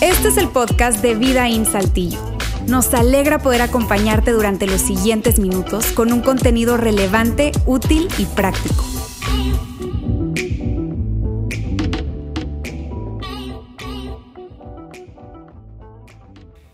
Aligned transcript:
Este 0.00 0.28
es 0.28 0.36
el 0.36 0.48
podcast 0.48 1.00
de 1.00 1.14
Vida 1.14 1.48
en 1.48 1.64
Saltillo. 1.64 2.18
Nos 2.66 2.92
alegra 2.92 3.38
poder 3.38 3.62
acompañarte 3.62 4.32
durante 4.32 4.66
los 4.66 4.80
siguientes 4.80 5.38
minutos 5.38 5.86
con 5.92 6.12
un 6.12 6.20
contenido 6.20 6.76
relevante, 6.76 7.52
útil 7.66 8.08
y 8.18 8.26
práctico. 8.26 8.84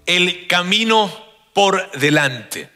El 0.07 0.47
camino 0.49 1.11
por 1.53 1.91
delante. 1.93 2.74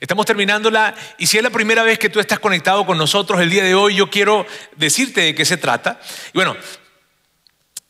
Estamos 0.00 0.24
terminándola 0.24 0.94
y 1.18 1.26
si 1.26 1.36
es 1.36 1.42
la 1.42 1.50
primera 1.50 1.82
vez 1.82 1.98
que 1.98 2.08
tú 2.08 2.20
estás 2.20 2.38
conectado 2.38 2.86
con 2.86 2.96
nosotros 2.96 3.38
el 3.38 3.50
día 3.50 3.62
de 3.62 3.74
hoy, 3.74 3.96
yo 3.96 4.08
quiero 4.08 4.46
decirte 4.76 5.20
de 5.20 5.34
qué 5.34 5.44
se 5.44 5.58
trata. 5.58 6.00
Y 6.32 6.38
bueno, 6.38 6.56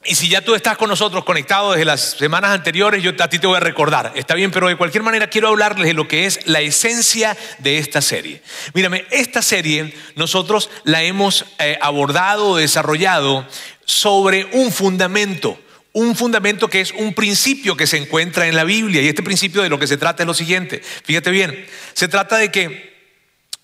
y 0.02 0.16
si 0.16 0.28
ya 0.28 0.40
tú 0.40 0.56
estás 0.56 0.76
con 0.76 0.88
nosotros 0.88 1.24
conectado 1.24 1.70
desde 1.70 1.84
las 1.84 2.00
semanas 2.00 2.50
anteriores, 2.50 3.00
yo 3.00 3.12
a 3.16 3.28
ti 3.28 3.38
te 3.38 3.46
voy 3.46 3.58
a 3.58 3.60
recordar. 3.60 4.12
Está 4.16 4.34
bien, 4.34 4.50
pero 4.50 4.66
de 4.66 4.76
cualquier 4.76 5.04
manera 5.04 5.28
quiero 5.28 5.46
hablarles 5.48 5.86
de 5.86 5.94
lo 5.94 6.08
que 6.08 6.26
es 6.26 6.40
la 6.48 6.60
esencia 6.60 7.36
de 7.58 7.78
esta 7.78 8.02
serie. 8.02 8.42
Mírame, 8.74 9.04
esta 9.12 9.40
serie 9.40 9.94
nosotros 10.16 10.68
la 10.82 11.04
hemos 11.04 11.44
eh, 11.60 11.78
abordado, 11.80 12.56
desarrollado 12.56 13.46
sobre 13.84 14.46
un 14.46 14.72
fundamento 14.72 15.60
un 15.92 16.14
fundamento 16.14 16.68
que 16.68 16.80
es 16.80 16.92
un 16.92 17.14
principio 17.14 17.76
que 17.76 17.86
se 17.86 17.96
encuentra 17.96 18.46
en 18.46 18.56
la 18.56 18.64
Biblia. 18.64 19.02
Y 19.02 19.08
este 19.08 19.22
principio 19.22 19.62
de 19.62 19.68
lo 19.68 19.78
que 19.78 19.86
se 19.86 19.96
trata 19.96 20.22
es 20.22 20.26
lo 20.26 20.34
siguiente. 20.34 20.80
Fíjate 21.04 21.30
bien, 21.30 21.66
se 21.94 22.08
trata 22.08 22.36
de 22.36 22.50
que 22.50 22.90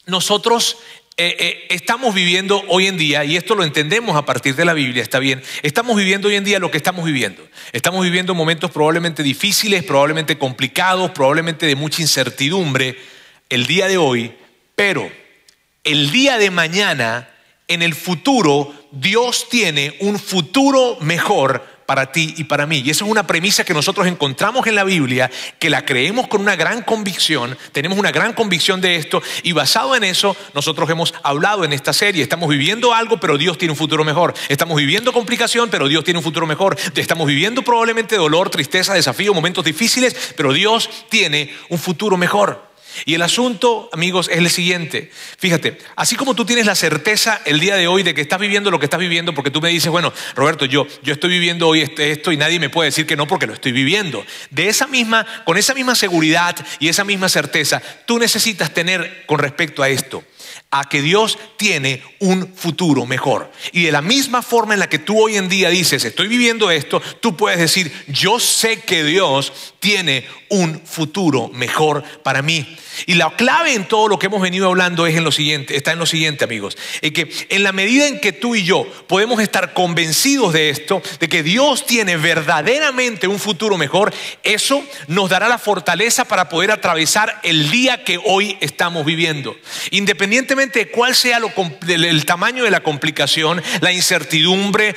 nosotros 0.07 0.79
eh, 1.19 1.35
eh, 1.39 1.67
estamos 1.71 2.15
viviendo 2.15 2.63
hoy 2.69 2.89
en 2.89 2.99
día, 2.99 3.25
y 3.25 3.37
esto 3.37 3.55
lo 3.55 3.65
entendemos 3.65 4.17
a 4.17 4.27
partir 4.27 4.55
de 4.55 4.67
la 4.67 4.75
Biblia, 4.75 5.03
está 5.03 5.19
bien, 5.19 5.43
estamos 5.63 5.97
viviendo 5.97 6.29
hoy 6.29 6.37
en 6.37 6.45
día 6.45 6.59
lo 6.59 6.71
que 6.71 6.77
estamos 6.77 7.07
viviendo. 7.07 7.49
Estamos 7.73 8.05
viviendo 8.05 8.35
momentos 8.35 8.71
probablemente 8.71 9.23
difíciles, 9.23 9.83
probablemente 9.83 10.37
complicados, 10.37 11.13
probablemente 11.13 11.65
de 11.65 11.75
mucha 11.75 12.03
incertidumbre 12.03 12.99
el 13.49 13.67
día 13.67 13.89
de 13.89 13.97
hoy, 13.97 14.35
pero 14.75 15.11
el 15.85 16.11
día 16.11 16.37
de 16.37 16.51
mañana, 16.51 17.31
en 17.67 17.81
el 17.81 17.95
futuro, 17.95 18.75
Dios 18.93 19.49
tiene 19.49 19.97
un 20.01 20.19
futuro 20.19 20.99
mejor 21.01 21.76
para 21.87 22.13
ti 22.13 22.35
y 22.37 22.45
para 22.45 22.67
mí. 22.67 22.83
Y 22.85 22.91
esa 22.91 23.05
es 23.05 23.11
una 23.11 23.27
premisa 23.27 23.65
que 23.65 23.73
nosotros 23.73 24.07
encontramos 24.07 24.67
en 24.67 24.75
la 24.75 24.85
Biblia, 24.85 25.31
que 25.59 25.71
la 25.71 25.85
creemos 25.85 26.27
con 26.29 26.41
una 26.41 26.57
gran 26.57 26.83
convicción, 26.83 27.57
tenemos 27.73 27.99
una 27.99 28.13
gran 28.13 28.33
convicción 28.33 28.81
de 28.81 28.97
esto 28.97 29.23
y 29.43 29.53
basado 29.53 29.95
en 29.97 30.05
eso 30.05 30.37
nosotros 30.55 30.91
hemos 30.91 31.15
hablado 31.23 31.65
en 31.65 31.73
esta 31.73 31.93
serie. 31.93 32.23
Estamos 32.23 32.49
viviendo 32.49 32.93
algo, 32.93 33.19
pero 33.19 33.39
Dios 33.39 33.57
tiene 33.59 33.73
un 33.73 33.79
futuro 33.79 34.05
mejor. 34.05 34.35
Estamos 34.49 34.77
viviendo 34.77 35.13
complicación, 35.13 35.71
pero 35.71 35.89
Dios 35.89 36.05
tiene 36.05 36.19
un 36.19 36.25
futuro 36.25 36.47
mejor. 36.47 36.77
Estamos 36.95 37.27
viviendo 37.27 37.63
probablemente 37.63 38.17
dolor, 38.17 38.51
tristeza, 38.51 38.95
desafío, 38.95 39.33
momentos 39.33 39.65
difíciles, 39.65 40.35
pero 40.37 40.53
Dios 40.53 40.91
tiene 41.09 41.55
un 41.69 41.79
futuro 41.79 42.17
mejor. 42.17 42.67
Y 43.05 43.15
el 43.15 43.23
asunto, 43.23 43.89
amigos, 43.93 44.29
es 44.29 44.39
el 44.39 44.51
siguiente. 44.51 45.11
Fíjate, 45.39 45.79
así 45.97 46.17
como 46.17 46.35
tú 46.35 46.45
tienes 46.45 46.67
la 46.67 46.75
certeza 46.75 47.41
el 47.45 47.61
día 47.61 47.77
de 47.77 47.87
hoy 47.87 48.03
de 48.03 48.15
que 48.15 48.21
estás 48.21 48.39
viviendo 48.39 48.71
lo 48.71 48.79
que 48.79 48.87
estás 48.87 49.01
viviendo, 49.01 49.35
porque 49.35 49.51
tú 49.51 49.61
me 49.61 49.69
dices, 49.69 49.91
bueno, 49.91 50.13
Roberto, 50.35 50.65
yo, 50.65 50.87
yo 51.03 51.13
estoy 51.13 51.31
viviendo 51.31 51.69
hoy 51.69 51.83
este, 51.83 52.11
esto 52.11 52.33
y 52.33 52.37
nadie 52.37 52.59
me 52.59 52.71
puede 52.71 52.89
decir 52.89 53.07
que 53.07 53.17
no 53.17 53.27
porque 53.27 53.47
lo 53.47 53.55
estoy 53.55 53.73
viviendo. 53.73 54.25
De 54.51 54.69
esa 54.69 54.87
misma, 54.87 55.27
con 55.45 55.57
esa 55.57 55.75
misma 55.75 55.95
seguridad 55.95 56.57
y 56.79 56.89
esa 56.89 57.05
misma 57.05 57.29
certeza, 57.29 57.83
tú 58.07 58.19
necesitas 58.19 58.73
tener 58.73 59.25
con 59.27 59.39
respecto 59.39 59.83
a 59.83 59.89
esto 59.89 60.25
a 60.71 60.89
que 60.89 61.01
Dios 61.01 61.39
tiene 61.57 62.03
un 62.19 62.55
futuro 62.55 63.07
mejor. 63.07 63.51
Y 63.73 63.85
de 63.85 63.93
la 63.93 64.03
misma 64.03 64.43
forma 64.43 64.75
en 64.75 64.81
la 64.81 64.89
que 64.89 64.99
tú 64.99 65.19
hoy 65.21 65.37
en 65.37 65.49
día 65.49 65.71
dices, 65.71 66.05
estoy 66.05 66.29
viviendo 66.29 66.71
esto, 66.71 67.01
tú 67.21 67.37
puedes 67.37 67.59
decir, 67.59 67.93
yo 68.09 68.41
sé 68.41 68.81
que 68.81 69.05
Dios 69.05 69.53
tiene 69.79 70.27
un 70.49 70.81
futuro 70.85 71.49
mejor 71.49 72.03
para 72.23 72.43
mí. 72.43 72.77
Y 73.07 73.15
la 73.15 73.35
clave 73.37 73.75
en 73.75 73.87
todo 73.87 74.09
lo 74.09 74.19
que 74.19 74.27
hemos 74.27 74.41
venido 74.41 74.69
hablando 74.69 75.07
es 75.07 75.17
en 75.17 75.25
lo 75.25 75.33
siguiente, 75.33 75.77
está 75.77 75.93
en 75.93 75.99
lo 75.99 76.07
siguiente, 76.07 76.45
amigos, 76.45 76.79
es 77.03 77.13
que 77.13 77.31
en 77.51 77.63
la 77.63 77.73
medida 77.73 78.07
en 78.07 78.21
que 78.21 78.33
tú 78.33 78.55
y 78.55 78.65
yo 78.65 78.87
podemos 79.07 79.41
estar 79.41 79.75
convencidos 79.75 80.53
de 80.53 80.71
esto, 80.71 81.03
de 81.21 81.29
que 81.29 81.43
Dios 81.43 81.85
tiene 81.85 82.17
verdaderamente 82.17 83.29
un 83.29 83.39
futuro 83.39 83.77
mejor, 83.77 84.15
eso 84.43 84.83
nos 85.09 85.29
dará 85.29 85.49
la 85.49 85.59
fortaleza 85.59 86.25
para 86.25 86.49
poder 86.49 86.71
atravesar 86.71 87.41
el 87.43 87.71
día 87.71 88.03
que 88.03 88.19
hoy 88.25 88.57
estamos 88.61 89.05
viviendo. 89.05 89.57
Independientemente 89.91 90.56
de 90.57 90.89
cuál 90.89 91.15
sea 91.15 91.39
el 91.87 92.25
tamaño 92.25 92.65
de 92.65 92.71
la 92.71 92.81
complicación, 92.81 93.63
la 93.81 93.93
incertidumbre, 93.93 94.97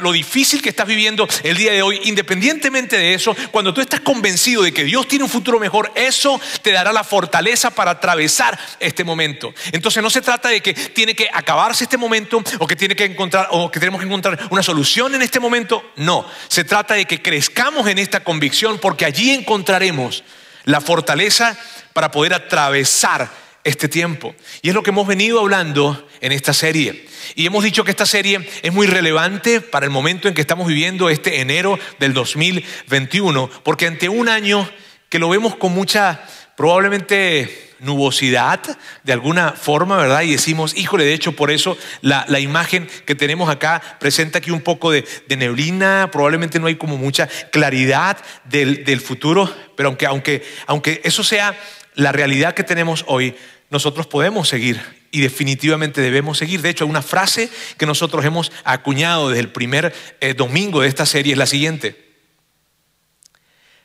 lo 0.00 0.10
difícil 0.10 0.60
que 0.60 0.68
estás 0.68 0.86
viviendo 0.86 1.28
el 1.44 1.56
día 1.56 1.72
de 1.72 1.82
hoy, 1.82 2.00
independientemente 2.04 2.98
de 2.98 3.14
eso, 3.14 3.36
cuando 3.52 3.72
tú 3.72 3.80
estás 3.80 4.00
convencido 4.00 4.62
de 4.62 4.72
que 4.72 4.82
Dios 4.82 5.06
tiene 5.06 5.24
un 5.24 5.30
futuro 5.30 5.60
mejor, 5.60 5.92
eso 5.94 6.40
te 6.60 6.72
dará 6.72 6.92
la 6.92 7.04
fortaleza 7.04 7.70
para 7.70 7.92
atravesar 7.92 8.58
este 8.80 9.04
momento. 9.04 9.54
Entonces 9.70 10.02
no 10.02 10.10
se 10.10 10.22
trata 10.22 10.48
de 10.48 10.60
que 10.60 10.74
tiene 10.74 11.14
que 11.14 11.28
acabarse 11.32 11.84
este 11.84 11.96
momento 11.96 12.42
o 12.58 12.66
que 12.66 12.74
tiene 12.74 12.96
que 12.96 13.04
encontrar 13.04 13.46
o 13.52 13.70
que 13.70 13.78
tenemos 13.78 14.00
que 14.00 14.06
encontrar 14.06 14.48
una 14.50 14.62
solución 14.64 15.14
en 15.14 15.22
este 15.22 15.38
momento. 15.38 15.92
No, 15.94 16.28
se 16.48 16.64
trata 16.64 16.94
de 16.94 17.04
que 17.04 17.22
crezcamos 17.22 17.86
en 17.86 17.98
esta 17.98 18.24
convicción 18.24 18.78
porque 18.78 19.04
allí 19.04 19.30
encontraremos 19.30 20.24
la 20.64 20.80
fortaleza 20.80 21.56
para 21.92 22.10
poder 22.10 22.34
atravesar 22.34 23.45
este 23.66 23.88
tiempo. 23.88 24.34
Y 24.62 24.68
es 24.68 24.74
lo 24.74 24.82
que 24.82 24.90
hemos 24.90 25.06
venido 25.06 25.40
hablando 25.40 26.08
en 26.20 26.32
esta 26.32 26.52
serie. 26.52 27.06
Y 27.34 27.46
hemos 27.46 27.64
dicho 27.64 27.84
que 27.84 27.90
esta 27.90 28.06
serie 28.06 28.48
es 28.62 28.72
muy 28.72 28.86
relevante 28.86 29.60
para 29.60 29.84
el 29.84 29.90
momento 29.90 30.28
en 30.28 30.34
que 30.34 30.40
estamos 30.40 30.68
viviendo 30.68 31.10
este 31.10 31.40
enero 31.40 31.78
del 31.98 32.14
2021, 32.14 33.50
porque 33.64 33.86
ante 33.86 34.08
un 34.08 34.28
año 34.28 34.68
que 35.08 35.18
lo 35.18 35.28
vemos 35.28 35.56
con 35.56 35.72
mucha, 35.72 36.24
probablemente 36.56 37.74
nubosidad 37.80 38.60
de 39.02 39.12
alguna 39.12 39.52
forma, 39.52 39.96
¿verdad? 39.96 40.22
Y 40.22 40.32
decimos, 40.32 40.76
híjole, 40.76 41.04
de 41.04 41.12
hecho 41.12 41.32
por 41.32 41.50
eso 41.50 41.76
la, 42.00 42.24
imagen 42.40 42.88
que 43.04 43.14
tenemos 43.14 43.50
acá 43.50 43.82
presenta 43.98 44.38
aquí 44.38 44.50
un 44.50 44.62
poco 44.62 44.92
de, 44.92 45.04
neblina, 45.36 46.08
probablemente 46.12 46.60
no 46.60 46.68
hay 46.68 46.76
como 46.76 46.96
mucha 46.96 47.28
claridad 47.50 48.18
del, 48.44 48.84
del 48.84 49.00
futuro, 49.00 49.52
pero 49.76 49.88
aunque, 49.88 50.06
aunque, 50.06 50.42
aunque 50.66 51.00
eso 51.04 51.22
sea 51.24 51.54
la 51.96 52.12
realidad 52.12 52.54
que 52.54 52.62
tenemos 52.62 53.04
hoy, 53.08 53.34
nosotros 53.70 54.06
podemos 54.06 54.48
seguir 54.48 54.80
y 55.10 55.20
definitivamente 55.20 56.00
debemos 56.00 56.38
seguir. 56.38 56.62
De 56.62 56.70
hecho, 56.70 56.86
una 56.86 57.02
frase 57.02 57.50
que 57.78 57.86
nosotros 57.86 58.24
hemos 58.24 58.52
acuñado 58.64 59.28
desde 59.28 59.40
el 59.40 59.52
primer 59.52 59.94
eh, 60.20 60.34
domingo 60.34 60.82
de 60.82 60.88
esta 60.88 61.06
serie 61.06 61.32
es 61.32 61.38
la 61.38 61.46
siguiente. 61.46 62.14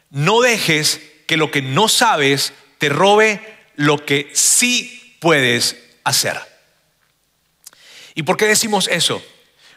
No 0.10 0.42
dejes 0.42 1.02
que 1.28 1.38
lo 1.38 1.52
que 1.52 1.62
no 1.62 1.88
sabes 1.88 2.54
te 2.78 2.90
robe 2.90 3.42
lo 3.76 4.06
que 4.06 4.30
sí 4.34 5.16
puedes 5.20 5.78
hacer. 6.04 6.38
¿Y 8.14 8.24
por 8.24 8.38
qué 8.38 8.46
decimos 8.46 8.88
eso? 8.90 9.24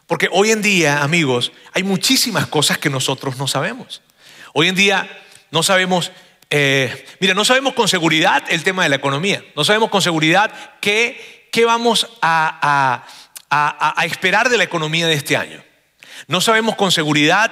Porque 0.07 0.29
hoy 0.33 0.51
en 0.51 0.61
día, 0.61 1.03
amigos, 1.03 1.53
hay 1.73 1.83
muchísimas 1.83 2.47
cosas 2.47 2.79
que 2.79 2.91
nosotros 2.91 3.39
no 3.39 3.47
sabemos. 3.47 4.03
Hoy 4.53 4.69
en 4.69 4.75
día 4.75 5.09
no 5.51 5.63
sabemos 5.63 6.11
eh, 6.57 7.05
mira, 7.19 7.35
no 7.35 7.45
sabemos 7.45 7.75
con 7.75 7.89
seguridad 7.89 8.45
el 8.49 8.63
tema 8.63 8.85
de 8.85 8.89
la 8.89 8.95
economía, 8.95 9.45
no 9.57 9.65
sabemos 9.65 9.91
con 9.91 10.01
seguridad 10.01 10.53
qué, 10.81 11.51
vamos 11.67 12.07
a, 12.23 13.05
esperar 14.05 14.49
de 14.49 14.57
la 14.57 14.63
economía 14.63 15.09
de 15.09 15.15
este 15.15 15.37
año. 15.37 15.61
No 16.29 16.41
sabemos 16.41 16.77
con 16.77 16.93
seguridad 16.93 17.51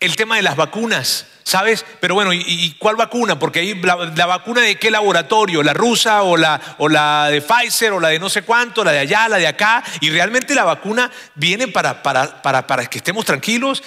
el 0.00 0.16
tema 0.16 0.36
de 0.36 0.42
las 0.42 0.56
vacunas, 0.56 1.26
¿sabes? 1.42 1.84
Pero 2.00 2.14
bueno, 2.14 2.32
¿y, 2.32 2.74
cuál 2.78 2.96
vacuna? 2.96 3.38
Porque 3.38 3.58
ahí 3.58 3.74
la, 3.74 4.24
vacuna 4.24 4.62
de 4.62 4.76
qué 4.76 4.90
laboratorio, 4.90 5.62
la 5.62 5.74
rusa 5.74 6.22
o 6.22 6.38
la, 6.38 6.58
o 6.78 6.88
la 6.88 7.28
de 7.28 7.42
Pfizer 7.42 7.92
o 7.92 8.00
la 8.00 8.08
de 8.08 8.18
no 8.18 8.30
sé 8.30 8.40
cuánto, 8.40 8.82
la 8.82 8.92
de 8.92 9.00
allá, 9.00 9.28
la 9.28 9.36
de 9.36 9.48
acá. 9.48 9.84
Y 10.00 10.08
realmente 10.08 10.54
la 10.54 10.64
vacuna 10.64 11.10
viene 11.34 11.68
para, 11.68 12.02
para, 12.02 12.40
para, 12.40 12.66
para 12.66 12.86
que 12.86 12.96
estemos 12.96 13.26
tranquilos. 13.26 13.82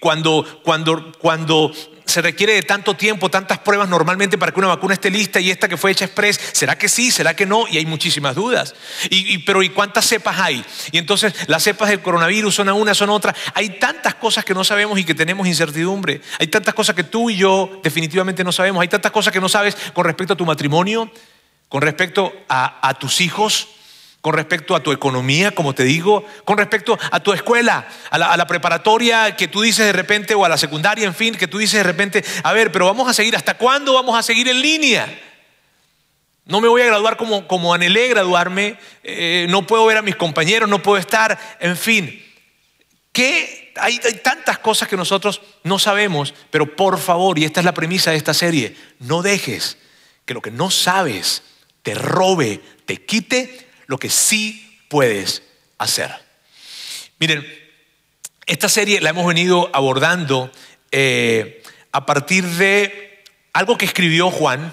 Cuando, 0.00 0.62
cuando, 0.64 1.12
cuando 1.18 1.72
se 2.08 2.22
requiere 2.22 2.54
de 2.54 2.62
tanto 2.62 2.96
tiempo, 2.96 3.30
tantas 3.30 3.58
pruebas 3.58 3.88
normalmente 3.88 4.38
para 4.38 4.50
que 4.50 4.58
una 4.58 4.68
vacuna 4.68 4.94
esté 4.94 5.10
lista 5.10 5.40
y 5.40 5.50
esta 5.50 5.68
que 5.68 5.76
fue 5.76 5.90
hecha 5.90 6.06
express, 6.06 6.40
¿será 6.52 6.78
que 6.78 6.88
sí? 6.88 7.10
¿Será 7.10 7.36
que 7.36 7.44
no? 7.44 7.68
Y 7.68 7.76
hay 7.76 7.84
muchísimas 7.84 8.34
dudas. 8.34 8.74
Y, 9.10 9.38
pero 9.38 9.62
¿y 9.62 9.68
cuántas 9.68 10.06
cepas 10.06 10.38
hay? 10.40 10.64
Y 10.90 10.96
entonces 10.96 11.34
las 11.48 11.62
cepas 11.62 11.90
del 11.90 12.00
coronavirus 12.00 12.54
son 12.54 12.70
una, 12.70 12.94
son 12.94 13.10
otra. 13.10 13.34
Hay 13.52 13.78
tantas 13.78 14.14
cosas 14.14 14.44
que 14.44 14.54
no 14.54 14.64
sabemos 14.64 14.98
y 14.98 15.04
que 15.04 15.14
tenemos 15.14 15.46
incertidumbre. 15.46 16.22
Hay 16.38 16.46
tantas 16.46 16.72
cosas 16.72 16.96
que 16.96 17.04
tú 17.04 17.28
y 17.28 17.36
yo 17.36 17.80
definitivamente 17.82 18.42
no 18.42 18.52
sabemos. 18.52 18.80
Hay 18.80 18.88
tantas 18.88 19.12
cosas 19.12 19.30
que 19.30 19.40
no 19.40 19.50
sabes 19.50 19.76
con 19.92 20.06
respecto 20.06 20.32
a 20.32 20.36
tu 20.36 20.46
matrimonio, 20.46 21.10
con 21.68 21.82
respecto 21.82 22.32
a 22.48 22.96
tus 22.98 23.20
hijos, 23.20 23.68
con 24.20 24.34
respecto 24.34 24.74
a 24.74 24.82
tu 24.82 24.92
economía, 24.92 25.52
como 25.52 25.74
te 25.74 25.84
digo, 25.84 26.24
con 26.44 26.58
respecto 26.58 26.98
a 27.10 27.20
tu 27.20 27.32
escuela, 27.32 27.86
a 28.10 28.18
la, 28.18 28.46
preparatoria 28.46 29.36
que 29.36 29.46
tú 29.46 29.62
dices 29.62 29.86
de 29.86 29.92
repente, 29.92 30.34
o 30.34 30.44
a 30.44 30.48
la 30.48 30.56
secundaria, 30.56 31.06
en 31.06 31.14
fin, 31.14 31.34
que 31.34 31.46
tú 31.46 31.58
dices 31.58 31.78
de 31.78 31.84
repente, 31.84 32.24
a 32.42 32.52
ver, 32.52 32.72
pero 32.72 32.86
vamos 32.86 33.08
a 33.08 33.14
seguir, 33.14 33.36
¿hasta 33.36 33.54
cuándo 33.54 33.94
vamos 33.94 34.18
a 34.18 34.22
seguir 34.22 34.48
en 34.48 34.60
línea? 34.60 35.06
No 36.46 36.60
me 36.60 36.68
voy 36.68 36.82
a 36.82 36.86
graduar 36.86 37.16
como, 37.16 37.46
como 37.46 37.72
anhelé 37.72 38.08
graduarme, 38.08 38.76
eh, 39.04 39.46
no 39.50 39.66
puedo 39.66 39.86
ver 39.86 39.98
a 39.98 40.02
mis 40.02 40.16
compañeros, 40.16 40.68
no 40.68 40.82
puedo 40.82 40.98
estar, 40.98 41.38
en 41.60 41.76
fin. 41.76 42.24
Que 43.12 43.72
hay, 43.76 44.00
hay 44.02 44.14
tantas 44.14 44.58
cosas 44.58 44.88
que 44.88 44.96
nosotros 44.96 45.42
no 45.62 45.78
sabemos, 45.78 46.34
pero 46.50 46.74
por 46.74 46.98
favor, 46.98 47.38
y 47.38 47.44
esta 47.44 47.60
es 47.60 47.66
la 47.66 47.74
premisa 47.74 48.10
de 48.10 48.16
esta 48.16 48.34
serie, 48.34 48.74
no 48.98 49.22
dejes 49.22 49.78
que 50.24 50.34
lo 50.34 50.42
que 50.42 50.50
no 50.50 50.70
sabes 50.70 51.42
te 51.82 51.94
robe, 51.94 52.60
te 52.84 53.04
quite 53.04 53.67
lo 53.88 53.98
que 53.98 54.10
sí 54.10 54.80
puedes 54.88 55.42
hacer. 55.78 56.14
Miren, 57.18 57.44
esta 58.46 58.68
serie 58.68 59.00
la 59.00 59.10
hemos 59.10 59.26
venido 59.26 59.68
abordando 59.72 60.52
eh, 60.92 61.62
a 61.90 62.06
partir 62.06 62.44
de 62.44 63.24
algo 63.52 63.76
que 63.76 63.86
escribió 63.86 64.30
Juan. 64.30 64.72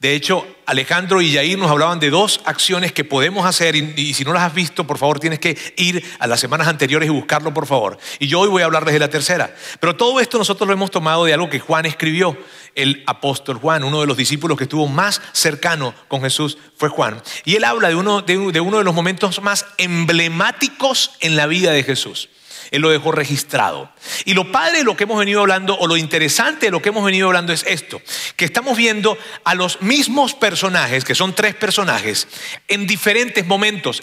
De 0.00 0.14
hecho, 0.14 0.46
Alejandro 0.66 1.20
y 1.20 1.32
Yair 1.32 1.58
nos 1.58 1.70
hablaban 1.70 2.00
de 2.00 2.10
dos 2.10 2.40
acciones 2.44 2.92
que 2.92 3.04
podemos 3.04 3.46
hacer 3.46 3.76
y, 3.76 4.14
si 4.14 4.24
no 4.24 4.32
las 4.32 4.42
has 4.42 4.54
visto, 4.54 4.86
por 4.86 4.98
favor, 4.98 5.20
tienes 5.20 5.38
que 5.38 5.56
ir 5.76 6.04
a 6.18 6.26
las 6.26 6.40
semanas 6.40 6.68
anteriores 6.68 7.08
y 7.08 7.12
buscarlo, 7.12 7.54
por 7.54 7.66
favor. 7.66 7.98
Y 8.18 8.26
yo 8.26 8.40
hoy 8.40 8.48
voy 8.48 8.62
a 8.62 8.64
hablarles 8.66 8.92
de 8.92 8.98
la 8.98 9.08
tercera. 9.08 9.54
Pero 9.80 9.96
todo 9.96 10.20
esto 10.20 10.36
nosotros 10.36 10.66
lo 10.66 10.74
hemos 10.74 10.90
tomado 10.90 11.24
de 11.24 11.34
algo 11.34 11.48
que 11.48 11.60
Juan 11.60 11.86
escribió. 11.86 12.36
El 12.74 13.04
apóstol 13.06 13.58
Juan, 13.58 13.84
uno 13.84 14.00
de 14.00 14.06
los 14.06 14.16
discípulos 14.16 14.58
que 14.58 14.64
estuvo 14.64 14.88
más 14.88 15.22
cercano 15.32 15.94
con 16.08 16.22
Jesús, 16.22 16.58
fue 16.76 16.88
Juan. 16.88 17.22
Y 17.44 17.54
él 17.54 17.64
habla 17.64 17.88
de 17.88 17.94
uno 17.94 18.22
de, 18.22 18.36
uno 18.36 18.78
de 18.78 18.84
los 18.84 18.94
momentos 18.94 19.40
más 19.42 19.64
emblemáticos 19.78 21.12
en 21.20 21.36
la 21.36 21.46
vida 21.46 21.70
de 21.70 21.84
Jesús. 21.84 22.28
Él 22.74 22.82
lo 22.82 22.90
dejó 22.90 23.12
registrado. 23.12 23.88
Y 24.24 24.34
lo 24.34 24.50
padre 24.50 24.78
de 24.78 24.84
lo 24.84 24.96
que 24.96 25.04
hemos 25.04 25.18
venido 25.18 25.40
hablando, 25.40 25.78
o 25.78 25.86
lo 25.86 25.96
interesante 25.96 26.66
de 26.66 26.72
lo 26.72 26.82
que 26.82 26.88
hemos 26.88 27.04
venido 27.04 27.28
hablando 27.28 27.52
es 27.52 27.64
esto, 27.68 28.02
que 28.34 28.44
estamos 28.44 28.76
viendo 28.76 29.16
a 29.44 29.54
los 29.54 29.80
mismos 29.80 30.34
personajes, 30.34 31.04
que 31.04 31.14
son 31.14 31.34
tres 31.34 31.54
personajes, 31.54 32.26
en 32.66 32.86
diferentes 32.86 33.46
momentos, 33.46 34.02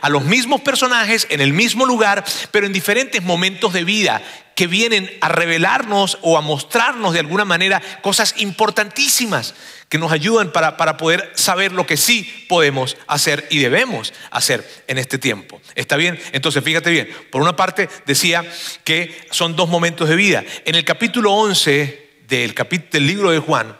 a 0.00 0.08
los 0.08 0.24
mismos 0.24 0.60
personajes, 0.60 1.26
en 1.30 1.40
el 1.40 1.52
mismo 1.52 1.84
lugar, 1.86 2.24
pero 2.50 2.66
en 2.66 2.72
diferentes 2.72 3.22
momentos 3.22 3.72
de 3.72 3.84
vida 3.84 4.22
que 4.54 4.66
vienen 4.66 5.10
a 5.20 5.28
revelarnos 5.28 6.18
o 6.20 6.36
a 6.36 6.42
mostrarnos 6.42 7.14
de 7.14 7.20
alguna 7.20 7.44
manera 7.44 7.80
cosas 8.02 8.34
importantísimas 8.36 9.54
que 9.88 9.98
nos 9.98 10.12
ayudan 10.12 10.52
para, 10.52 10.76
para, 10.76 10.96
poder 10.96 11.32
saber 11.34 11.72
lo 11.72 11.86
que 11.86 11.96
sí 11.96 12.46
podemos 12.48 12.96
hacer 13.06 13.46
y 13.50 13.58
debemos 13.58 14.12
hacer 14.30 14.84
en 14.86 14.98
este 14.98 15.18
tiempo. 15.18 15.60
¿Está 15.74 15.96
bien? 15.96 16.20
Entonces, 16.32 16.62
fíjate 16.62 16.90
bien. 16.90 17.08
Por 17.32 17.42
una 17.42 17.56
parte, 17.56 17.88
decía 18.06 18.44
que 18.84 19.26
son 19.30 19.56
dos 19.56 19.68
momentos 19.68 20.08
de 20.08 20.16
vida. 20.16 20.44
En 20.64 20.74
el 20.74 20.84
capítulo 20.84 21.32
11 21.32 22.20
del, 22.28 22.54
del 22.92 23.06
libro 23.06 23.30
de 23.30 23.38
Juan, 23.38 23.76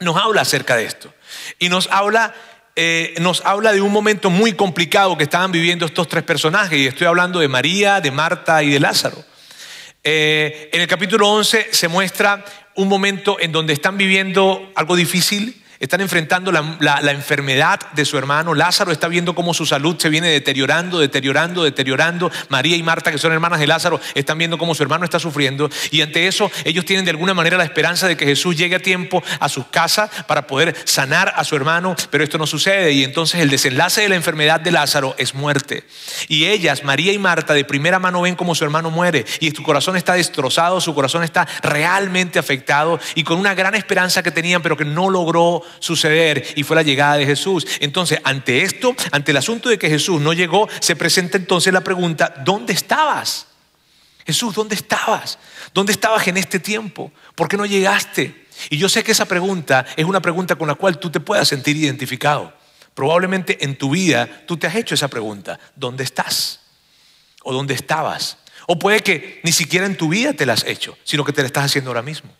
nos 0.00 0.16
habla 0.16 0.42
acerca 0.42 0.76
de 0.76 0.84
esto. 0.84 1.14
Y 1.58 1.68
nos 1.68 1.88
habla 1.90 2.34
eh, 2.76 3.14
nos 3.20 3.44
habla 3.44 3.72
de 3.72 3.80
un 3.80 3.92
momento 3.92 4.30
muy 4.30 4.52
complicado 4.52 5.16
que 5.16 5.24
estaban 5.24 5.52
viviendo 5.52 5.86
estos 5.86 6.08
tres 6.08 6.24
personajes, 6.24 6.78
y 6.78 6.86
estoy 6.86 7.06
hablando 7.06 7.38
de 7.38 7.48
María, 7.48 8.00
de 8.00 8.10
Marta 8.10 8.62
y 8.62 8.70
de 8.70 8.80
Lázaro. 8.80 9.24
Eh, 10.02 10.70
en 10.72 10.80
el 10.80 10.86
capítulo 10.86 11.28
11 11.30 11.68
se 11.70 11.88
muestra 11.88 12.44
un 12.74 12.88
momento 12.88 13.38
en 13.40 13.52
donde 13.52 13.72
están 13.72 13.96
viviendo 13.96 14.72
algo 14.74 14.96
difícil, 14.96 15.63
están 15.84 16.00
enfrentando 16.00 16.50
la, 16.50 17.12
enfermedad 17.12 17.78
de 17.92 18.04
su 18.04 18.16
hermano. 18.16 18.54
Lázaro 18.54 18.90
está 18.90 19.06
viendo 19.06 19.34
cómo 19.34 19.52
su 19.54 19.66
salud 19.66 19.96
se 19.98 20.08
viene 20.08 20.28
deteriorando, 20.28 20.98
deteriorando, 20.98 21.62
deteriorando. 21.62 22.30
María 22.48 22.76
y 22.76 22.82
Marta, 22.82 23.12
que 23.12 23.18
son 23.18 23.32
hermanas 23.32 23.60
de 23.60 23.66
Lázaro, 23.66 24.00
están 24.14 24.38
viendo 24.38 24.56
cómo 24.58 24.74
su 24.74 24.82
hermano 24.82 25.04
está 25.04 25.18
sufriendo. 25.18 25.70
Y 25.90 26.00
ante 26.00 26.26
eso, 26.26 26.50
ellos 26.64 26.84
tienen 26.84 27.04
de 27.04 27.10
alguna 27.10 27.34
manera 27.34 27.58
la 27.58 27.64
esperanza 27.64 28.08
de 28.08 28.16
que 28.16 28.24
Jesús 28.24 28.56
llegue 28.56 28.76
a 28.76 28.78
tiempo 28.78 29.22
a 29.40 29.48
sus 29.48 29.66
casas 29.66 30.10
para 30.26 30.46
poder 30.46 30.74
sanar 30.84 31.34
a 31.36 31.44
su 31.44 31.54
hermano. 31.54 31.94
Pero 32.10 32.24
esto 32.24 32.38
no 32.38 32.46
sucede. 32.46 32.92
Y 32.92 33.04
entonces 33.04 33.40
el 33.40 33.50
desenlace 33.50 34.00
de 34.00 34.08
la 34.08 34.16
enfermedad 34.16 34.60
de 34.60 34.72
Lázaro 34.72 35.14
es 35.18 35.34
muerte. 35.34 35.84
Y 36.28 36.46
ellas, 36.46 36.82
María 36.82 37.12
y 37.12 37.18
Marta, 37.18 37.52
de 37.52 37.64
primera 37.64 37.98
mano 37.98 38.22
ven 38.22 38.36
cómo 38.36 38.54
su 38.54 38.64
hermano 38.64 38.90
muere. 38.90 39.26
Y 39.40 39.50
su 39.50 39.62
corazón 39.62 39.96
está 39.96 40.14
destrozado, 40.14 40.80
su 40.80 40.94
corazón 40.94 41.24
está 41.24 41.46
realmente 41.62 42.38
afectado. 42.38 42.98
Y 43.14 43.22
con 43.22 43.38
una 43.38 43.54
gran 43.54 43.74
esperanza 43.74 44.22
que 44.22 44.30
tenían, 44.30 44.62
pero 44.62 44.78
que 44.78 44.86
no 44.86 45.10
logró 45.10 45.62
suceder 45.78 46.44
y 46.56 46.62
fue 46.62 46.76
la 46.76 46.82
llegada 46.82 47.16
de 47.16 47.26
Jesús. 47.26 47.66
Entonces, 47.80 48.18
ante 48.24 48.62
esto, 48.62 48.94
ante 49.12 49.30
el 49.30 49.36
asunto 49.36 49.68
de 49.68 49.78
que 49.78 49.88
Jesús 49.88 50.20
no 50.20 50.32
llegó, 50.32 50.68
se 50.80 50.96
presenta 50.96 51.36
entonces 51.36 51.72
la 51.72 51.82
pregunta, 51.82 52.34
¿dónde 52.44 52.72
estabas? 52.72 53.46
Jesús, 54.26 54.54
¿dónde 54.54 54.74
estabas? 54.74 55.38
¿Dónde 55.72 55.92
estabas 55.92 56.26
en 56.28 56.36
este 56.36 56.58
tiempo? 56.58 57.12
¿Por 57.34 57.48
qué 57.48 57.56
no 57.56 57.66
llegaste? 57.66 58.46
Y 58.70 58.78
yo 58.78 58.88
sé 58.88 59.02
que 59.02 59.12
esa 59.12 59.26
pregunta 59.26 59.84
es 59.96 60.04
una 60.04 60.20
pregunta 60.20 60.56
con 60.56 60.68
la 60.68 60.74
cual 60.74 60.98
tú 60.98 61.10
te 61.10 61.20
puedas 61.20 61.48
sentir 61.48 61.76
identificado. 61.76 62.52
Probablemente 62.94 63.64
en 63.64 63.76
tu 63.76 63.90
vida 63.90 64.44
tú 64.46 64.56
te 64.56 64.66
has 64.66 64.76
hecho 64.76 64.94
esa 64.94 65.08
pregunta, 65.08 65.58
¿dónde 65.74 66.04
estás? 66.04 66.60
¿O 67.42 67.52
dónde 67.52 67.74
estabas? 67.74 68.38
O 68.66 68.78
puede 68.78 69.00
que 69.00 69.40
ni 69.42 69.52
siquiera 69.52 69.84
en 69.84 69.96
tu 69.96 70.08
vida 70.08 70.32
te 70.32 70.46
la 70.46 70.54
has 70.54 70.64
hecho, 70.64 70.96
sino 71.04 71.24
que 71.24 71.32
te 71.32 71.42
la 71.42 71.46
estás 71.46 71.66
haciendo 71.66 71.90
ahora 71.90 72.02
mismo. 72.02 72.30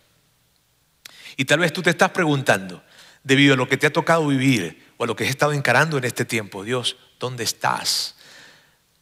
Y 1.37 1.45
tal 1.45 1.59
vez 1.59 1.73
tú 1.73 1.81
te 1.81 1.89
estás 1.89 2.11
preguntando, 2.11 2.81
debido 3.25 3.55
a 3.55 3.57
lo 3.57 3.67
que 3.67 3.75
te 3.75 3.87
ha 3.87 3.91
tocado 3.91 4.27
vivir 4.27 4.85
o 4.97 5.03
a 5.03 5.07
lo 5.07 5.15
que 5.15 5.25
has 5.25 5.29
estado 5.29 5.51
encarando 5.51 5.97
en 5.97 6.05
este 6.05 6.23
tiempo. 6.23 6.63
Dios, 6.63 6.95
¿dónde 7.19 7.43
estás? 7.43 8.15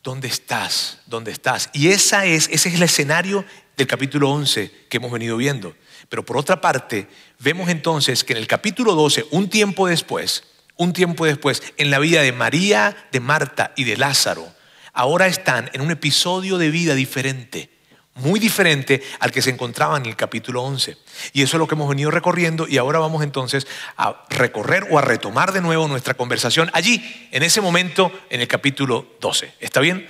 ¿Dónde 0.01 0.27
estás? 0.27 0.99
¿Dónde 1.05 1.31
estás? 1.31 1.69
Y 1.73 1.89
esa 1.89 2.25
es, 2.25 2.49
ese 2.49 2.69
es 2.69 2.75
el 2.75 2.83
escenario 2.83 3.45
del 3.77 3.85
capítulo 3.85 4.31
11 4.31 4.87
que 4.89 4.97
hemos 4.97 5.11
venido 5.11 5.37
viendo. 5.37 5.75
Pero 6.09 6.25
por 6.25 6.37
otra 6.37 6.61
parte, 6.61 7.07
vemos 7.39 7.69
entonces 7.69 8.23
que 8.23 8.33
en 8.33 8.39
el 8.39 8.47
capítulo 8.47 8.95
12, 8.95 9.25
un 9.31 9.49
tiempo 9.49 9.87
después, 9.87 10.43
un 10.77 10.93
tiempo 10.93 11.25
después, 11.25 11.61
en 11.77 11.91
la 11.91 11.99
vida 11.99 12.21
de 12.21 12.31
María, 12.31 12.95
de 13.11 13.19
Marta 13.19 13.73
y 13.75 13.83
de 13.83 13.97
Lázaro, 13.97 14.47
ahora 14.93 15.27
están 15.27 15.69
en 15.73 15.81
un 15.81 15.91
episodio 15.91 16.57
de 16.57 16.71
vida 16.71 16.95
diferente 16.95 17.72
muy 18.15 18.39
diferente 18.39 19.01
al 19.19 19.31
que 19.31 19.41
se 19.41 19.49
encontraba 19.49 19.97
en 19.97 20.05
el 20.05 20.15
capítulo 20.15 20.61
11. 20.63 20.97
Y 21.33 21.41
eso 21.41 21.57
es 21.57 21.59
lo 21.59 21.67
que 21.67 21.75
hemos 21.75 21.89
venido 21.89 22.11
recorriendo 22.11 22.67
y 22.67 22.77
ahora 22.77 22.99
vamos 22.99 23.23
entonces 23.23 23.67
a 23.97 24.25
recorrer 24.29 24.87
o 24.91 24.99
a 24.99 25.01
retomar 25.01 25.51
de 25.51 25.61
nuevo 25.61 25.87
nuestra 25.87 26.13
conversación 26.13 26.69
allí, 26.73 27.29
en 27.31 27.43
ese 27.43 27.61
momento, 27.61 28.11
en 28.29 28.41
el 28.41 28.47
capítulo 28.47 29.07
12. 29.19 29.53
¿Está 29.59 29.79
bien? 29.79 30.07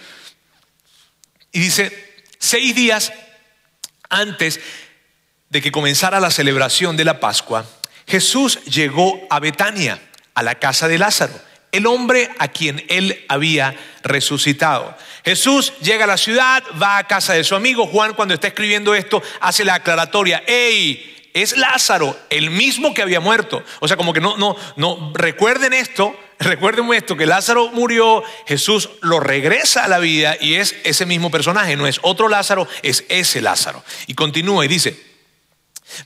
Y 1.52 1.60
dice, 1.60 2.24
seis 2.40 2.76
días 2.76 3.14
antes 4.10 4.60
de 5.50 5.62
que 5.62 5.72
comenzara 5.72 6.20
la 6.20 6.32
celebración 6.32 6.98
de 6.98 7.06
la 7.06 7.20
Pascua, 7.20 7.66
Jesús 8.08 8.64
llegó 8.66 9.22
a 9.30 9.40
Betania, 9.40 10.02
a 10.34 10.44
la 10.44 10.56
casa 10.56 10.88
de 10.88 10.98
Lázaro, 10.98 11.34
el 11.74 11.88
hombre 11.88 12.30
a 12.40 12.48
quien 12.48 12.86
él 12.88 13.26
había 13.28 13.76
resucitado. 14.04 14.96
Jesús 15.26 15.74
llega 15.82 16.06
a 16.06 16.08
la 16.08 16.18
ciudad, 16.18 16.64
va 16.82 16.98
a 16.98 17.08
casa 17.08 17.34
de 17.34 17.44
su 17.44 17.56
amigo. 17.56 17.88
Juan 17.88 18.14
cuando 18.14 18.34
está 18.34 18.48
escribiendo 18.48 18.94
esto 18.96 19.22
hace 19.42 19.66
la 19.66 19.76
aclaratoria, 19.76 20.44
¡Ey! 20.48 21.10
Es 21.34 21.58
Lázaro, 21.58 22.16
el 22.30 22.52
mismo 22.52 22.94
que 22.94 23.02
había 23.02 23.20
muerto. 23.20 23.64
O 23.80 23.88
sea, 23.88 23.98
como 23.98 24.14
que 24.14 24.22
no, 24.22 24.38
no, 24.38 24.56
no, 24.76 25.12
recuerden 25.16 25.74
esto, 25.74 26.16
recuerden 26.40 26.94
esto, 26.94 27.18
que 27.18 27.26
Lázaro 27.26 27.72
murió, 27.72 28.24
Jesús 28.46 28.92
lo 29.02 29.20
regresa 29.20 29.84
a 29.84 29.88
la 29.88 29.98
vida 29.98 30.38
y 30.40 30.56
es 30.56 30.76
ese 30.84 31.08
mismo 31.08 31.32
personaje, 31.32 31.76
no 31.76 31.88
es 31.88 32.00
otro 32.04 32.30
Lázaro, 32.30 32.68
es 32.84 33.04
ese 33.10 33.42
Lázaro. 33.42 33.84
Y 34.06 34.14
continúa 34.14 34.64
y 34.64 34.68
dice, 34.68 35.02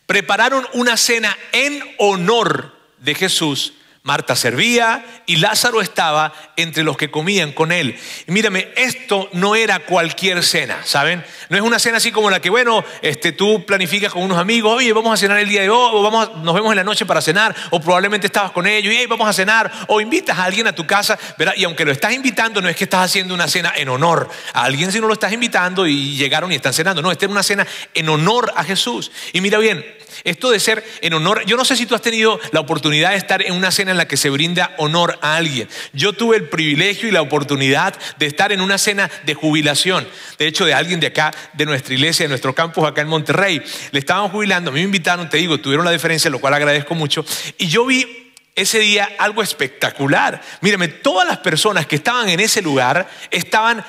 prepararon 0.06 0.66
una 0.72 0.96
cena 0.96 1.38
en 1.52 1.84
honor 1.98 2.74
de 3.00 3.14
Jesús 3.14 3.74
Marta 4.08 4.38
servía 4.38 5.04
y 5.26 5.36
Lázaro 5.36 5.82
estaba 5.82 6.34
entre 6.56 6.86
los 6.86 6.96
que 6.96 7.12
comían 7.12 7.52
con 7.52 7.74
él. 7.74 8.00
Y 8.26 8.32
mírame, 8.32 8.70
esto 8.78 9.28
no 9.34 9.54
era 9.54 9.80
cualquier 9.80 10.44
cena, 10.44 10.78
¿saben? 10.86 11.26
No 11.50 11.58
es 11.58 11.62
una 11.62 11.78
cena 11.78 11.98
así 11.98 12.10
como 12.14 12.30
la 12.30 12.40
que, 12.40 12.50
bueno, 12.50 12.86
este, 13.02 13.34
tú 13.34 13.66
planificas 13.66 14.14
con 14.14 14.24
unos 14.24 14.38
amigos, 14.38 14.78
oye, 14.78 14.94
vamos 14.94 15.14
a 15.14 15.18
cenar 15.18 15.40
el 15.40 15.50
día 15.50 15.62
de 15.62 15.70
hoy, 15.70 15.90
o 15.94 16.02
vamos, 16.02 16.38
nos 16.38 16.56
vemos 16.56 16.72
en 16.72 16.78
la 16.78 16.86
noche 16.86 17.06
para 17.06 17.22
cenar, 17.22 17.54
o 17.70 17.82
probablemente 17.82 18.28
estabas 18.28 18.52
con 18.52 18.66
ellos, 18.66 18.94
y 18.94 19.06
vamos 19.08 19.28
a 19.28 19.34
cenar, 19.34 19.70
o 19.88 20.00
invitas 20.00 20.38
a 20.38 20.46
alguien 20.46 20.68
a 20.68 20.72
tu 20.74 20.88
casa, 20.88 21.20
¿verdad? 21.38 21.56
Y 21.58 21.66
aunque 21.66 21.84
lo 21.84 21.92
estás 21.92 22.14
invitando, 22.14 22.62
no 22.62 22.70
es 22.70 22.78
que 22.78 22.86
estás 22.86 23.04
haciendo 23.04 23.34
una 23.34 23.50
cena 23.50 23.74
en 23.76 23.90
honor 23.90 24.30
a 24.54 24.64
alguien, 24.64 24.90
si 24.90 25.02
no 25.02 25.08
lo 25.08 25.14
estás 25.14 25.34
invitando 25.34 25.86
y 25.86 26.16
llegaron 26.16 26.50
y 26.54 26.56
están 26.56 26.74
cenando, 26.74 27.02
no, 27.02 27.12
esta 27.12 27.26
es 27.26 27.32
una 27.32 27.44
cena 27.44 27.68
en 27.94 28.08
honor 28.08 28.54
a 28.56 28.64
Jesús. 28.64 29.12
Y 29.34 29.42
mira 29.42 29.58
bien, 29.58 29.97
esto 30.24 30.52
de 30.52 30.60
ser 30.60 30.84
en 31.02 31.14
honor, 31.14 31.44
yo 31.46 31.58
no 31.58 31.66
sé 31.66 31.76
si 31.76 31.86
tú 31.86 31.96
has 31.96 32.02
tenido 32.02 32.40
la 32.52 32.60
oportunidad 32.60 33.12
de 33.12 33.18
estar 33.18 33.42
en 33.42 33.54
una 33.54 33.72
cena 33.72 33.92
en 33.92 33.98
la 33.98 34.08
que 34.08 34.18
se 34.18 34.30
brinda 34.30 34.74
honor 34.78 35.20
a 35.22 35.36
alguien. 35.36 35.68
Yo 35.94 36.14
tuve 36.14 36.38
el 36.38 36.50
privilegio 36.50 37.08
y 37.08 37.12
la 37.12 37.22
oportunidad 37.22 37.96
de 38.18 38.26
estar 38.26 38.52
en 38.52 38.62
una 38.62 38.78
cena 38.78 39.10
de 39.26 39.34
jubilación. 39.34 40.08
De 40.38 40.48
hecho, 40.48 40.66
de 40.66 40.74
alguien 40.74 41.00
de 41.00 41.08
acá, 41.08 41.34
de 41.54 41.66
nuestra 41.66 41.94
iglesia, 41.94 42.26
de 42.26 42.30
nuestro 42.30 42.54
campus 42.54 42.86
acá 42.86 43.02
en 43.02 43.08
Monterrey. 43.08 43.62
Le 43.92 44.00
estaban 44.00 44.30
jubilando, 44.30 44.72
a 44.72 44.74
mí 44.74 44.80
me 44.80 44.86
invitaron, 44.86 45.30
te 45.30 45.38
digo, 45.38 45.60
tuvieron 45.60 45.86
la 45.86 45.92
diferencia, 45.92 46.30
lo 46.30 46.40
cual 46.40 46.54
agradezco 46.54 46.96
mucho. 46.96 47.26
Y 47.58 47.68
yo 47.68 47.86
vi 47.86 48.34
ese 48.56 48.80
día 48.80 49.10
algo 49.20 49.44
espectacular. 49.44 50.42
Mírame, 50.62 50.88
todas 50.88 51.28
las 51.28 51.38
personas 51.38 51.86
que 51.86 51.98
estaban 51.98 52.28
en 52.30 52.40
ese 52.40 52.62
lugar 52.62 53.08
estaban 53.30 53.86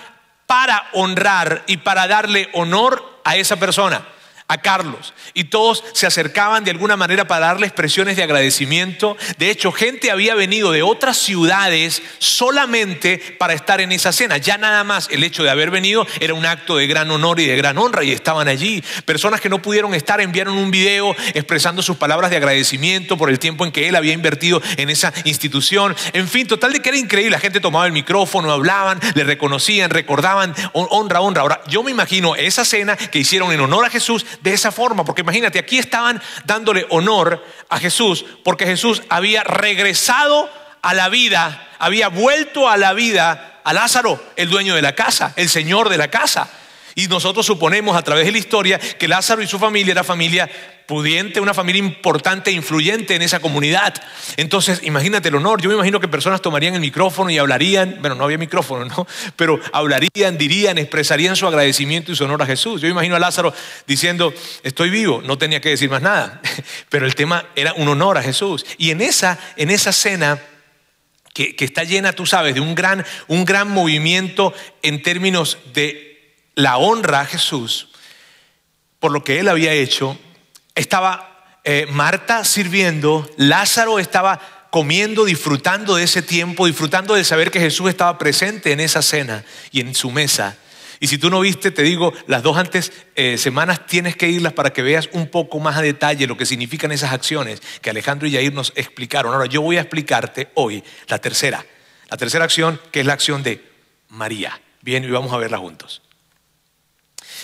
para 0.47 0.89
honrar 0.93 1.65
y 1.67 1.79
para 1.79 2.07
darle 2.07 2.49
honor 2.53 3.21
a 3.25 3.37
esa 3.37 3.57
persona 3.57 4.07
a 4.50 4.59
Carlos. 4.62 5.12
Y 5.35 5.45
todos 5.45 5.85
se 5.93 6.07
acercaban 6.07 6.64
de 6.64 6.71
alguna 6.71 6.97
manera 6.97 7.28
para 7.28 7.47
darle 7.47 7.67
expresiones 7.67 8.17
de 8.17 8.23
agradecimiento. 8.23 9.17
De 9.37 9.50
hecho, 9.50 9.73
gente 9.73 10.11
había 10.11 10.35
venido 10.35 10.73
de 10.73 10.83
otras 10.83 11.19
ciudades 11.19 12.02
solamente 12.19 13.19
para 13.38 13.52
estar 13.52 13.83
en 13.83 13.93
esa 13.93 14.11
cena. 14.11 14.38
Ya 14.38 14.57
nada 14.57 14.85
más 14.85 15.09
el 15.11 15.23
hecho 15.23 15.43
de 15.43 15.50
haber 15.50 15.71
venido 15.71 16.07
era 16.21 16.33
un 16.33 16.47
acto 16.47 16.78
de 16.78 16.87
gran 16.87 17.11
honor 17.11 17.40
y 17.40 17.47
de 17.47 17.57
gran 17.57 17.76
honra 17.76 18.05
y 18.05 18.11
estaban 18.11 18.49
allí. 18.49 18.83
Personas 19.05 19.43
que 19.43 19.50
no 19.50 19.61
pudieron 19.61 19.95
estar 19.95 20.19
enviaron 20.23 20.57
un 20.57 20.71
video 20.71 21.14
expresando 21.35 21.83
sus 21.83 21.99
palabras 21.99 22.31
de 22.31 22.38
agradecimiento 22.38 23.19
por 23.19 23.28
el 23.28 23.38
tiempo 23.38 23.67
en 23.67 23.73
que 23.73 23.87
él 23.87 23.97
había 23.97 24.14
invertido 24.14 24.62
en 24.78 24.88
esa 24.88 25.12
institución. 25.25 25.95
En 26.14 26.26
fin, 26.26 26.47
total 26.47 26.73
de 26.73 26.81
que 26.81 26.88
era 26.88 26.99
increíble. 26.99 27.33
La 27.33 27.40
gente 27.40 27.61
tomaba 27.61 27.85
el 27.85 27.93
micrófono, 27.93 28.50
hablaban, 28.50 28.99
le 29.14 29.25
reconocían, 29.25 29.90
recordaban 29.90 30.55
honra, 30.73 31.21
honra. 31.21 31.43
Ahora, 31.43 31.61
yo 31.69 31.83
me 31.83 31.90
imagino 31.90 32.35
esa 32.35 32.64
cena 32.64 32.97
que 32.97 33.19
hicieron 33.19 33.52
en 33.52 33.61
honor 33.61 33.85
a 33.85 33.90
Jesús 33.90 34.25
de 34.40 34.54
esa 34.54 34.73
forma, 34.73 35.04
porque 35.04 35.23
imagínate, 35.23 35.59
aquí 35.59 35.78
estaban 35.78 36.23
dándole 36.45 36.87
honor 36.90 37.45
a 37.68 37.78
Jesús, 37.78 38.25
porque 38.45 38.66
Jesús 38.66 39.02
había 39.09 39.45
regresado 39.45 40.50
a 40.83 40.95
la 40.95 41.09
vida, 41.09 41.68
había 41.78 42.09
vuelto 42.09 42.68
a 42.68 42.76
la 42.76 42.92
vida 42.92 43.61
a 43.64 43.73
Lázaro, 43.73 44.23
el 44.37 44.49
dueño 44.49 44.75
de 44.75 44.83
la 44.83 44.95
casa, 44.95 45.33
el 45.37 45.49
señor 45.49 45.88
de 45.88 45.99
la 45.99 46.09
casa. 46.09 46.49
Y 46.95 47.07
nosotros 47.07 47.47
suponemos 47.47 47.97
a 47.97 48.02
través 48.02 48.26
de 48.26 48.33
la 48.33 48.38
historia 48.38 48.78
que 48.78 49.07
Lázaro 49.07 49.42
y 49.42 49.47
su 49.47 49.59
familia 49.59 49.92
era 49.92 50.04
familia 50.04 50.49
una 50.90 51.52
familia 51.52 51.80
importante 51.80 52.50
e 52.50 52.54
influyente 52.54 53.14
en 53.14 53.23
esa 53.23 53.40
comunidad. 53.40 53.95
Entonces, 54.37 54.80
imagínate 54.85 55.28
el 55.28 55.35
honor. 55.35 55.61
Yo 55.61 55.68
me 55.68 55.75
imagino 55.75 56.00
que 56.00 56.09
personas 56.09 56.40
tomarían 56.40 56.75
el 56.75 56.80
micrófono 56.80 57.30
y 57.30 57.37
hablarían, 57.37 57.99
bueno, 58.00 58.14
no 58.14 58.25
había 58.25 58.38
micrófono, 58.38 58.87
¿no? 58.87 59.07
Pero 59.37 59.61
hablarían, 59.73 60.38
dirían, 60.38 60.78
expresarían 60.78 61.37
su 61.37 61.47
agradecimiento 61.47 62.11
y 62.11 62.16
su 62.16 62.25
honor 62.25 62.42
a 62.42 62.47
Jesús. 62.47 62.80
Yo 62.80 62.87
me 62.87 62.92
imagino 62.92 63.16
a 63.16 63.18
Lázaro 63.18 63.52
diciendo, 63.87 64.33
estoy 64.62 64.88
vivo, 64.88 65.21
no 65.23 65.37
tenía 65.37 65.61
que 65.61 65.68
decir 65.68 65.90
más 65.90 66.00
nada. 66.00 66.40
Pero 66.88 67.04
el 67.04 67.14
tema 67.14 67.45
era 67.54 67.75
un 67.75 67.88
honor 67.88 68.16
a 68.16 68.23
Jesús. 68.23 68.64
Y 68.78 68.90
en 68.90 69.00
esa, 69.00 69.38
en 69.57 69.71
esa 69.71 69.92
cena... 69.92 70.40
Que, 71.35 71.54
que 71.54 71.64
está 71.64 71.85
llena, 71.85 72.14
tú 72.14 72.26
sabes, 72.26 72.54
de 72.54 72.61
un 72.61 72.75
gran, 72.75 73.07
un 73.28 73.45
gran 73.45 73.71
movimiento 73.71 74.52
en 74.83 75.02
términos 75.02 75.59
de 75.73 76.35
la 76.57 76.78
honra 76.78 77.21
a 77.21 77.26
Jesús 77.26 77.88
por 78.99 79.12
lo 79.12 79.25
que 79.25 79.40
él 79.40 79.49
había 79.49 79.73
hecho. 79.73 80.18
Estaba 80.78 81.58
eh, 81.64 81.87
Marta 81.90 82.44
sirviendo, 82.44 83.28
Lázaro 83.37 83.99
estaba 83.99 84.68
comiendo, 84.70 85.25
disfrutando 85.25 85.97
de 85.97 86.04
ese 86.04 86.23
tiempo, 86.23 86.66
disfrutando 86.66 87.14
de 87.14 87.25
saber 87.25 87.50
que 87.50 87.58
Jesús 87.58 87.88
estaba 87.88 88.16
presente 88.16 88.70
en 88.70 88.78
esa 88.78 89.02
cena 89.02 89.44
y 89.73 89.80
en 89.80 89.94
su 89.97 90.12
mesa. 90.12 90.56
Y 91.00 91.08
si 91.08 91.18
tú 91.18 91.30
no 91.30 91.40
viste, 91.40 91.73
te 91.73 91.82
digo, 91.82 92.12
las 92.28 92.44
dos 92.44 92.56
antes 92.56 92.92
eh, 93.16 93.38
semanas 93.38 93.87
tienes 93.87 94.14
que 94.14 94.28
irlas 94.28 94.52
para 94.52 94.73
que 94.73 94.82
veas 94.82 95.08
un 95.12 95.26
poco 95.26 95.58
más 95.58 95.76
a 95.76 95.82
detalle 95.82 96.28
lo 96.28 96.37
que 96.37 96.47
significan 96.47 96.92
esas 96.92 97.12
acciones 97.12 97.61
que 97.80 97.90
Alejandro 97.90 98.28
y 98.28 98.30
Yair 98.30 98.52
nos 98.52 98.73
explicaron. 98.76 99.35
Ahora 99.35 99.47
yo 99.47 99.62
voy 99.62 99.78
a 99.78 99.80
explicarte 99.80 100.50
hoy 100.54 100.85
la 101.08 101.18
tercera, 101.18 101.66
la 102.08 102.16
tercera 102.16 102.44
acción 102.44 102.80
que 102.92 103.00
es 103.00 103.06
la 103.06 103.14
acción 103.14 103.42
de 103.42 103.68
María. 104.08 104.61
Bien, 104.80 105.02
y 105.02 105.11
vamos 105.11 105.32
a 105.32 105.38
verla 105.38 105.58
juntos. 105.58 106.02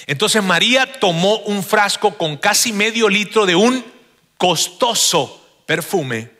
Entonces 0.06 0.42
María 0.42 1.00
tomó 1.00 1.38
un 1.40 1.62
frasco 1.62 2.16
con 2.16 2.36
casi 2.36 2.72
medio 2.72 3.08
litro 3.08 3.46
de 3.46 3.54
un 3.54 3.84
costoso 4.36 5.40
perfume, 5.66 6.30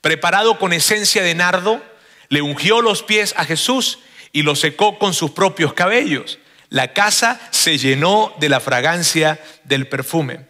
preparado 0.00 0.58
con 0.58 0.72
esencia 0.72 1.22
de 1.22 1.34
nardo, 1.34 1.82
le 2.28 2.42
ungió 2.42 2.82
los 2.82 3.02
pies 3.02 3.34
a 3.36 3.44
Jesús 3.44 4.00
y 4.32 4.42
lo 4.42 4.54
secó 4.54 4.98
con 4.98 5.14
sus 5.14 5.30
propios 5.30 5.72
cabellos. 5.72 6.38
La 6.68 6.92
casa 6.92 7.40
se 7.50 7.78
llenó 7.78 8.34
de 8.38 8.48
la 8.48 8.60
fragancia 8.60 9.40
del 9.64 9.88
perfume. 9.88 10.46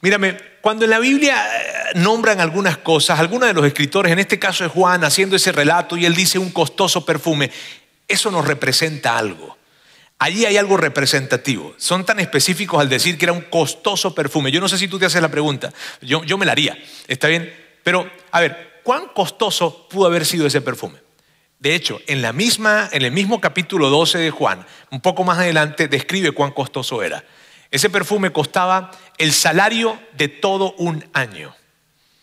Mírame, 0.00 0.38
cuando 0.60 0.84
en 0.84 0.90
la 0.90 0.98
Biblia 0.98 1.36
eh, 1.36 1.74
nombran 1.94 2.40
algunas 2.40 2.78
cosas, 2.78 3.18
algunos 3.18 3.48
de 3.48 3.54
los 3.54 3.66
escritores, 3.66 4.12
en 4.12 4.18
este 4.18 4.38
caso 4.38 4.64
es 4.64 4.72
Juan, 4.72 5.04
haciendo 5.04 5.36
ese 5.36 5.52
relato 5.52 5.96
y 5.96 6.06
él 6.06 6.14
dice 6.14 6.38
un 6.38 6.50
costoso 6.50 7.04
perfume, 7.04 7.50
eso 8.08 8.30
nos 8.30 8.46
representa 8.46 9.18
algo. 9.18 9.56
Allí 10.18 10.46
hay 10.46 10.56
algo 10.56 10.76
representativo. 10.76 11.74
Son 11.76 12.06
tan 12.06 12.18
específicos 12.20 12.80
al 12.80 12.88
decir 12.88 13.18
que 13.18 13.26
era 13.26 13.32
un 13.32 13.42
costoso 13.42 14.14
perfume. 14.14 14.50
Yo 14.50 14.60
no 14.60 14.68
sé 14.68 14.78
si 14.78 14.88
tú 14.88 14.98
te 14.98 15.06
haces 15.06 15.20
la 15.20 15.30
pregunta. 15.30 15.72
Yo, 16.00 16.24
yo 16.24 16.38
me 16.38 16.46
la 16.46 16.52
haría. 16.52 16.78
¿Está 17.06 17.28
bien? 17.28 17.52
Pero, 17.82 18.10
a 18.30 18.40
ver, 18.40 18.80
¿cuán 18.82 19.08
costoso 19.14 19.86
pudo 19.88 20.06
haber 20.06 20.24
sido 20.24 20.46
ese 20.46 20.62
perfume? 20.62 20.98
De 21.58 21.74
hecho, 21.74 22.00
en, 22.06 22.22
la 22.22 22.32
misma, 22.32 22.88
en 22.92 23.02
el 23.02 23.12
mismo 23.12 23.40
capítulo 23.40 23.90
12 23.90 24.18
de 24.18 24.30
Juan, 24.30 24.66
un 24.90 25.00
poco 25.00 25.24
más 25.24 25.38
adelante, 25.38 25.88
describe 25.88 26.32
cuán 26.32 26.52
costoso 26.52 27.02
era. 27.02 27.24
Ese 27.70 27.90
perfume 27.90 28.30
costaba 28.30 28.90
el 29.18 29.32
salario 29.32 29.98
de 30.16 30.28
todo 30.28 30.72
un 30.78 31.04
año. 31.12 31.50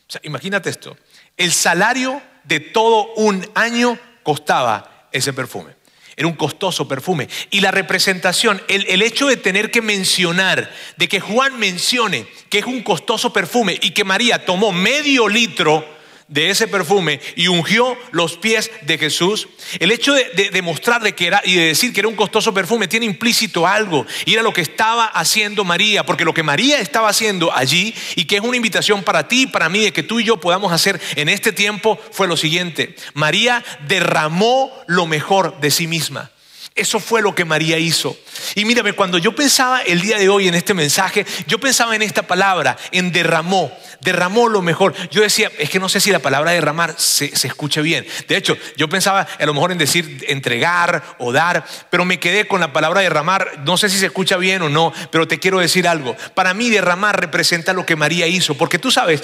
O 0.07 0.11
sea, 0.11 0.21
imagínate 0.23 0.69
esto. 0.69 0.97
El 1.37 1.51
salario 1.51 2.21
de 2.43 2.59
todo 2.59 3.13
un 3.15 3.47
año 3.55 3.99
costaba 4.23 5.07
ese 5.11 5.33
perfume. 5.33 5.75
Era 6.15 6.27
un 6.27 6.35
costoso 6.35 6.87
perfume. 6.87 7.27
Y 7.49 7.61
la 7.61 7.71
representación, 7.71 8.61
el, 8.67 8.85
el, 8.87 9.01
hecho 9.01 9.27
de 9.27 9.37
tener 9.37 9.71
que 9.71 9.81
mencionar, 9.81 10.71
de 10.97 11.07
que 11.07 11.19
Juan 11.19 11.59
mencione 11.59 12.27
que 12.49 12.59
es 12.59 12.65
un 12.65 12.83
costoso 12.83 13.33
perfume 13.33 13.77
y 13.81 13.91
que 13.91 14.03
María 14.03 14.45
tomó 14.45 14.71
medio 14.71 15.27
litro 15.27 15.85
de 16.27 16.49
ese 16.49 16.67
perfume 16.67 17.19
y 17.35 17.47
ungió 17.47 17.97
los 18.11 18.37
pies 18.37 18.71
de 18.81 18.97
Jesús, 18.97 19.47
el 19.79 19.91
hecho 19.91 20.13
de, 20.13 20.25
de, 20.33 21.15
que 21.15 21.27
era 21.27 21.41
y 21.43 21.55
de 21.55 21.65
decir 21.67 21.93
que 21.93 21.99
era 21.99 22.09
un 22.09 22.15
costoso 22.15 22.53
perfume 22.53 22.87
tiene 22.87 23.05
implícito 23.05 23.67
algo. 23.67 24.05
Y 24.25 24.33
era 24.33 24.43
lo 24.43 24.53
que 24.53 24.61
estaba 24.61 25.05
haciendo 25.05 25.63
María, 25.63 26.05
porque 26.05 26.25
lo 26.25 26.33
que 26.33 26.43
María 26.43 26.79
estaba 26.79 27.09
haciendo 27.09 27.55
allí 27.55 27.93
y 28.15 28.25
que 28.25 28.37
es 28.37 28.41
una 28.41 28.57
invitación 28.57 29.03
para 29.03 29.27
ti 29.27 29.47
para 29.47 29.69
mí 29.69 29.79
de 29.79 29.93
que 29.93 30.03
tú 30.03 30.19
y 30.19 30.23
yo 30.23 30.37
podamos 30.39 30.71
hacer 30.71 30.99
en 31.15 31.29
este 31.29 31.51
tiempo 31.51 31.99
fue 32.11 32.27
lo 32.27 32.37
siguiente. 32.37 32.95
María 33.13 33.63
derramó 33.87 34.71
lo 34.87 35.05
mejor 35.05 35.59
de 35.59 35.71
sí 35.71 35.87
misma. 35.87 36.32
Eso 36.75 36.99
fue 36.99 37.21
lo 37.21 37.35
que 37.35 37.45
María 37.45 37.77
hizo. 37.77 38.17
Y 38.55 38.65
mírame, 38.65 38.93
cuando 38.93 39.19
yo 39.19 39.35
pensaba 39.35 39.83
el 39.83 40.01
día 40.01 40.17
de 40.17 40.27
hoy 40.27 40.47
en 40.47 40.55
este 40.55 40.73
mensaje, 40.73 41.23
yo 41.45 41.59
pensaba 41.59 41.95
en 41.95 42.01
esta 42.01 42.23
palabra, 42.23 42.77
en 42.91 43.11
derramó, 43.11 43.71
derramó 44.01 44.49
lo 44.49 44.63
mejor. 44.63 44.95
Yo 45.11 45.21
decía, 45.21 45.51
es 45.59 45.69
que 45.69 45.79
no 45.79 45.87
sé 45.87 45.99
si 45.99 46.09
la 46.09 46.17
palabra 46.17 46.51
derramar 46.51 46.95
se, 46.97 47.35
se 47.35 47.47
escuche 47.47 47.83
bien. 47.83 48.07
De 48.27 48.37
hecho, 48.37 48.57
yo 48.75 48.89
pensaba 48.89 49.27
a 49.39 49.45
lo 49.45 49.53
mejor 49.53 49.71
en 49.71 49.77
decir 49.77 50.25
entregar 50.27 51.15
o 51.19 51.31
dar, 51.31 51.63
pero 51.91 52.05
me 52.05 52.19
quedé 52.19 52.47
con 52.47 52.59
la 52.59 52.73
palabra 52.73 53.01
derramar. 53.01 53.59
No 53.63 53.77
sé 53.77 53.87
si 53.87 53.99
se 53.99 54.07
escucha 54.07 54.37
bien 54.37 54.63
o 54.63 54.69
no, 54.69 54.91
pero 55.11 55.27
te 55.27 55.37
quiero 55.37 55.59
decir 55.59 55.87
algo. 55.87 56.17
Para 56.33 56.55
mí 56.55 56.71
derramar 56.71 57.19
representa 57.19 57.73
lo 57.73 57.85
que 57.85 57.95
María 57.95 58.25
hizo, 58.25 58.55
porque 58.55 58.79
tú 58.79 58.89
sabes, 58.89 59.23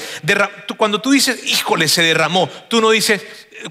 cuando 0.77 1.01
tú 1.01 1.09
dices, 1.09 1.39
híjole, 1.47 1.87
se 1.87 2.03
derramó, 2.03 2.47
tú 2.67 2.79
no 2.79 2.91
dices, 2.91 3.23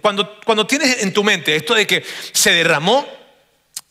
cuando, 0.03 0.41
cuando 0.45 0.67
tienes 0.67 1.05
en 1.05 1.13
tu 1.13 1.23
mente 1.23 1.55
esto 1.55 1.75
de 1.75 1.87
que 1.87 2.05
se 2.33 2.51
derramó, 2.51 3.18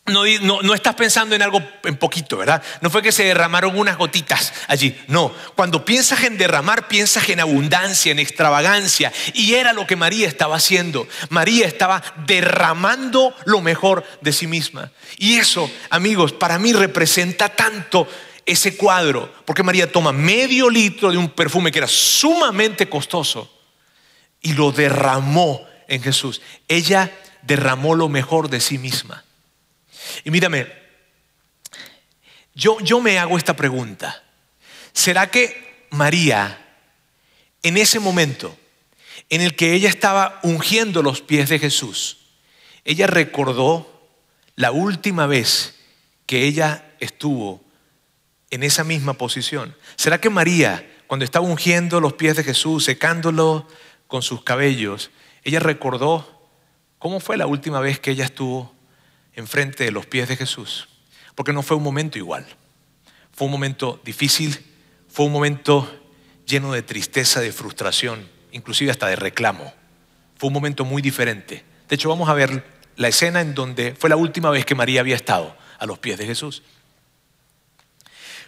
no, 0.07 0.73
estás 0.73 0.95
pensando 0.95 1.35
en 1.35 1.41
algo 1.41 1.61
en 1.83 1.97
poquito, 1.97 2.37
¿verdad? 2.37 2.63
No 2.81 2.89
fue 2.89 3.01
que 3.01 3.11
se 3.11 3.25
derramaron 3.25 3.77
unas 3.77 3.97
gotitas 3.97 4.53
allí. 4.67 4.97
No, 5.07 5.33
cuando 5.55 5.83
piensas 5.83 6.23
en 6.23 6.37
derramar, 6.37 6.87
piensas 6.87 7.27
en 7.29 7.39
abundancia, 7.39 8.11
en 8.11 8.19
extravagancia. 8.19 9.11
Y 9.33 9.55
era 9.55 9.73
lo 9.73 9.85
que 9.85 9.95
María 9.95 10.27
estaba 10.27 10.55
haciendo. 10.55 11.07
María 11.29 11.67
estaba 11.67 12.01
derramando 12.25 13.35
lo 13.45 13.61
mejor 13.61 14.05
de 14.21 14.31
sí 14.31 14.47
misma. 14.47 14.91
Y 15.17 15.37
eso, 15.37 15.69
amigos, 15.89 16.31
para 16.31 16.57
mí 16.57 16.71
representa 16.73 17.49
tanto 17.49 18.07
ese 18.45 18.77
cuadro. 18.77 19.33
Porque 19.45 19.63
María 19.63 19.91
toma 19.91 20.13
medio 20.13 20.69
litro 20.69 21.11
de 21.11 21.17
un 21.17 21.29
perfume 21.29 21.71
que 21.71 21.79
era 21.79 21.87
sumamente 21.87 22.87
costoso 22.87 23.53
y 24.41 24.53
lo 24.53 24.71
derramó 24.71 25.67
en 25.87 26.01
Jesús. 26.01 26.41
Ella 26.67 27.11
derramó 27.41 27.95
lo 27.95 28.07
mejor 28.07 28.49
de 28.49 28.61
sí 28.61 28.77
misma. 28.77 29.25
Y 30.23 30.31
mírame, 30.31 30.67
yo, 32.53 32.79
yo 32.79 32.99
me 32.99 33.19
hago 33.19 33.37
esta 33.37 33.55
pregunta. 33.55 34.23
¿Será 34.93 35.29
que 35.29 35.85
María, 35.91 36.57
en 37.61 37.77
ese 37.77 37.99
momento 37.99 38.57
en 39.29 39.41
el 39.41 39.55
que 39.55 39.73
ella 39.73 39.89
estaba 39.89 40.39
ungiendo 40.41 41.03
los 41.03 41.21
pies 41.21 41.49
de 41.49 41.59
Jesús, 41.59 42.17
ella 42.83 43.05
recordó 43.05 44.09
la 44.55 44.71
última 44.71 45.27
vez 45.27 45.75
que 46.25 46.45
ella 46.45 46.93
estuvo 46.99 47.63
en 48.49 48.63
esa 48.63 48.83
misma 48.83 49.13
posición? 49.13 49.75
¿Será 49.95 50.19
que 50.19 50.31
María, 50.31 50.83
cuando 51.05 51.25
estaba 51.25 51.45
ungiendo 51.45 52.01
los 52.01 52.13
pies 52.13 52.35
de 52.35 52.43
Jesús, 52.43 52.85
secándolos 52.85 53.65
con 54.07 54.23
sus 54.23 54.43
cabellos, 54.43 55.11
ella 55.43 55.59
recordó 55.59 56.41
cómo 56.97 57.19
fue 57.19 57.37
la 57.37 57.45
última 57.45 57.79
vez 57.81 57.99
que 57.99 58.11
ella 58.11 58.25
estuvo 58.25 58.73
enfrente 59.37 59.85
de 59.85 59.91
los 59.91 60.05
pies 60.05 60.27
de 60.27 60.35
Jesús, 60.35 60.89
porque 61.35 61.53
no 61.53 61.63
fue 61.63 61.77
un 61.77 61.83
momento 61.83 62.17
igual. 62.17 62.45
Fue 63.31 63.45
un 63.45 63.51
momento 63.51 64.01
difícil, 64.03 64.57
fue 65.07 65.27
un 65.27 65.31
momento 65.31 65.89
lleno 66.45 66.73
de 66.73 66.81
tristeza, 66.81 67.39
de 67.39 67.51
frustración, 67.51 68.27
inclusive 68.51 68.91
hasta 68.91 69.07
de 69.07 69.15
reclamo. 69.15 69.73
Fue 70.37 70.47
un 70.47 70.53
momento 70.53 70.83
muy 70.85 71.01
diferente. 71.01 71.63
De 71.87 71.95
hecho, 71.95 72.09
vamos 72.09 72.27
a 72.29 72.33
ver 72.33 72.65
la 72.95 73.07
escena 73.07 73.41
en 73.41 73.53
donde 73.53 73.95
fue 73.95 74.09
la 74.09 74.15
última 74.15 74.49
vez 74.49 74.65
que 74.65 74.75
María 74.75 75.01
había 75.01 75.15
estado 75.15 75.55
a 75.77 75.85
los 75.85 75.99
pies 75.99 76.17
de 76.17 76.25
Jesús. 76.25 76.63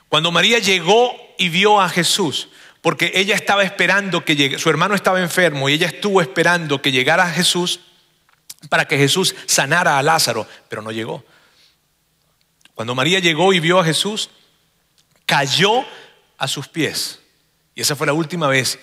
Cuando 0.09 0.31
María 0.31 0.57
llegó 0.57 1.15
y 1.37 1.49
vio 1.49 1.79
a 1.79 1.87
Jesús, 1.87 2.49
porque 2.81 3.11
ella 3.13 3.35
estaba 3.35 3.63
esperando 3.63 4.25
que 4.25 4.35
llegue, 4.35 4.57
su 4.57 4.71
hermano 4.71 4.95
estaba 4.95 5.21
enfermo 5.21 5.69
y 5.69 5.73
ella 5.73 5.87
estuvo 5.87 6.19
esperando 6.19 6.81
que 6.81 6.91
llegara 6.91 7.29
Jesús 7.29 7.81
para 8.67 8.85
que 8.85 8.97
Jesús 8.97 9.35
sanara 9.45 9.97
a 9.97 10.03
Lázaro, 10.03 10.47
pero 10.67 10.81
no 10.81 10.91
llegó. 10.91 11.23
Cuando 12.75 12.95
María 12.95 13.19
llegó 13.19 13.53
y 13.53 13.59
vio 13.59 13.79
a 13.79 13.85
Jesús, 13.85 14.29
cayó 15.25 15.85
a 16.37 16.47
sus 16.47 16.67
pies. 16.67 17.21
Y 17.75 17.81
esa 17.81 17.95
fue 17.95 18.07
la 18.07 18.13
última 18.13 18.47
vez 18.47 18.79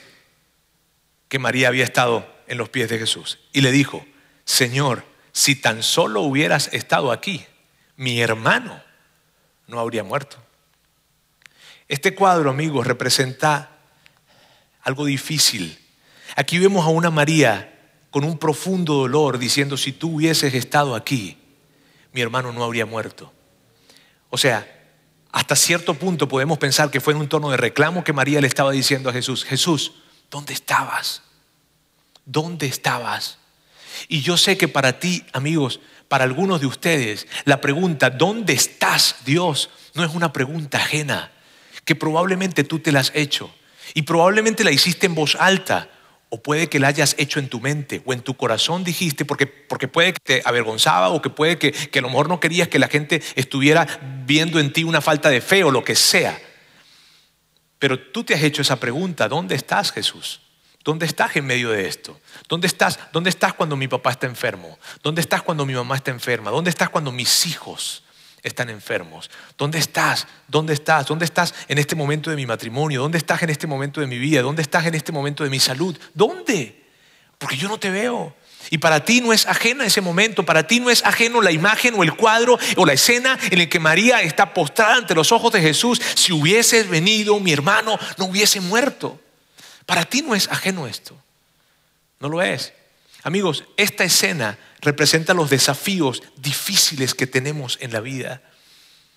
que 1.28 1.38
María 1.38 1.68
había 1.68 1.85
estado 1.85 2.26
en 2.47 2.59
los 2.59 2.68
pies 2.68 2.88
de 2.88 2.99
Jesús. 2.99 3.38
Y 3.52 3.61
le 3.61 3.73
dijo, 3.73 4.06
Señor, 4.45 5.04
si 5.33 5.56
tan 5.56 5.83
solo 5.83 6.23
hubieras 6.23 6.71
estado 6.73 7.12
aquí, 7.12 7.45
mi 7.97 8.21
hermano 8.21 8.83
no 9.66 9.80
habría 9.80 10.04
muerto. 10.04 10.38
Este 11.88 12.14
cuadro, 12.14 12.50
amigos, 12.50 12.87
representa 12.87 13.71
algo 14.83 15.04
difícil. 15.04 15.78
Aquí 16.37 16.59
vemos 16.59 16.85
a 16.85 16.88
una 16.88 17.11
María 17.11 17.75
con 18.16 18.25
un 18.25 18.38
profundo 18.38 18.94
dolor 18.94 19.37
diciendo, 19.37 19.76
si 19.76 19.92
tú 19.92 20.14
hubieses 20.14 20.54
estado 20.54 20.94
aquí, 20.94 21.37
mi 22.14 22.23
hermano 22.23 22.50
no 22.50 22.64
habría 22.64 22.87
muerto. 22.87 23.30
O 24.30 24.38
sea, 24.38 24.66
hasta 25.32 25.54
cierto 25.54 25.92
punto 25.92 26.26
podemos 26.26 26.56
pensar 26.56 26.90
que 26.90 27.02
fue 27.02 27.12
en 27.12 27.20
un 27.20 27.28
tono 27.28 27.50
de 27.50 27.58
reclamo 27.58 28.04
que 28.04 28.14
María 28.14 28.40
le 28.40 28.46
estaba 28.46 28.73
diciendo 28.73 29.11
a 29.11 29.12
Jesús, 29.12 29.44
Jesús, 29.44 29.92
¿dónde 30.30 30.54
estabas? 30.54 31.25
¿Dónde 32.25 32.64
estabas? 32.64 33.37
Y 34.08 34.23
yo 34.23 34.38
sé 34.38 34.56
que 34.56 34.66
para 34.66 34.99
ti, 34.99 35.23
amigos, 35.35 35.80
para 36.08 36.25
algunos 36.25 36.62
de 36.62 36.68
ustedes, 36.68 37.26
la 37.44 37.61
pregunta, 37.61 38.08
¿dónde 38.08 38.54
estás, 38.54 39.16
Dios? 39.26 39.68
No 39.92 40.02
es 40.02 40.14
una 40.14 40.32
pregunta 40.32 40.78
ajena, 40.78 41.32
que 41.85 41.94
probablemente 41.94 42.64
tú 42.64 42.78
te 42.78 42.92
la 42.92 43.00
has 43.00 43.12
hecho 43.14 43.54
y 43.92 44.04
probablemente 44.04 44.64
la 44.64 44.70
hiciste 44.70 45.04
en 45.04 45.14
voz 45.14 45.37
alta 45.38 45.90
o 46.28 46.42
puede 46.42 46.68
que 46.68 46.80
la 46.80 46.88
hayas 46.88 47.14
hecho 47.18 47.38
en 47.38 47.49
tu 47.49 47.61
mente 47.61 48.02
o 48.04 48.12
en 48.12 48.21
tu 48.21 48.37
corazón 48.37 48.85
dijiste 48.85 49.25
porque, 49.25 49.47
porque 49.47 49.88
puede 49.88 50.12
que 50.12 50.21
te 50.23 50.42
avergonzaba 50.45 51.11
o 51.11 51.23
que 51.23 51.30
puede 51.30 51.59
que, 51.59 51.73
que 51.73 51.99
a 51.99 52.02
lo 52.02 52.09
mejor 52.09 52.28
no 52.28 52.40
querías 52.40 52.68
que 52.68 52.78
la 52.78 52.88
gente 52.88 53.23
estuviera 53.37 53.87
viendo 54.26 54.59
en 54.59 54.73
ti 54.73 54.85
una 54.85 55.00
falta 55.00 55.30
de 55.30 55.40
fe 55.40 55.64
o 55.64 55.71
lo 55.71 55.85
que 55.85 55.95
sea. 55.95 56.38
Pero 57.78 57.99
tú 57.99 58.25
te 58.25 58.35
has 58.35 58.42
hecho 58.42 58.62
esa 58.62 58.80
pregunta, 58.80 59.28
¿dónde 59.28 59.54
estás 59.54 59.92
Jesús? 59.92 60.40
¿Dónde 60.83 61.06
estás 61.06 61.35
en 61.37 61.45
medio 61.47 61.71
de 61.71 61.88
esto? 61.88 62.21
¿Dónde 62.49 62.68
estás? 62.68 62.99
¿Dónde 63.12 63.30
estás 63.30 63.54
cuando 63.54 63.76
mi 63.76 63.88
papá 63.88 64.12
está 64.12 64.26
enfermo? 64.26 64.78
¿Dónde 65.02 65.21
estás 65.21 65.42
cuando 65.42 65.66
mi 65.66 65.75
mamá 65.75 65.97
está 65.97 66.12
enferma? 66.12 66.50
¿Dónde 66.50 66.71
estás 66.71 66.90
cuando 66.90 67.11
mis 67.12 67.47
hijos 67.47 68.04
están 68.47 68.71
enfermos? 68.71 69.29
¿Dónde 69.59 69.79
estás? 69.79 70.26
¿Dónde 70.47 70.73
estás? 70.73 71.07
¿Dónde 71.07 71.25
estás 71.25 71.53
en 71.69 71.79
este 71.79 71.97
momento 71.97 72.31
de 72.31 72.37
mi 72.37 72.47
matrimonio? 72.47 73.03
¿Dónde 73.03 73.19
estás 73.19 73.43
en 73.43 73.50
este 73.50 73.67
momento 73.67 74.00
de 74.00 74.07
mi 74.07 74.19
vida? 74.19 74.43
¿Dónde 74.43 74.62
estás 74.62 74.87
en 74.87 74.95
este 74.95 75.11
momento 75.12 75.43
de 75.43 75.50
mi 75.50 75.59
salud? 75.59 75.99
¿Dónde? 76.15 76.85
Porque 77.38 77.57
yo 77.57 77.69
no 77.69 77.79
te 77.79 77.91
veo. 77.91 78.35
Y 78.71 78.79
para 78.79 79.05
ti 79.05 79.21
no 79.21 79.33
es 79.33 79.47
ajena 79.47 79.85
ese 79.85 80.00
momento, 80.00 80.45
para 80.45 80.67
ti 80.67 80.81
no 80.81 80.91
es 80.91 81.05
ajeno 81.05 81.41
la 81.41 81.53
imagen 81.53 81.95
o 81.97 82.03
el 82.03 82.17
cuadro 82.17 82.59
o 82.76 82.87
la 82.87 82.95
escena 82.95 83.38
en 83.50 83.61
el 83.61 83.69
que 83.69 83.79
María 83.79 84.23
está 84.23 84.55
postrada 84.55 84.97
ante 84.97 85.15
los 85.15 85.33
ojos 85.33 85.53
de 85.53 85.61
Jesús. 85.61 86.00
Si 86.15 86.33
hubieses 86.33 86.88
venido, 86.88 87.38
mi 87.41 87.53
hermano 87.53 87.99
no 88.17 88.26
hubiese 88.26 88.61
muerto. 88.61 89.21
Para 89.85 90.05
ti 90.05 90.23
no 90.23 90.35
es 90.35 90.49
ajeno 90.49 90.87
esto. 90.87 91.17
No 92.21 92.29
lo 92.29 92.43
es. 92.43 92.73
Amigos, 93.26 93.64
esta 93.76 94.04
escena 94.04 94.56
representa 94.80 95.35
los 95.35 95.50
desafíos 95.50 96.23
difíciles 96.37 97.12
que 97.12 97.26
tenemos 97.26 97.76
en 97.80 97.92
la 97.92 97.99
vida. 97.99 98.40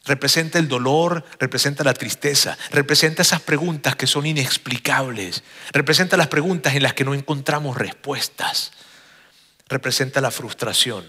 Representa 0.03 0.57
el 0.57 0.67
dolor, 0.67 1.23
representa 1.37 1.83
la 1.83 1.93
tristeza, 1.93 2.57
representa 2.71 3.21
esas 3.21 3.41
preguntas 3.41 3.95
que 3.95 4.07
son 4.07 4.25
inexplicables, 4.25 5.43
representa 5.73 6.17
las 6.17 6.25
preguntas 6.25 6.73
en 6.73 6.81
las 6.81 6.95
que 6.95 7.05
no 7.05 7.13
encontramos 7.13 7.77
respuestas, 7.77 8.71
representa 9.67 10.21
la 10.21 10.31
frustración, 10.31 11.05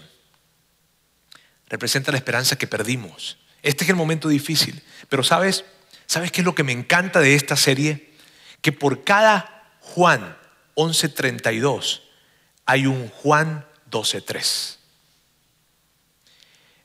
representa 1.69 2.11
la 2.11 2.19
esperanza 2.19 2.55
que 2.55 2.67
perdimos. 2.67 3.39
Este 3.63 3.83
es 3.83 3.89
el 3.89 3.95
momento 3.95 4.29
difícil, 4.29 4.79
pero 5.09 5.23
¿sabes? 5.23 5.65
¿Sabes 6.05 6.31
qué 6.31 6.41
es 6.41 6.45
lo 6.45 6.53
que 6.53 6.63
me 6.63 6.71
encanta 6.71 7.19
de 7.19 7.33
esta 7.33 7.55
serie? 7.55 8.11
que 8.61 8.71
por 8.71 9.03
cada 9.03 9.75
Juan 9.79 10.37
11.32 10.75 12.10
hay 12.71 12.85
un 12.85 13.09
Juan 13.09 13.65
12.3. 13.89 14.77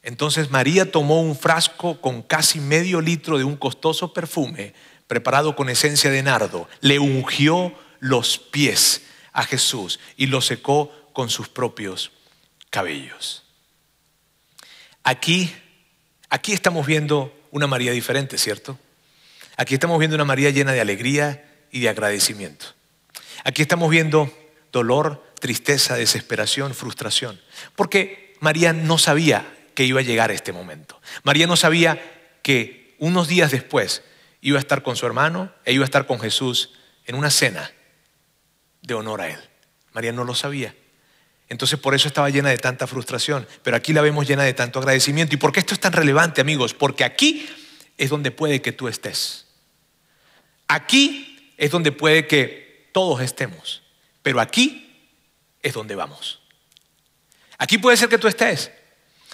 Entonces 0.02 0.50
María 0.50 0.90
tomó 0.90 1.20
un 1.20 1.36
frasco 1.36 2.00
con 2.00 2.22
casi 2.22 2.58
medio 2.58 3.00
litro 3.00 3.38
de 3.38 3.44
un 3.44 3.56
costoso 3.56 4.12
perfume 4.12 4.74
preparado 5.06 5.54
con 5.54 5.68
esencia 5.68 6.10
de 6.10 6.24
nardo, 6.24 6.68
le 6.80 6.98
ungió 6.98 7.72
los 8.00 8.38
pies 8.38 9.02
a 9.32 9.44
Jesús 9.44 10.00
y 10.16 10.26
lo 10.26 10.40
secó 10.40 10.90
con 11.12 11.30
sus 11.30 11.48
propios 11.48 12.10
cabellos. 12.70 13.44
Aquí, 15.04 15.54
aquí 16.28 16.52
estamos 16.52 16.84
viendo 16.84 17.32
una 17.52 17.68
María 17.68 17.92
diferente, 17.92 18.38
¿cierto? 18.38 18.76
Aquí 19.56 19.74
estamos 19.74 20.00
viendo 20.00 20.16
una 20.16 20.24
María 20.24 20.50
llena 20.50 20.72
de 20.72 20.80
alegría, 20.80 21.46
y 21.70 21.80
de 21.80 21.90
agradecimiento. 21.90 22.66
Aquí 23.44 23.60
estamos 23.62 23.90
viendo 23.90 24.32
dolor, 24.72 25.24
tristeza, 25.40 25.96
desesperación, 25.96 26.74
frustración, 26.74 27.40
porque 27.74 28.34
María 28.40 28.72
no 28.72 28.98
sabía 28.98 29.46
que 29.74 29.84
iba 29.84 30.00
a 30.00 30.04
llegar 30.04 30.30
este 30.30 30.52
momento. 30.52 31.00
María 31.22 31.46
no 31.46 31.56
sabía 31.56 32.00
que 32.42 32.94
unos 32.98 33.28
días 33.28 33.50
después 33.50 34.02
iba 34.40 34.58
a 34.58 34.60
estar 34.60 34.82
con 34.82 34.96
su 34.96 35.06
hermano 35.06 35.52
e 35.64 35.72
iba 35.72 35.84
a 35.84 35.86
estar 35.86 36.06
con 36.06 36.18
Jesús 36.18 36.72
en 37.04 37.14
una 37.14 37.30
cena 37.30 37.70
de 38.82 38.94
honor 38.94 39.20
a 39.20 39.28
él. 39.28 39.40
María 39.92 40.12
no 40.12 40.24
lo 40.24 40.34
sabía. 40.34 40.74
Entonces 41.48 41.78
por 41.78 41.94
eso 41.94 42.08
estaba 42.08 42.30
llena 42.30 42.50
de 42.50 42.58
tanta 42.58 42.86
frustración, 42.86 43.46
pero 43.62 43.76
aquí 43.76 43.92
la 43.92 44.02
vemos 44.02 44.26
llena 44.26 44.42
de 44.42 44.54
tanto 44.54 44.78
agradecimiento. 44.78 45.34
¿Y 45.34 45.38
por 45.38 45.52
qué 45.52 45.60
esto 45.60 45.74
es 45.74 45.80
tan 45.80 45.92
relevante, 45.92 46.40
amigos? 46.40 46.74
Porque 46.74 47.04
aquí 47.04 47.48
es 47.96 48.10
donde 48.10 48.30
puede 48.30 48.62
que 48.62 48.72
tú 48.72 48.88
estés. 48.88 49.46
Aquí 50.68 51.54
es 51.56 51.70
donde 51.70 51.92
puede 51.92 52.26
que 52.26 52.90
todos 52.92 53.20
estemos. 53.20 53.82
Pero 54.26 54.40
aquí 54.40 54.84
es 55.62 55.72
donde 55.72 55.94
vamos. 55.94 56.40
Aquí 57.58 57.78
puede 57.78 57.96
ser 57.96 58.08
que 58.08 58.18
tú 58.18 58.26
estés. 58.26 58.72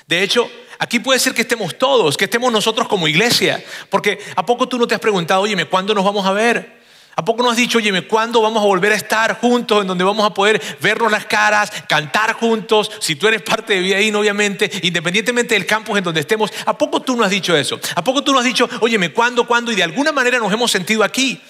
De 0.07 0.23
hecho, 0.23 0.51
aquí 0.79 0.99
puede 0.99 1.19
ser 1.19 1.33
que 1.33 1.41
estemos 1.41 1.79
todos, 1.79 2.19
que 2.19 2.27
estemos 2.27 2.53
nosotros 2.53 2.89
como 2.89 3.09
iglesia. 3.09 3.65
Porque 3.89 4.19
¿a 4.37 4.45
poco 4.45 4.69
tú 4.69 4.77
no 4.77 4.87
te 4.87 4.95
has 4.95 5.01
preguntado, 5.01 5.41
oye, 5.41 5.65
¿cuándo 5.65 5.95
nos 5.95 6.05
vamos 6.05 6.27
a 6.27 6.33
ver? 6.33 6.83
¿A 7.17 7.25
poco 7.25 7.43
no 7.43 7.51
has 7.51 7.57
dicho, 7.57 7.79
oye, 7.79 8.07
¿cuándo 8.07 8.43
vamos 8.43 8.63
a 8.63 8.67
volver 8.67 8.93
a 8.93 8.97
estar 8.97 9.41
juntos 9.41 9.81
en 9.81 9.87
donde 9.87 10.05
vamos 10.05 10.27
a 10.27 10.35
poder 10.35 10.61
vernos 10.83 11.11
las 11.11 11.25
caras, 11.25 11.73
cantar 11.89 12.35
juntos? 12.35 12.91
Si 13.01 13.17
tú 13.17 13.29
eres 13.29 13.41
parte 13.41 13.73
de 13.73 13.81
Vida 13.81 14.19
obviamente, 14.19 14.71
independientemente 14.83 15.55
del 15.55 15.65
campus 15.65 15.97
en 15.97 16.05
donde 16.05 16.21
estemos, 16.21 16.51
¿a 16.67 16.77
poco 16.77 17.01
tú 17.01 17.17
no 17.17 17.25
has 17.25 17.31
dicho 17.31 17.57
eso? 17.57 17.81
¿A 17.95 18.05
poco 18.05 18.23
tú 18.23 18.35
no 18.35 18.41
has 18.41 18.45
dicho, 18.45 18.69
oye, 18.81 19.11
¿cuándo, 19.15 19.47
cuándo? 19.47 19.73
Y 19.73 19.75
de 19.75 19.85
alguna 19.85 20.13
manera 20.13 20.39
nos 20.39 20.53
hemos 20.53 20.71
sentido 20.71 21.03
aquí. 21.03 21.41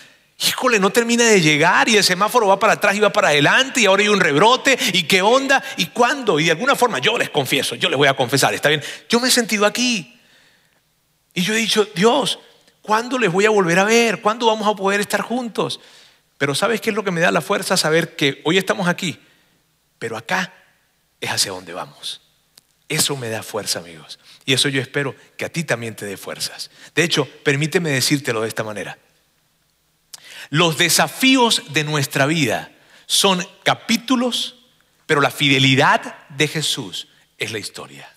Híjole, 0.44 0.80
no 0.80 0.90
termina 0.90 1.24
de 1.24 1.40
llegar 1.40 1.88
y 1.88 1.96
el 1.96 2.02
semáforo 2.02 2.48
va 2.48 2.58
para 2.58 2.72
atrás 2.72 2.96
y 2.96 3.00
va 3.00 3.10
para 3.10 3.28
adelante 3.28 3.80
y 3.80 3.86
ahora 3.86 4.02
hay 4.02 4.08
un 4.08 4.18
rebrote 4.18 4.76
y 4.92 5.04
qué 5.04 5.22
onda 5.22 5.62
y 5.76 5.86
cuándo. 5.86 6.40
Y 6.40 6.46
de 6.46 6.50
alguna 6.50 6.74
forma 6.74 6.98
yo 6.98 7.16
les 7.16 7.30
confieso, 7.30 7.76
yo 7.76 7.88
les 7.88 7.96
voy 7.96 8.08
a 8.08 8.14
confesar, 8.14 8.52
está 8.52 8.68
bien, 8.68 8.82
yo 9.08 9.20
me 9.20 9.28
he 9.28 9.30
sentido 9.30 9.66
aquí. 9.66 10.18
Y 11.32 11.42
yo 11.42 11.54
he 11.54 11.58
dicho, 11.58 11.86
Dios, 11.94 12.40
¿cuándo 12.80 13.18
les 13.18 13.30
voy 13.30 13.46
a 13.46 13.50
volver 13.50 13.78
a 13.78 13.84
ver? 13.84 14.20
¿Cuándo 14.20 14.46
vamos 14.46 14.66
a 14.66 14.74
poder 14.74 15.00
estar 15.00 15.20
juntos? 15.20 15.78
Pero 16.38 16.56
¿sabes 16.56 16.80
qué 16.80 16.90
es 16.90 16.96
lo 16.96 17.04
que 17.04 17.12
me 17.12 17.20
da 17.20 17.30
la 17.30 17.40
fuerza? 17.40 17.76
Saber 17.76 18.16
que 18.16 18.40
hoy 18.44 18.58
estamos 18.58 18.88
aquí, 18.88 19.20
pero 20.00 20.16
acá 20.16 20.52
es 21.20 21.30
hacia 21.30 21.52
donde 21.52 21.72
vamos. 21.72 22.20
Eso 22.88 23.16
me 23.16 23.28
da 23.28 23.44
fuerza, 23.44 23.78
amigos. 23.78 24.18
Y 24.44 24.54
eso 24.54 24.68
yo 24.68 24.80
espero 24.80 25.14
que 25.36 25.44
a 25.44 25.48
ti 25.48 25.62
también 25.62 25.94
te 25.94 26.04
dé 26.04 26.16
fuerzas. 26.16 26.72
De 26.96 27.04
hecho, 27.04 27.28
permíteme 27.44 27.90
decírtelo 27.90 28.42
de 28.42 28.48
esta 28.48 28.64
manera. 28.64 28.98
Los 30.52 30.76
desafíos 30.76 31.62
de 31.72 31.82
nuestra 31.82 32.26
vida 32.26 32.70
son 33.06 33.42
capítulos, 33.62 34.56
pero 35.06 35.22
la 35.22 35.30
fidelidad 35.30 36.28
de 36.28 36.46
Jesús 36.46 37.08
es 37.38 37.52
la 37.52 37.58
historia. 37.58 38.14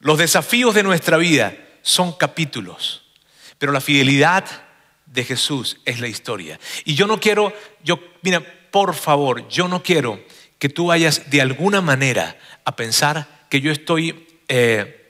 Los 0.00 0.18
desafíos 0.18 0.74
de 0.74 0.82
nuestra 0.82 1.16
vida 1.16 1.56
son 1.80 2.12
capítulos, 2.12 3.00
pero 3.56 3.72
la 3.72 3.80
fidelidad 3.80 4.44
de 5.06 5.24
Jesús 5.24 5.78
es 5.86 6.00
la 6.00 6.08
historia. 6.08 6.60
Y 6.84 6.96
yo 6.96 7.06
no 7.06 7.18
quiero, 7.18 7.54
yo, 7.82 7.98
mira, 8.20 8.42
por 8.70 8.94
favor, 8.94 9.48
yo 9.48 9.68
no 9.68 9.82
quiero 9.82 10.22
que 10.58 10.68
tú 10.68 10.88
vayas 10.88 11.30
de 11.30 11.40
alguna 11.40 11.80
manera 11.80 12.36
a 12.66 12.76
pensar 12.76 13.46
que 13.48 13.62
yo 13.62 13.72
estoy 13.72 14.26
eh, 14.48 15.01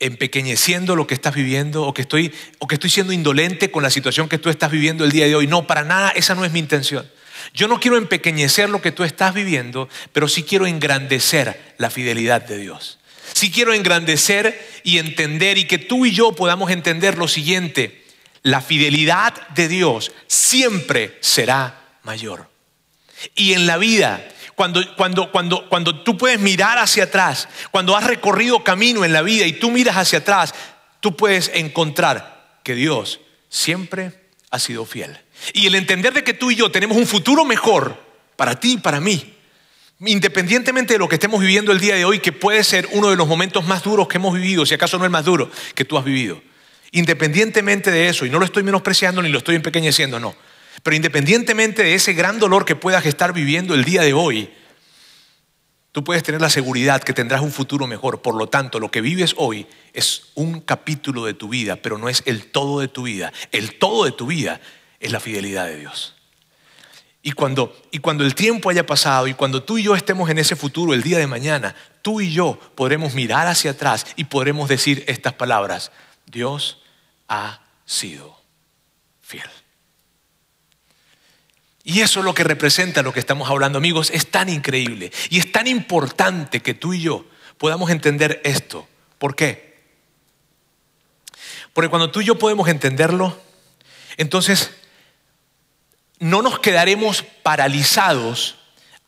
empequeñeciendo 0.00 0.96
lo 0.96 1.06
que 1.06 1.14
estás 1.14 1.34
viviendo 1.34 1.84
o 1.84 1.94
que, 1.94 2.02
estoy, 2.02 2.32
o 2.58 2.66
que 2.66 2.74
estoy 2.74 2.90
siendo 2.90 3.12
indolente 3.12 3.70
con 3.70 3.82
la 3.82 3.90
situación 3.90 4.28
que 4.28 4.38
tú 4.38 4.48
estás 4.48 4.70
viviendo 4.70 5.04
el 5.04 5.12
día 5.12 5.26
de 5.26 5.36
hoy. 5.36 5.46
No, 5.46 5.66
para 5.66 5.84
nada, 5.84 6.10
esa 6.10 6.34
no 6.34 6.44
es 6.44 6.52
mi 6.52 6.58
intención. 6.58 7.08
Yo 7.54 7.68
no 7.68 7.80
quiero 7.80 7.96
empequeñecer 7.96 8.70
lo 8.70 8.82
que 8.82 8.92
tú 8.92 9.04
estás 9.04 9.34
viviendo, 9.34 9.88
pero 10.12 10.28
sí 10.28 10.42
quiero 10.42 10.66
engrandecer 10.66 11.74
la 11.78 11.90
fidelidad 11.90 12.42
de 12.42 12.58
Dios. 12.58 12.98
Sí 13.32 13.50
quiero 13.50 13.72
engrandecer 13.72 14.60
y 14.82 14.98
entender 14.98 15.58
y 15.58 15.64
que 15.64 15.78
tú 15.78 16.06
y 16.06 16.12
yo 16.12 16.32
podamos 16.32 16.70
entender 16.70 17.18
lo 17.18 17.28
siguiente. 17.28 18.04
La 18.42 18.60
fidelidad 18.60 19.48
de 19.48 19.68
Dios 19.68 20.12
siempre 20.26 21.18
será 21.20 21.80
mayor. 22.02 22.48
Y 23.34 23.52
en 23.52 23.66
la 23.66 23.76
vida, 23.76 24.26
cuando, 24.60 24.94
cuando, 24.94 25.32
cuando, 25.32 25.66
cuando 25.70 26.02
tú 26.02 26.18
puedes 26.18 26.38
mirar 26.38 26.76
hacia 26.76 27.04
atrás, 27.04 27.48
cuando 27.70 27.96
has 27.96 28.04
recorrido 28.04 28.62
camino 28.62 29.06
en 29.06 29.12
la 29.14 29.22
vida 29.22 29.46
y 29.46 29.54
tú 29.54 29.70
miras 29.70 29.96
hacia 29.96 30.18
atrás, 30.18 30.54
tú 31.00 31.16
puedes 31.16 31.50
encontrar 31.54 32.58
que 32.62 32.74
Dios 32.74 33.20
siempre 33.48 34.12
ha 34.50 34.58
sido 34.58 34.84
fiel. 34.84 35.18
Y 35.54 35.66
el 35.66 35.76
entender 35.76 36.12
de 36.12 36.22
que 36.22 36.34
tú 36.34 36.50
y 36.50 36.56
yo 36.56 36.70
tenemos 36.70 36.98
un 36.98 37.06
futuro 37.06 37.46
mejor 37.46 37.98
para 38.36 38.60
ti 38.60 38.74
y 38.74 38.76
para 38.76 39.00
mí, 39.00 39.34
independientemente 40.00 40.92
de 40.92 40.98
lo 40.98 41.08
que 41.08 41.14
estemos 41.14 41.40
viviendo 41.40 41.72
el 41.72 41.80
día 41.80 41.94
de 41.94 42.04
hoy, 42.04 42.18
que 42.18 42.32
puede 42.32 42.62
ser 42.62 42.86
uno 42.92 43.08
de 43.08 43.16
los 43.16 43.26
momentos 43.26 43.64
más 43.66 43.82
duros 43.82 44.08
que 44.08 44.18
hemos 44.18 44.34
vivido, 44.34 44.66
si 44.66 44.74
acaso 44.74 44.98
no 44.98 45.06
el 45.06 45.10
más 45.10 45.24
duro 45.24 45.50
que 45.74 45.86
tú 45.86 45.96
has 45.96 46.04
vivido. 46.04 46.38
Independientemente 46.92 47.90
de 47.90 48.10
eso, 48.10 48.26
y 48.26 48.28
no 48.28 48.38
lo 48.38 48.44
estoy 48.44 48.62
menospreciando 48.62 49.22
ni 49.22 49.30
lo 49.30 49.38
estoy 49.38 49.56
empequeñeciendo, 49.56 50.20
no. 50.20 50.36
Pero 50.82 50.96
independientemente 50.96 51.82
de 51.82 51.94
ese 51.94 52.12
gran 52.12 52.38
dolor 52.38 52.64
que 52.64 52.76
puedas 52.76 53.04
estar 53.06 53.32
viviendo 53.32 53.74
el 53.74 53.84
día 53.84 54.02
de 54.02 54.14
hoy, 54.14 54.50
tú 55.92 56.04
puedes 56.04 56.22
tener 56.22 56.40
la 56.40 56.50
seguridad 56.50 57.02
que 57.02 57.12
tendrás 57.12 57.42
un 57.42 57.52
futuro 57.52 57.86
mejor. 57.86 58.22
Por 58.22 58.34
lo 58.34 58.48
tanto, 58.48 58.80
lo 58.80 58.90
que 58.90 59.00
vives 59.00 59.34
hoy 59.36 59.66
es 59.92 60.30
un 60.34 60.60
capítulo 60.60 61.24
de 61.24 61.34
tu 61.34 61.48
vida, 61.48 61.76
pero 61.76 61.98
no 61.98 62.08
es 62.08 62.22
el 62.26 62.46
todo 62.46 62.80
de 62.80 62.88
tu 62.88 63.02
vida. 63.02 63.32
El 63.52 63.78
todo 63.78 64.04
de 64.04 64.12
tu 64.12 64.26
vida 64.26 64.60
es 65.00 65.12
la 65.12 65.20
fidelidad 65.20 65.66
de 65.66 65.80
Dios. 65.80 66.14
Y 67.22 67.32
cuando, 67.32 67.76
y 67.90 67.98
cuando 67.98 68.24
el 68.24 68.34
tiempo 68.34 68.70
haya 68.70 68.86
pasado 68.86 69.26
y 69.26 69.34
cuando 69.34 69.62
tú 69.62 69.76
y 69.76 69.82
yo 69.82 69.94
estemos 69.94 70.30
en 70.30 70.38
ese 70.38 70.56
futuro 70.56 70.94
el 70.94 71.02
día 71.02 71.18
de 71.18 71.26
mañana, 71.26 71.74
tú 72.00 72.22
y 72.22 72.32
yo 72.32 72.58
podremos 72.74 73.12
mirar 73.12 73.46
hacia 73.46 73.72
atrás 73.72 74.06
y 74.16 74.24
podremos 74.24 74.70
decir 74.70 75.04
estas 75.06 75.34
palabras. 75.34 75.92
Dios 76.24 76.80
ha 77.28 77.60
sido 77.84 78.40
fiel. 79.20 79.50
Y 81.90 82.02
eso 82.02 82.20
es 82.20 82.24
lo 82.24 82.34
que 82.34 82.44
representa 82.44 83.02
lo 83.02 83.12
que 83.12 83.18
estamos 83.18 83.50
hablando, 83.50 83.78
amigos. 83.78 84.12
Es 84.14 84.28
tan 84.28 84.48
increíble 84.48 85.10
y 85.28 85.40
es 85.40 85.50
tan 85.50 85.66
importante 85.66 86.60
que 86.60 86.72
tú 86.72 86.92
y 86.92 87.00
yo 87.00 87.24
podamos 87.58 87.90
entender 87.90 88.40
esto. 88.44 88.86
¿Por 89.18 89.34
qué? 89.34 89.76
Porque 91.72 91.90
cuando 91.90 92.12
tú 92.12 92.20
y 92.20 92.26
yo 92.26 92.38
podemos 92.38 92.68
entenderlo, 92.68 93.36
entonces 94.18 94.70
no 96.20 96.42
nos 96.42 96.60
quedaremos 96.60 97.24
paralizados 97.42 98.54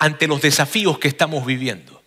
ante 0.01 0.27
los 0.27 0.43
desafíos 0.43 0.99
que 0.99 1.07
estamos 1.07 1.47
viviendo. 1.47 2.03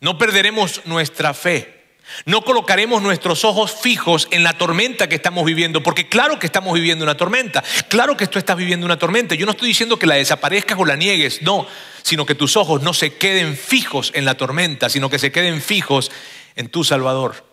No 0.00 0.18
perderemos 0.18 0.84
nuestra 0.86 1.34
fe. 1.34 1.79
No 2.24 2.42
colocaremos 2.42 3.02
nuestros 3.02 3.44
ojos 3.44 3.72
fijos 3.72 4.28
en 4.30 4.42
la 4.42 4.54
tormenta 4.54 5.08
que 5.08 5.14
estamos 5.14 5.44
viviendo, 5.44 5.82
porque 5.82 6.08
claro 6.08 6.38
que 6.38 6.46
estamos 6.46 6.74
viviendo 6.74 7.04
una 7.04 7.16
tormenta, 7.16 7.62
claro 7.88 8.16
que 8.16 8.26
tú 8.26 8.38
estás 8.38 8.56
viviendo 8.56 8.86
una 8.86 8.98
tormenta. 8.98 9.34
Yo 9.34 9.46
no 9.46 9.52
estoy 9.52 9.68
diciendo 9.68 9.98
que 9.98 10.06
la 10.06 10.16
desaparezcas 10.16 10.78
o 10.78 10.84
la 10.84 10.96
niegues, 10.96 11.42
no, 11.42 11.66
sino 12.02 12.26
que 12.26 12.34
tus 12.34 12.56
ojos 12.56 12.82
no 12.82 12.94
se 12.94 13.14
queden 13.14 13.56
fijos 13.56 14.12
en 14.14 14.24
la 14.24 14.34
tormenta, 14.36 14.88
sino 14.88 15.10
que 15.10 15.18
se 15.18 15.32
queden 15.32 15.60
fijos 15.60 16.10
en 16.56 16.68
tu 16.68 16.84
Salvador. 16.84 17.46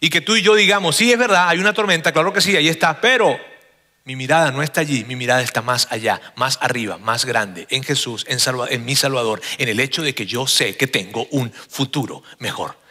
Y 0.00 0.10
que 0.10 0.20
tú 0.20 0.36
y 0.36 0.42
yo 0.42 0.54
digamos, 0.54 0.96
sí, 0.96 1.12
es 1.12 1.18
verdad, 1.18 1.48
hay 1.48 1.58
una 1.58 1.72
tormenta, 1.72 2.12
claro 2.12 2.32
que 2.32 2.40
sí, 2.40 2.56
ahí 2.56 2.68
está, 2.68 3.00
pero 3.00 3.38
mi 4.04 4.16
mirada 4.16 4.50
no 4.50 4.62
está 4.62 4.80
allí, 4.80 5.04
mi 5.04 5.14
mirada 5.14 5.42
está 5.42 5.62
más 5.62 5.86
allá, 5.90 6.20
más 6.34 6.58
arriba, 6.60 6.98
más 6.98 7.24
grande, 7.24 7.68
en 7.70 7.84
Jesús, 7.84 8.26
en, 8.28 8.38
en, 8.70 8.84
mi 8.84 8.96
Salvador, 8.96 9.40
en 9.58 9.68
el 9.68 9.78
hecho 9.78 10.02
de 10.02 10.12
que 10.12 10.26
yo 10.26 10.48
sé 10.48 10.76
que 10.76 10.88
tengo 10.88 11.28
un 11.30 11.52
futuro 11.52 12.24
mejor. 12.40 12.81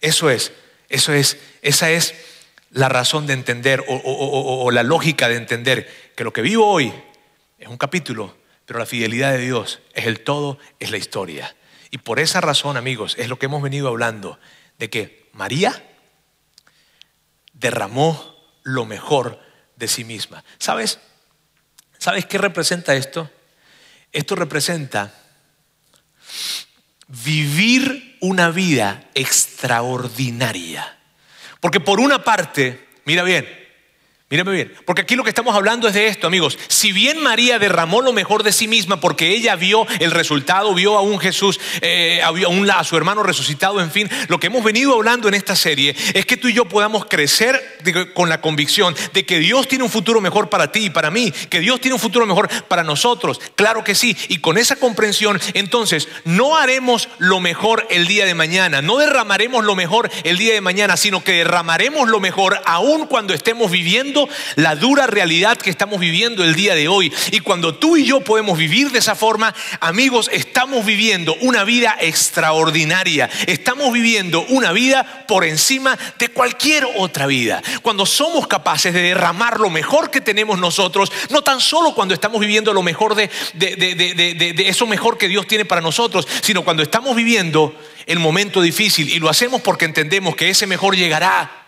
Eso 0.00 0.30
es, 0.30 0.52
eso 0.88 1.12
es, 1.12 1.38
esa 1.62 1.90
es 1.90 2.14
la 2.70 2.88
razón 2.88 3.26
de 3.26 3.32
entender 3.32 3.84
o, 3.88 3.94
o 3.96 4.70
la 4.70 4.82
lógica 4.82 5.28
de 5.28 5.36
entender 5.36 6.12
que 6.16 6.24
lo 6.24 6.32
que 6.32 6.42
vivo 6.42 6.66
hoy 6.66 6.92
es 7.58 7.68
un 7.68 7.76
capítulo, 7.76 8.36
pero 8.64 8.78
la 8.78 8.86
fidelidad 8.86 9.32
de 9.32 9.38
Dios 9.38 9.80
es 9.94 10.06
el 10.06 10.20
todo, 10.20 10.58
es 10.78 10.90
la 10.90 10.96
historia. 10.96 11.54
Y 11.90 11.98
por 11.98 12.20
esa 12.20 12.40
razón, 12.40 12.76
amigos, 12.76 13.16
es 13.18 13.28
lo 13.28 13.38
que 13.38 13.46
hemos 13.46 13.62
venido 13.62 13.88
hablando, 13.88 14.38
de 14.78 14.88
que 14.88 15.28
María 15.32 15.84
derramó 17.52 18.36
lo 18.62 18.86
mejor 18.86 19.40
de 19.76 19.88
sí 19.88 20.04
misma. 20.04 20.44
¿Sabes? 20.58 20.98
¿Sabes 21.98 22.26
qué 22.26 22.38
representa 22.38 22.94
esto? 22.94 23.30
Esto 24.12 24.36
representa 24.36 25.14
vivir 27.08 28.09
una 28.20 28.50
vida 28.50 29.04
extraordinaria. 29.14 30.96
Porque 31.60 31.80
por 31.80 32.00
una 32.00 32.24
parte, 32.24 32.86
mira 33.04 33.22
bien, 33.22 33.46
Mírame 34.32 34.52
bien, 34.52 34.72
porque 34.84 35.02
aquí 35.02 35.16
lo 35.16 35.24
que 35.24 35.30
estamos 35.30 35.56
hablando 35.56 35.88
es 35.88 35.94
de 35.94 36.06
esto, 36.06 36.28
amigos. 36.28 36.56
Si 36.68 36.92
bien 36.92 37.20
María 37.20 37.58
derramó 37.58 38.00
lo 38.00 38.12
mejor 38.12 38.44
de 38.44 38.52
sí 38.52 38.68
misma 38.68 39.00
porque 39.00 39.30
ella 39.30 39.56
vio 39.56 39.88
el 39.98 40.12
resultado, 40.12 40.72
vio 40.72 40.96
a 40.96 41.00
un 41.00 41.18
Jesús, 41.18 41.58
eh, 41.80 42.22
a, 42.22 42.30
un, 42.30 42.70
a 42.70 42.84
su 42.84 42.96
hermano 42.96 43.24
resucitado, 43.24 43.80
en 43.80 43.90
fin, 43.90 44.08
lo 44.28 44.38
que 44.38 44.46
hemos 44.46 44.62
venido 44.62 44.94
hablando 44.94 45.26
en 45.26 45.34
esta 45.34 45.56
serie 45.56 45.96
es 46.14 46.26
que 46.26 46.36
tú 46.36 46.46
y 46.46 46.52
yo 46.52 46.66
podamos 46.66 47.06
crecer 47.06 47.60
con 48.14 48.28
la 48.28 48.40
convicción 48.40 48.94
de 49.12 49.26
que 49.26 49.40
Dios 49.40 49.66
tiene 49.66 49.82
un 49.82 49.90
futuro 49.90 50.20
mejor 50.20 50.48
para 50.48 50.70
ti 50.70 50.84
y 50.84 50.90
para 50.90 51.10
mí, 51.10 51.32
que 51.32 51.58
Dios 51.58 51.80
tiene 51.80 51.94
un 51.94 52.00
futuro 52.00 52.24
mejor 52.24 52.48
para 52.68 52.84
nosotros. 52.84 53.40
Claro 53.56 53.82
que 53.82 53.96
sí, 53.96 54.16
y 54.28 54.38
con 54.38 54.58
esa 54.58 54.76
comprensión, 54.76 55.40
entonces 55.54 56.06
no 56.24 56.56
haremos 56.56 57.08
lo 57.18 57.40
mejor 57.40 57.84
el 57.90 58.06
día 58.06 58.26
de 58.26 58.34
mañana, 58.36 58.80
no 58.80 58.96
derramaremos 58.98 59.64
lo 59.64 59.74
mejor 59.74 60.08
el 60.22 60.38
día 60.38 60.54
de 60.54 60.60
mañana, 60.60 60.96
sino 60.96 61.24
que 61.24 61.32
derramaremos 61.32 62.08
lo 62.08 62.20
mejor 62.20 62.60
aún 62.64 63.08
cuando 63.08 63.34
estemos 63.34 63.72
viviendo 63.72 64.19
la 64.56 64.76
dura 64.76 65.06
realidad 65.06 65.56
que 65.56 65.70
estamos 65.70 66.00
viviendo 66.00 66.44
el 66.44 66.54
día 66.54 66.74
de 66.74 66.88
hoy. 66.88 67.12
Y 67.30 67.40
cuando 67.40 67.74
tú 67.74 67.96
y 67.96 68.04
yo 68.04 68.20
podemos 68.20 68.58
vivir 68.58 68.90
de 68.90 68.98
esa 68.98 69.14
forma, 69.14 69.54
amigos, 69.80 70.28
estamos 70.32 70.84
viviendo 70.84 71.34
una 71.40 71.64
vida 71.64 71.96
extraordinaria. 72.00 73.30
Estamos 73.46 73.92
viviendo 73.92 74.42
una 74.48 74.72
vida 74.72 75.24
por 75.26 75.44
encima 75.44 75.98
de 76.18 76.28
cualquier 76.28 76.86
otra 76.96 77.26
vida. 77.26 77.62
Cuando 77.82 78.06
somos 78.06 78.46
capaces 78.46 78.92
de 78.92 79.02
derramar 79.02 79.60
lo 79.60 79.70
mejor 79.70 80.10
que 80.10 80.20
tenemos 80.20 80.58
nosotros, 80.58 81.12
no 81.30 81.42
tan 81.42 81.60
solo 81.60 81.94
cuando 81.94 82.14
estamos 82.14 82.40
viviendo 82.40 82.72
lo 82.72 82.82
mejor 82.82 83.14
de, 83.14 83.30
de 83.54 84.64
eso 84.66 84.86
mejor 84.86 85.18
que 85.18 85.28
Dios 85.28 85.46
tiene 85.46 85.64
para 85.64 85.80
nosotros, 85.80 86.26
sino 86.42 86.62
cuando 86.62 86.82
estamos 86.82 87.14
viviendo 87.16 87.74
el 88.06 88.18
momento 88.18 88.60
difícil 88.60 89.08
y 89.08 89.18
lo 89.18 89.28
hacemos 89.28 89.60
porque 89.60 89.84
entendemos 89.84 90.34
que 90.36 90.50
ese 90.50 90.66
mejor 90.66 90.96
llegará. 90.96 91.59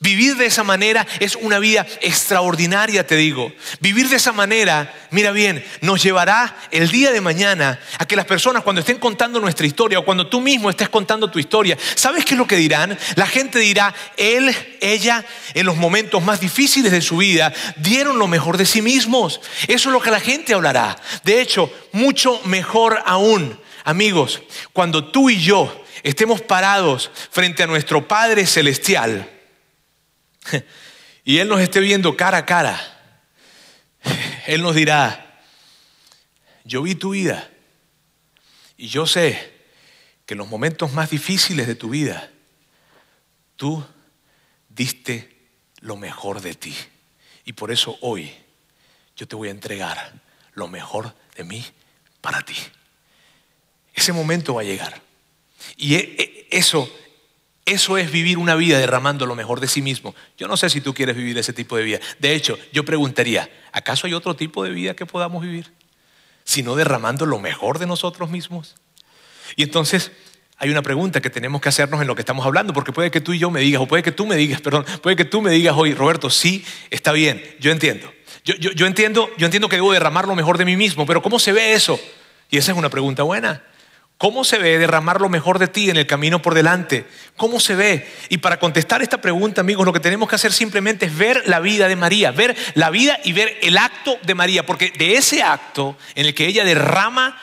Vivir 0.00 0.36
de 0.36 0.46
esa 0.46 0.62
manera 0.62 1.04
es 1.18 1.34
una 1.34 1.58
vida 1.58 1.84
extraordinaria, 2.00 3.04
te 3.04 3.16
digo. 3.16 3.52
Vivir 3.80 4.08
de 4.08 4.14
esa 4.14 4.30
manera, 4.30 4.94
mira 5.10 5.32
bien, 5.32 5.64
nos 5.80 6.00
llevará 6.00 6.56
el 6.70 6.88
día 6.88 7.10
de 7.10 7.20
mañana 7.20 7.80
a 7.98 8.06
que 8.06 8.14
las 8.14 8.24
personas 8.24 8.62
cuando 8.62 8.78
estén 8.78 8.98
contando 8.98 9.40
nuestra 9.40 9.66
historia 9.66 9.98
o 9.98 10.04
cuando 10.04 10.28
tú 10.28 10.40
mismo 10.40 10.70
estés 10.70 10.88
contando 10.88 11.32
tu 11.32 11.40
historia, 11.40 11.76
¿sabes 11.96 12.24
qué 12.24 12.34
es 12.34 12.38
lo 12.38 12.46
que 12.46 12.54
dirán? 12.54 12.96
La 13.16 13.26
gente 13.26 13.58
dirá, 13.58 13.92
él, 14.16 14.54
ella, 14.80 15.24
en 15.54 15.66
los 15.66 15.76
momentos 15.76 16.22
más 16.22 16.38
difíciles 16.38 16.92
de 16.92 17.02
su 17.02 17.16
vida, 17.16 17.52
dieron 17.78 18.20
lo 18.20 18.28
mejor 18.28 18.56
de 18.56 18.66
sí 18.66 18.80
mismos. 18.82 19.40
Eso 19.66 19.88
es 19.88 19.92
lo 19.92 20.00
que 20.00 20.12
la 20.12 20.20
gente 20.20 20.54
hablará. 20.54 20.96
De 21.24 21.40
hecho, 21.40 21.72
mucho 21.90 22.40
mejor 22.44 23.02
aún, 23.04 23.58
amigos, 23.82 24.42
cuando 24.72 25.10
tú 25.10 25.28
y 25.28 25.40
yo 25.40 25.84
estemos 26.04 26.40
parados 26.40 27.10
frente 27.32 27.64
a 27.64 27.66
nuestro 27.66 28.06
Padre 28.06 28.46
Celestial 28.46 29.37
y 31.24 31.38
Él 31.38 31.48
nos 31.48 31.60
esté 31.60 31.80
viendo 31.80 32.16
cara 32.16 32.38
a 32.38 32.46
cara, 32.46 32.78
Él 34.46 34.62
nos 34.62 34.74
dirá, 34.74 35.42
yo 36.64 36.82
vi 36.82 36.94
tu 36.94 37.10
vida 37.10 37.50
y 38.76 38.88
yo 38.88 39.06
sé 39.06 39.58
que 40.26 40.34
en 40.34 40.38
los 40.38 40.48
momentos 40.48 40.92
más 40.92 41.10
difíciles 41.10 41.66
de 41.66 41.74
tu 41.74 41.88
vida, 41.88 42.30
tú 43.56 43.84
diste 44.68 45.36
lo 45.80 45.96
mejor 45.96 46.40
de 46.40 46.54
ti. 46.54 46.74
Y 47.44 47.54
por 47.54 47.72
eso 47.72 47.96
hoy 48.02 48.30
yo 49.16 49.26
te 49.26 49.36
voy 49.36 49.48
a 49.48 49.52
entregar 49.52 50.12
lo 50.52 50.68
mejor 50.68 51.14
de 51.34 51.44
mí 51.44 51.64
para 52.20 52.42
ti. 52.42 52.56
Ese 53.94 54.12
momento 54.12 54.54
va 54.54 54.60
a 54.60 54.64
llegar. 54.64 55.00
Y 55.76 55.94
e, 55.94 55.98
e, 55.98 56.48
eso 56.50 56.88
eso 57.68 57.98
es 57.98 58.10
vivir 58.10 58.38
una 58.38 58.54
vida 58.54 58.78
derramando 58.78 59.26
lo 59.26 59.34
mejor 59.34 59.60
de 59.60 59.68
sí 59.68 59.82
mismo. 59.82 60.14
Yo 60.36 60.48
no 60.48 60.56
sé 60.56 60.70
si 60.70 60.80
tú 60.80 60.94
quieres 60.94 61.16
vivir 61.16 61.36
ese 61.38 61.52
tipo 61.52 61.76
de 61.76 61.84
vida. 61.84 62.00
De 62.18 62.34
hecho, 62.34 62.58
yo 62.72 62.84
preguntaría, 62.84 63.50
¿acaso 63.72 64.06
hay 64.06 64.14
otro 64.14 64.34
tipo 64.34 64.64
de 64.64 64.70
vida 64.70 64.94
que 64.94 65.06
podamos 65.06 65.42
vivir? 65.42 65.72
Sino 66.44 66.76
derramando 66.76 67.26
lo 67.26 67.38
mejor 67.38 67.78
de 67.78 67.86
nosotros 67.86 68.30
mismos. 68.30 68.76
Y 69.56 69.62
entonces 69.62 70.12
hay 70.56 70.70
una 70.70 70.82
pregunta 70.82 71.20
que 71.20 71.30
tenemos 71.30 71.60
que 71.60 71.68
hacernos 71.68 72.00
en 72.00 72.06
lo 72.06 72.14
que 72.14 72.22
estamos 72.22 72.44
hablando, 72.44 72.72
porque 72.72 72.92
puede 72.92 73.10
que 73.10 73.20
tú 73.20 73.32
y 73.32 73.38
yo 73.38 73.50
me 73.50 73.60
digas, 73.60 73.80
o 73.80 73.86
puede 73.86 74.02
que 74.02 74.12
tú 74.12 74.26
me 74.26 74.34
digas, 74.34 74.60
perdón, 74.60 74.84
puede 75.02 75.14
que 75.14 75.24
tú 75.24 75.40
me 75.40 75.50
digas 75.50 75.74
hoy, 75.76 75.94
Roberto, 75.94 76.30
sí, 76.30 76.64
está 76.90 77.12
bien, 77.12 77.42
yo 77.60 77.70
entiendo. 77.70 78.12
Yo, 78.44 78.54
yo 78.54 78.86
entiendo, 78.86 79.30
yo 79.36 79.46
entiendo 79.46 79.68
que 79.68 79.76
debo 79.76 79.92
derramar 79.92 80.26
lo 80.26 80.34
mejor 80.34 80.58
de 80.58 80.64
mí 80.64 80.76
mismo, 80.76 81.06
pero 81.06 81.22
¿cómo 81.22 81.38
se 81.38 81.52
ve 81.52 81.74
eso? 81.74 82.00
Y 82.50 82.56
esa 82.56 82.72
es 82.72 82.78
una 82.78 82.88
pregunta 82.88 83.22
buena. 83.22 83.62
¿Cómo 84.18 84.42
se 84.42 84.58
ve 84.58 84.78
derramar 84.78 85.20
lo 85.20 85.28
mejor 85.28 85.60
de 85.60 85.68
ti 85.68 85.90
en 85.90 85.96
el 85.96 86.08
camino 86.08 86.42
por 86.42 86.54
delante? 86.54 87.06
¿Cómo 87.36 87.60
se 87.60 87.76
ve? 87.76 88.04
Y 88.28 88.38
para 88.38 88.58
contestar 88.58 89.00
esta 89.00 89.20
pregunta, 89.20 89.60
amigos, 89.60 89.86
lo 89.86 89.92
que 89.92 90.00
tenemos 90.00 90.28
que 90.28 90.34
hacer 90.34 90.52
simplemente 90.52 91.06
es 91.06 91.16
ver 91.16 91.44
la 91.46 91.60
vida 91.60 91.86
de 91.86 91.94
María, 91.94 92.32
ver 92.32 92.56
la 92.74 92.90
vida 92.90 93.20
y 93.22 93.32
ver 93.32 93.56
el 93.62 93.78
acto 93.78 94.18
de 94.24 94.34
María, 94.34 94.66
porque 94.66 94.90
de 94.90 95.14
ese 95.14 95.44
acto 95.44 95.96
en 96.16 96.26
el 96.26 96.34
que 96.34 96.46
ella 96.46 96.64
derrama 96.64 97.40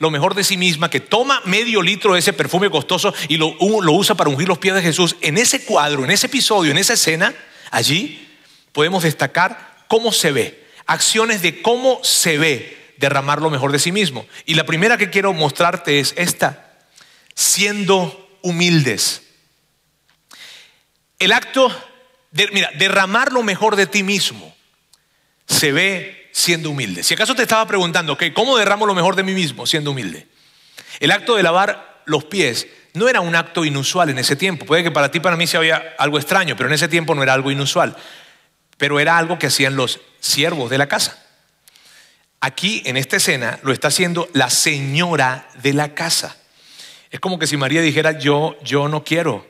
lo 0.00 0.10
mejor 0.10 0.34
de 0.34 0.44
sí 0.44 0.58
misma, 0.58 0.90
que 0.90 1.00
toma 1.00 1.40
medio 1.46 1.80
litro 1.80 2.12
de 2.12 2.18
ese 2.18 2.34
perfume 2.34 2.68
costoso 2.68 3.14
y 3.28 3.38
lo, 3.38 3.56
lo 3.80 3.92
usa 3.92 4.14
para 4.14 4.28
ungir 4.28 4.48
los 4.48 4.58
pies 4.58 4.74
de 4.74 4.82
Jesús, 4.82 5.16
en 5.22 5.38
ese 5.38 5.64
cuadro, 5.64 6.04
en 6.04 6.10
ese 6.10 6.26
episodio, 6.26 6.72
en 6.72 6.78
esa 6.78 6.92
escena, 6.92 7.32
allí 7.70 8.28
podemos 8.72 9.02
destacar 9.02 9.84
cómo 9.88 10.12
se 10.12 10.30
ve, 10.30 10.66
acciones 10.84 11.40
de 11.40 11.62
cómo 11.62 12.00
se 12.02 12.36
ve 12.36 12.81
derramar 13.02 13.42
lo 13.42 13.50
mejor 13.50 13.72
de 13.72 13.80
sí 13.80 13.90
mismo. 13.90 14.24
Y 14.46 14.54
la 14.54 14.64
primera 14.64 14.96
que 14.96 15.10
quiero 15.10 15.32
mostrarte 15.32 15.98
es 15.98 16.14
esta, 16.16 16.72
siendo 17.34 18.38
humildes. 18.42 19.22
El 21.18 21.32
acto 21.32 21.68
de, 22.30 22.48
mira, 22.52 22.70
derramar 22.78 23.32
lo 23.32 23.42
mejor 23.42 23.74
de 23.74 23.86
ti 23.86 24.04
mismo 24.04 24.54
se 25.48 25.72
ve 25.72 26.30
siendo 26.32 26.70
humilde. 26.70 27.02
Si 27.02 27.14
acaso 27.14 27.34
te 27.34 27.42
estaba 27.42 27.66
preguntando, 27.66 28.16
¿cómo 28.32 28.56
derramo 28.56 28.86
lo 28.86 28.94
mejor 28.94 29.16
de 29.16 29.24
mí 29.24 29.34
mismo 29.34 29.66
siendo 29.66 29.90
humilde? 29.90 30.28
El 31.00 31.10
acto 31.10 31.34
de 31.34 31.42
lavar 31.42 32.02
los 32.06 32.24
pies 32.24 32.68
no 32.94 33.08
era 33.08 33.20
un 33.20 33.34
acto 33.34 33.64
inusual 33.64 34.10
en 34.10 34.18
ese 34.18 34.36
tiempo. 34.36 34.64
Puede 34.64 34.84
que 34.84 34.92
para 34.92 35.10
ti, 35.10 35.18
para 35.18 35.36
mí, 35.36 35.48
se 35.48 35.56
había 35.56 35.96
algo 35.98 36.18
extraño, 36.18 36.54
pero 36.56 36.68
en 36.68 36.74
ese 36.74 36.86
tiempo 36.86 37.16
no 37.16 37.22
era 37.24 37.34
algo 37.34 37.50
inusual. 37.50 37.96
Pero 38.76 39.00
era 39.00 39.18
algo 39.18 39.40
que 39.40 39.48
hacían 39.48 39.74
los 39.74 40.00
siervos 40.20 40.70
de 40.70 40.78
la 40.78 40.86
casa. 40.86 41.21
Aquí, 42.44 42.82
en 42.86 42.96
esta 42.96 43.18
escena, 43.18 43.60
lo 43.62 43.72
está 43.72 43.86
haciendo 43.86 44.28
la 44.32 44.50
señora 44.50 45.48
de 45.62 45.72
la 45.72 45.94
casa. 45.94 46.36
Es 47.08 47.20
como 47.20 47.38
que 47.38 47.46
si 47.46 47.56
María 47.56 47.80
dijera, 47.82 48.18
yo, 48.18 48.56
yo 48.64 48.88
no 48.88 49.04
quiero 49.04 49.46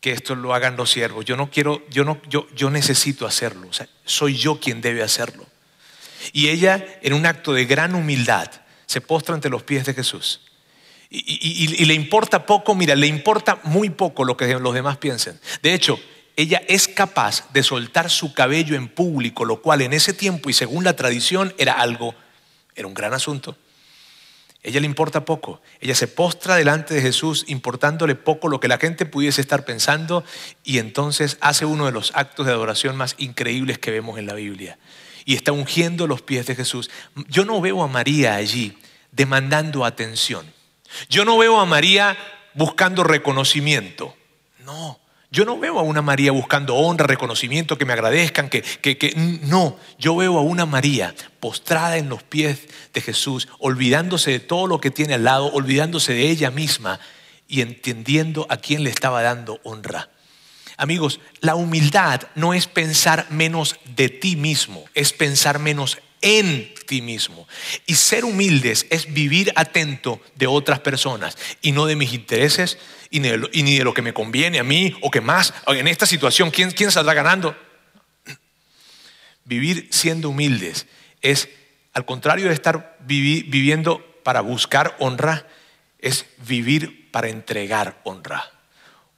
que 0.00 0.10
esto 0.10 0.34
lo 0.34 0.52
hagan 0.52 0.76
los 0.76 0.90
siervos, 0.90 1.24
yo 1.24 1.36
no 1.36 1.48
quiero, 1.48 1.86
yo 1.90 2.02
no, 2.02 2.20
yo, 2.28 2.48
yo 2.56 2.70
necesito 2.70 3.24
hacerlo, 3.24 3.68
o 3.68 3.72
sea, 3.72 3.88
soy 4.04 4.36
yo 4.36 4.58
quien 4.58 4.80
debe 4.80 5.04
hacerlo. 5.04 5.46
Y 6.32 6.48
ella, 6.48 6.84
en 7.02 7.12
un 7.12 7.24
acto 7.24 7.52
de 7.52 7.66
gran 7.66 7.94
humildad, 7.94 8.50
se 8.86 9.00
postra 9.00 9.36
ante 9.36 9.48
los 9.48 9.62
pies 9.62 9.86
de 9.86 9.94
Jesús. 9.94 10.40
Y, 11.10 11.80
y, 11.80 11.84
le 11.84 11.94
importa 11.94 12.44
poco, 12.44 12.74
mira, 12.74 12.96
le 12.96 13.06
importa 13.06 13.60
muy 13.62 13.90
poco 13.90 14.24
lo 14.24 14.36
que 14.36 14.58
los 14.58 14.74
demás 14.74 14.96
piensen. 14.96 15.38
De 15.62 15.72
hecho, 15.72 16.00
ella 16.38 16.62
es 16.68 16.86
capaz 16.86 17.52
de 17.52 17.64
soltar 17.64 18.10
su 18.10 18.32
cabello 18.32 18.76
en 18.76 18.86
público, 18.86 19.44
lo 19.44 19.60
cual 19.60 19.82
en 19.82 19.92
ese 19.92 20.12
tiempo 20.12 20.48
y 20.48 20.52
según 20.52 20.84
la 20.84 20.94
tradición 20.94 21.52
era 21.58 21.72
algo, 21.72 22.14
era 22.76 22.86
un 22.86 22.94
gran 22.94 23.12
asunto. 23.12 23.56
Ella 24.62 24.78
le 24.78 24.86
importa 24.86 25.24
poco. 25.24 25.60
Ella 25.80 25.96
se 25.96 26.06
postra 26.06 26.54
delante 26.54 26.94
de 26.94 27.02
Jesús 27.02 27.44
importándole 27.48 28.14
poco 28.14 28.46
lo 28.46 28.60
que 28.60 28.68
la 28.68 28.78
gente 28.78 29.04
pudiese 29.04 29.40
estar 29.40 29.64
pensando 29.64 30.22
y 30.62 30.78
entonces 30.78 31.38
hace 31.40 31.64
uno 31.64 31.86
de 31.86 31.92
los 31.92 32.12
actos 32.14 32.46
de 32.46 32.52
adoración 32.52 32.94
más 32.94 33.16
increíbles 33.18 33.80
que 33.80 33.90
vemos 33.90 34.16
en 34.16 34.26
la 34.26 34.34
Biblia. 34.34 34.78
Y 35.24 35.34
está 35.34 35.50
ungiendo 35.50 36.06
los 36.06 36.22
pies 36.22 36.46
de 36.46 36.54
Jesús. 36.54 36.88
Yo 37.26 37.44
no 37.46 37.60
veo 37.60 37.82
a 37.82 37.88
María 37.88 38.36
allí 38.36 38.78
demandando 39.10 39.84
atención. 39.84 40.46
Yo 41.08 41.24
no 41.24 41.36
veo 41.36 41.58
a 41.58 41.66
María 41.66 42.16
buscando 42.54 43.02
reconocimiento. 43.02 44.14
No. 44.64 45.00
Yo 45.30 45.44
no 45.44 45.58
veo 45.58 45.78
a 45.78 45.82
una 45.82 46.00
María 46.00 46.32
buscando 46.32 46.74
honra, 46.74 47.06
reconocimiento, 47.06 47.76
que 47.76 47.84
me 47.84 47.92
agradezcan, 47.92 48.48
que, 48.48 48.62
que, 48.62 49.12
no, 49.42 49.76
yo 49.98 50.16
veo 50.16 50.38
a 50.38 50.42
una 50.42 50.64
María 50.64 51.14
postrada 51.38 51.98
en 51.98 52.08
los 52.08 52.22
pies 52.22 52.60
de 52.94 53.00
Jesús, 53.02 53.46
olvidándose 53.58 54.30
de 54.30 54.40
todo 54.40 54.66
lo 54.66 54.80
que 54.80 54.90
tiene 54.90 55.14
al 55.14 55.24
lado, 55.24 55.52
olvidándose 55.52 56.14
de 56.14 56.30
ella 56.30 56.50
misma 56.50 56.98
y 57.46 57.60
entendiendo 57.60 58.46
a 58.48 58.56
quién 58.56 58.84
le 58.84 58.90
estaba 58.90 59.20
dando 59.20 59.60
honra. 59.64 60.08
Amigos, 60.78 61.20
la 61.40 61.56
humildad 61.56 62.22
no 62.34 62.54
es 62.54 62.66
pensar 62.66 63.26
menos 63.28 63.76
de 63.96 64.08
ti 64.08 64.36
mismo, 64.36 64.84
es 64.94 65.12
pensar 65.12 65.58
menos 65.58 65.98
en 66.20 66.72
ti 66.86 67.02
mismo. 67.02 67.46
Y 67.86 67.94
ser 67.94 68.24
humildes 68.24 68.86
es 68.90 69.12
vivir 69.12 69.52
atento 69.56 70.20
de 70.34 70.46
otras 70.46 70.80
personas 70.80 71.36
y 71.62 71.72
no 71.72 71.86
de 71.86 71.96
mis 71.96 72.12
intereses 72.12 72.78
y 73.10 73.20
ni 73.20 73.78
de 73.78 73.84
lo, 73.84 73.94
que 73.94 74.02
me 74.02 74.12
conviene 74.12 74.58
a 74.58 74.64
mí 74.64 74.94
o 75.02 75.10
que 75.10 75.20
más. 75.20 75.54
En 75.66 75.88
esta 75.88 76.06
situación, 76.06 76.50
¿quién, 76.50 76.70
quién 76.70 76.90
saldrá 76.90 77.14
ganando? 77.14 77.56
Vivir 79.44 79.88
siendo 79.90 80.30
humildes 80.30 80.86
es, 81.22 81.48
al 81.94 82.04
contrario 82.04 82.48
de 82.48 82.54
estar 82.54 82.98
viviendo 83.00 84.04
para 84.22 84.40
buscar 84.40 84.96
honra, 84.98 85.46
es 85.98 86.26
vivir 86.46 87.10
para 87.10 87.28
entregar 87.28 88.00
honra. 88.04 88.52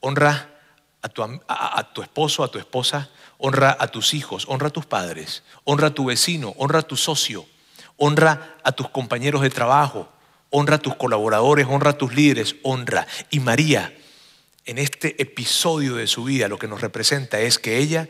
Honra 0.01 0.51
a 1.03 1.09
tu, 1.09 1.23
a 1.23 1.93
tu 1.93 2.03
esposo, 2.03 2.45
a 2.45 2.51
tu 2.51 2.59
esposa, 2.59 3.11
honra 3.41 3.77
a 3.79 3.89
tus 3.89 4.15
hijos, 4.15 4.45
honra 4.49 4.69
a 4.69 4.73
tus 4.73 4.87
padres, 4.87 5.43
honra 5.65 5.89
a 5.89 5.95
tu 5.95 6.05
vecino, 6.05 6.55
honra 6.59 6.81
a 6.81 6.83
tu 6.83 6.97
socio, 6.97 7.47
honra 7.97 8.59
a 8.63 8.73
tus 8.73 8.91
compañeros 8.91 9.41
de 9.41 9.51
trabajo, 9.51 10.13
honra 10.51 10.77
a 10.77 10.79
tus 10.79 10.95
colaboradores, 10.97 11.67
honra 11.69 11.91
a 11.91 11.99
tus 11.99 12.15
líderes, 12.15 12.57
honra. 12.63 13.07
Y 13.31 13.41
María, 13.41 13.97
en 14.67 14.79
este 14.79 15.21
episodio 15.21 15.95
de 15.95 16.07
su 16.07 16.25
vida, 16.25 16.49
lo 16.49 16.59
que 16.59 16.69
nos 16.69 16.83
representa 16.83 17.41
es 17.41 17.59
que 17.59 17.79
ella 17.79 18.09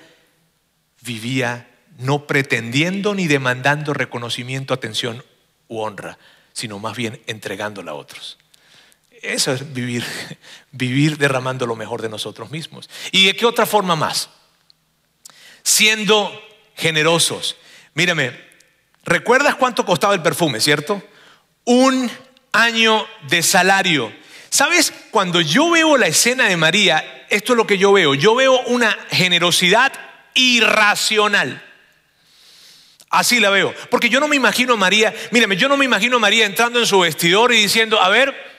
vivía 1.02 1.68
no 1.98 2.26
pretendiendo 2.26 3.14
ni 3.14 3.28
demandando 3.28 3.94
reconocimiento, 3.94 4.74
atención 4.74 5.24
u 5.68 5.78
honra, 5.78 6.18
sino 6.52 6.80
más 6.80 6.96
bien 6.96 7.22
entregándola 7.28 7.92
a 7.92 7.94
otros. 7.94 8.36
Eso 9.22 9.52
es 9.52 9.72
vivir, 9.72 10.04
vivir 10.72 11.18
derramando 11.18 11.66
lo 11.66 11.76
mejor 11.76 12.02
de 12.02 12.08
nosotros 12.08 12.50
mismos. 12.50 12.90
¿Y 13.12 13.26
de 13.26 13.36
qué 13.36 13.46
otra 13.46 13.64
forma 13.64 13.94
más? 13.94 14.30
Siendo 15.62 16.32
generosos. 16.76 17.56
Mírame, 17.94 18.32
¿recuerdas 19.04 19.54
cuánto 19.54 19.84
costaba 19.84 20.14
el 20.14 20.22
perfume, 20.22 20.60
cierto? 20.60 21.02
Un 21.64 22.10
año 22.52 23.06
de 23.28 23.42
salario. 23.42 24.12
¿Sabes? 24.48 24.92
Cuando 25.10 25.40
yo 25.40 25.70
veo 25.70 25.96
la 25.96 26.08
escena 26.08 26.48
de 26.48 26.56
María, 26.56 27.26
esto 27.30 27.52
es 27.52 27.56
lo 27.56 27.66
que 27.66 27.78
yo 27.78 27.92
veo. 27.92 28.14
Yo 28.14 28.34
veo 28.34 28.60
una 28.62 28.96
generosidad 29.10 29.92
irracional. 30.34 31.62
Así 33.10 33.40
la 33.40 33.50
veo. 33.50 33.74
Porque 33.90 34.08
yo 34.08 34.20
no 34.20 34.28
me 34.28 34.36
imagino 34.36 34.74
a 34.74 34.76
María, 34.76 35.14
mírame, 35.32 35.56
yo 35.56 35.68
no 35.68 35.76
me 35.76 35.84
imagino 35.84 36.16
a 36.16 36.20
María 36.20 36.46
entrando 36.46 36.78
en 36.78 36.86
su 36.86 37.00
vestidor 37.00 37.52
y 37.52 37.62
diciendo, 37.62 38.00
a 38.00 38.08
ver, 38.08 38.49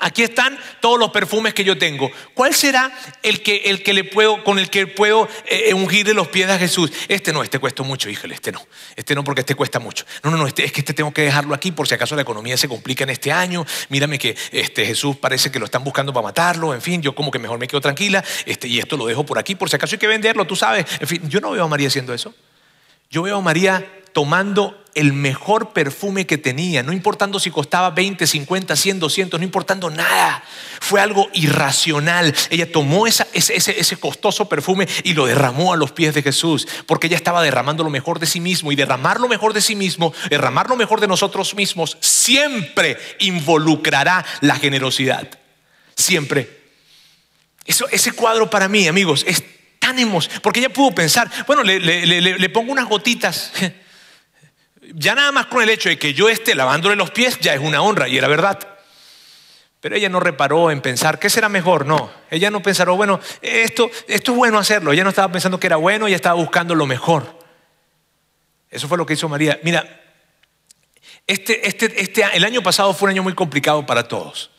Aquí 0.00 0.22
están 0.22 0.58
todos 0.80 0.98
los 0.98 1.10
perfumes 1.10 1.52
que 1.52 1.62
yo 1.62 1.76
tengo. 1.76 2.10
¿Cuál 2.32 2.54
será 2.54 2.90
el 3.22 3.42
que, 3.42 3.56
el 3.66 3.82
que 3.82 3.92
le 3.92 4.04
puedo, 4.04 4.42
con 4.42 4.58
el 4.58 4.70
que 4.70 4.86
puedo 4.86 5.28
eh, 5.46 5.74
ungirle 5.74 6.14
los 6.14 6.28
pies 6.28 6.48
a 6.48 6.58
Jesús? 6.58 6.90
Este 7.06 7.34
no, 7.34 7.42
este 7.42 7.58
cuesta 7.58 7.82
mucho, 7.82 8.08
híjole, 8.08 8.34
este 8.34 8.50
no. 8.50 8.66
Este 8.96 9.14
no 9.14 9.22
porque 9.22 9.40
este 9.40 9.54
cuesta 9.54 9.78
mucho. 9.78 10.06
No, 10.22 10.30
no, 10.30 10.38
no, 10.38 10.46
este, 10.46 10.64
es 10.64 10.72
que 10.72 10.80
este 10.80 10.94
tengo 10.94 11.12
que 11.12 11.20
dejarlo 11.20 11.54
aquí 11.54 11.70
por 11.70 11.86
si 11.86 11.94
acaso 11.94 12.16
la 12.16 12.22
economía 12.22 12.56
se 12.56 12.66
complica 12.66 13.04
en 13.04 13.10
este 13.10 13.30
año. 13.30 13.66
Mírame 13.90 14.18
que 14.18 14.34
este 14.52 14.86
Jesús 14.86 15.16
parece 15.16 15.50
que 15.50 15.58
lo 15.58 15.66
están 15.66 15.84
buscando 15.84 16.14
para 16.14 16.24
matarlo. 16.24 16.72
En 16.72 16.80
fin, 16.80 17.02
yo 17.02 17.14
como 17.14 17.30
que 17.30 17.38
mejor 17.38 17.58
me 17.58 17.68
quedo 17.68 17.82
tranquila. 17.82 18.24
Este, 18.46 18.68
y 18.68 18.78
esto 18.78 18.96
lo 18.96 19.04
dejo 19.04 19.26
por 19.26 19.38
aquí 19.38 19.54
por 19.54 19.68
si 19.68 19.76
acaso 19.76 19.96
hay 19.96 19.98
que 19.98 20.06
venderlo, 20.06 20.46
tú 20.46 20.56
sabes. 20.56 20.86
En 20.98 21.06
fin, 21.06 21.28
yo 21.28 21.40
no 21.40 21.50
veo 21.50 21.64
a 21.64 21.68
María 21.68 21.88
haciendo 21.88 22.14
eso. 22.14 22.34
Yo 23.10 23.22
veo 23.22 23.36
a 23.36 23.40
María 23.42 23.86
tomando 24.12 24.80
el 24.94 25.12
mejor 25.12 25.72
perfume 25.72 26.26
que 26.26 26.38
tenía, 26.38 26.82
no 26.82 26.92
importando 26.92 27.38
si 27.38 27.50
costaba 27.50 27.90
20, 27.90 28.26
50, 28.26 28.74
100, 28.74 29.00
200, 29.00 29.40
no 29.40 29.44
importando 29.44 29.90
nada. 29.90 30.42
Fue 30.80 31.00
algo 31.00 31.28
irracional. 31.32 32.34
Ella 32.50 32.70
tomó 32.70 33.06
ese, 33.06 33.26
ese, 33.32 33.96
costoso 33.96 34.48
perfume 34.48 34.88
y 35.04 35.14
lo 35.14 35.26
derramó 35.26 35.72
a 35.72 35.76
los 35.76 35.92
pies 35.92 36.14
de 36.14 36.22
Jesús, 36.22 36.66
porque 36.86 37.06
ella 37.06 37.16
estaba 37.16 37.42
derramando 37.42 37.84
lo 37.84 37.90
mejor 37.90 38.18
de 38.18 38.26
sí 38.26 38.40
mismo. 38.40 38.72
Y 38.72 38.76
derramar 38.76 39.20
lo 39.20 39.28
mejor 39.28 39.52
de 39.52 39.60
sí 39.60 39.76
mismo, 39.76 40.12
derramar 40.28 40.68
lo 40.68 40.76
mejor 40.76 41.00
de 41.00 41.08
nosotros 41.08 41.54
mismos, 41.54 41.96
siempre 42.00 42.96
involucrará 43.20 44.24
la 44.40 44.56
generosidad. 44.56 45.28
Siempre. 45.94 46.58
Eso, 47.64 47.88
ese 47.90 48.12
cuadro 48.12 48.50
para 48.50 48.68
mí, 48.68 48.88
amigos, 48.88 49.24
es 49.28 49.44
tan 49.78 49.98
emocionante, 49.98 50.40
porque 50.40 50.60
ella 50.60 50.70
pudo 50.70 50.94
pensar, 50.94 51.30
bueno, 51.46 51.62
le 51.62 52.48
pongo 52.48 52.72
unas 52.72 52.88
gotitas 52.88 53.52
ya 54.94 55.14
nada 55.14 55.32
más 55.32 55.46
con 55.46 55.62
el 55.62 55.70
hecho 55.70 55.88
de 55.88 55.98
que 55.98 56.14
yo 56.14 56.28
esté 56.28 56.54
lavándole 56.54 56.96
los 56.96 57.10
pies 57.10 57.38
ya 57.40 57.54
es 57.54 57.60
una 57.60 57.82
honra 57.82 58.08
y 58.08 58.18
era 58.18 58.28
verdad. 58.28 58.58
Pero 59.80 59.96
ella 59.96 60.10
no 60.10 60.20
reparó 60.20 60.70
en 60.70 60.82
pensar, 60.82 61.18
¿qué 61.18 61.30
será 61.30 61.48
mejor? 61.48 61.86
No, 61.86 62.10
ella 62.30 62.50
no 62.50 62.62
pensó, 62.62 62.94
bueno, 62.96 63.18
esto, 63.40 63.90
esto 64.08 64.32
es 64.32 64.36
bueno 64.36 64.58
hacerlo. 64.58 64.92
Ella 64.92 65.04
no 65.04 65.10
estaba 65.10 65.32
pensando 65.32 65.58
que 65.58 65.66
era 65.66 65.76
bueno, 65.76 66.06
ella 66.06 66.16
estaba 66.16 66.34
buscando 66.34 66.74
lo 66.74 66.86
mejor. 66.86 67.38
Eso 68.70 68.88
fue 68.88 68.98
lo 68.98 69.06
que 69.06 69.14
hizo 69.14 69.28
María. 69.28 69.58
Mira, 69.62 70.02
este, 71.26 71.66
este, 71.66 72.00
este, 72.00 72.24
el 72.34 72.44
año 72.44 72.62
pasado 72.62 72.92
fue 72.92 73.06
un 73.06 73.10
año 73.10 73.22
muy 73.22 73.34
complicado 73.34 73.86
para 73.86 74.06
todos. 74.06 74.50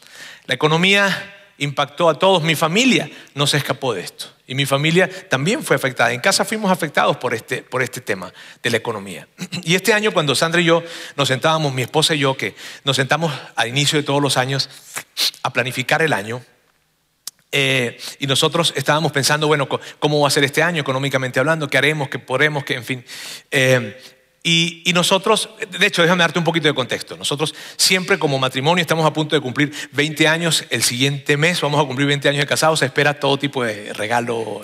La 0.48 0.56
economía 0.56 1.41
impactó 1.62 2.10
a 2.10 2.20
todos. 2.20 2.44
Mi 2.44 2.56
familia 2.56 3.10
no 3.34 3.48
se 3.48 3.58
escapó 3.58 3.94
de 3.94 4.02
esto. 4.02 4.26
Y 4.48 4.56
mi 4.56 4.66
familia 4.66 5.10
también 5.30 5.64
fue 5.64 5.76
afectada. 5.76 6.12
En 6.12 6.20
casa 6.20 6.44
fuimos 6.44 6.72
afectados 6.72 7.18
por 7.18 7.34
este, 7.34 7.62
por 7.62 7.82
este 7.82 8.02
tema 8.02 8.34
de 8.62 8.70
la 8.70 8.78
economía. 8.78 9.28
Y 9.64 9.76
este 9.76 9.94
año 9.94 10.12
cuando 10.12 10.36
Sandra 10.36 10.60
y 10.60 10.66
yo 10.66 10.84
nos 11.16 11.28
sentábamos, 11.28 11.74
mi 11.74 11.84
esposa 11.84 12.16
y 12.16 12.20
yo, 12.20 12.36
que 12.36 12.56
nos 12.84 12.96
sentamos 12.96 13.32
al 13.56 13.68
inicio 13.68 13.98
de 13.98 14.04
todos 14.04 14.22
los 14.22 14.38
años 14.38 14.70
a 15.44 15.54
planificar 15.54 16.02
el 16.02 16.14
año, 16.14 16.42
eh, 17.54 18.00
y 18.20 18.28
nosotros 18.28 18.74
estábamos 18.78 19.12
pensando, 19.12 19.48
bueno, 19.48 19.68
¿cómo 20.00 20.22
va 20.22 20.28
a 20.28 20.32
ser 20.32 20.46
este 20.46 20.64
año 20.64 20.82
económicamente 20.82 21.40
hablando? 21.40 21.70
¿Qué 21.70 21.78
haremos? 21.78 22.08
¿Qué 22.08 22.18
podremos? 22.18 22.64
¿Qué, 22.64 22.76
en 22.76 22.86
fin? 22.86 23.06
Eh, 23.52 24.02
y, 24.44 24.92
nosotros, 24.96 25.50
de 25.70 25.86
hecho, 25.86 26.02
déjame 26.02 26.24
darte 26.24 26.40
un 26.40 26.46
poquito 26.46 26.68
de 26.68 26.74
contexto. 26.74 27.16
Nosotros 27.16 27.54
siempre 27.78 28.18
como 28.18 28.40
matrimonio 28.40 28.82
estamos 28.82 29.06
a 29.06 29.14
punto 29.14 29.36
de 29.36 29.42
cumplir 29.42 29.72
20 29.92 30.28
años. 30.28 30.66
El 30.72 30.82
siguiente 30.82 31.38
mes 31.38 31.62
vamos 31.62 31.80
a 31.80 31.86
cumplir 31.86 32.08
20 32.08 32.28
años 32.28 32.40
de 32.40 32.48
casados. 32.48 32.80
Se 32.80 32.86
espera 32.86 33.20
todo 33.20 33.38
tipo 33.38 33.64
de 33.64 33.94
regalo, 33.94 34.64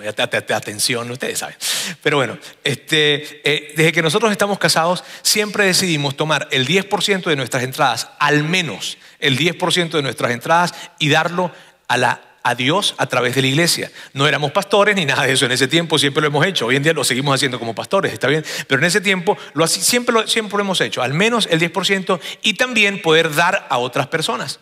atención, 0.52 1.08
ustedes 1.12 1.38
saben. 1.38 1.54
Pero 2.02 2.16
bueno, 2.16 2.38
este, 2.64 3.40
eh, 3.48 3.72
desde 3.76 3.92
que 3.92 4.02
nosotros 4.02 4.32
estamos 4.32 4.58
casados, 4.58 5.04
siempre 5.22 5.66
decidimos 5.66 6.16
tomar 6.16 6.48
el 6.50 6.66
10% 6.66 7.24
de 7.24 7.36
nuestras 7.36 7.62
entradas, 7.62 8.10
al 8.18 8.42
menos 8.42 8.98
el 9.20 9.38
10% 9.38 9.90
de 9.90 10.02
nuestras 10.02 10.32
entradas, 10.32 10.74
y 10.98 11.08
darlo 11.08 11.52
a 11.86 11.96
la 11.96 12.27
a 12.42 12.54
Dios 12.54 12.94
a 12.98 13.06
través 13.06 13.34
de 13.34 13.42
la 13.42 13.48
iglesia. 13.48 13.90
No 14.12 14.26
éramos 14.26 14.52
pastores 14.52 14.96
ni 14.96 15.04
nada 15.04 15.24
de 15.24 15.32
eso 15.32 15.46
en 15.46 15.52
ese 15.52 15.68
tiempo, 15.68 15.98
siempre 15.98 16.20
lo 16.20 16.28
hemos 16.28 16.46
hecho. 16.46 16.66
Hoy 16.66 16.76
en 16.76 16.82
día 16.82 16.92
lo 16.92 17.04
seguimos 17.04 17.34
haciendo 17.34 17.58
como 17.58 17.74
pastores, 17.74 18.12
está 18.12 18.28
bien. 18.28 18.44
Pero 18.66 18.80
en 18.80 18.86
ese 18.86 19.00
tiempo 19.00 19.36
lo, 19.54 19.66
siempre, 19.66 20.12
lo, 20.12 20.26
siempre 20.26 20.60
hemos 20.60 20.80
hecho, 20.80 21.02
al 21.02 21.14
menos 21.14 21.48
el 21.50 21.60
10% 21.60 22.20
y 22.42 22.54
también 22.54 23.02
poder 23.02 23.34
dar 23.34 23.66
a 23.68 23.78
otras 23.78 24.06
personas. 24.06 24.60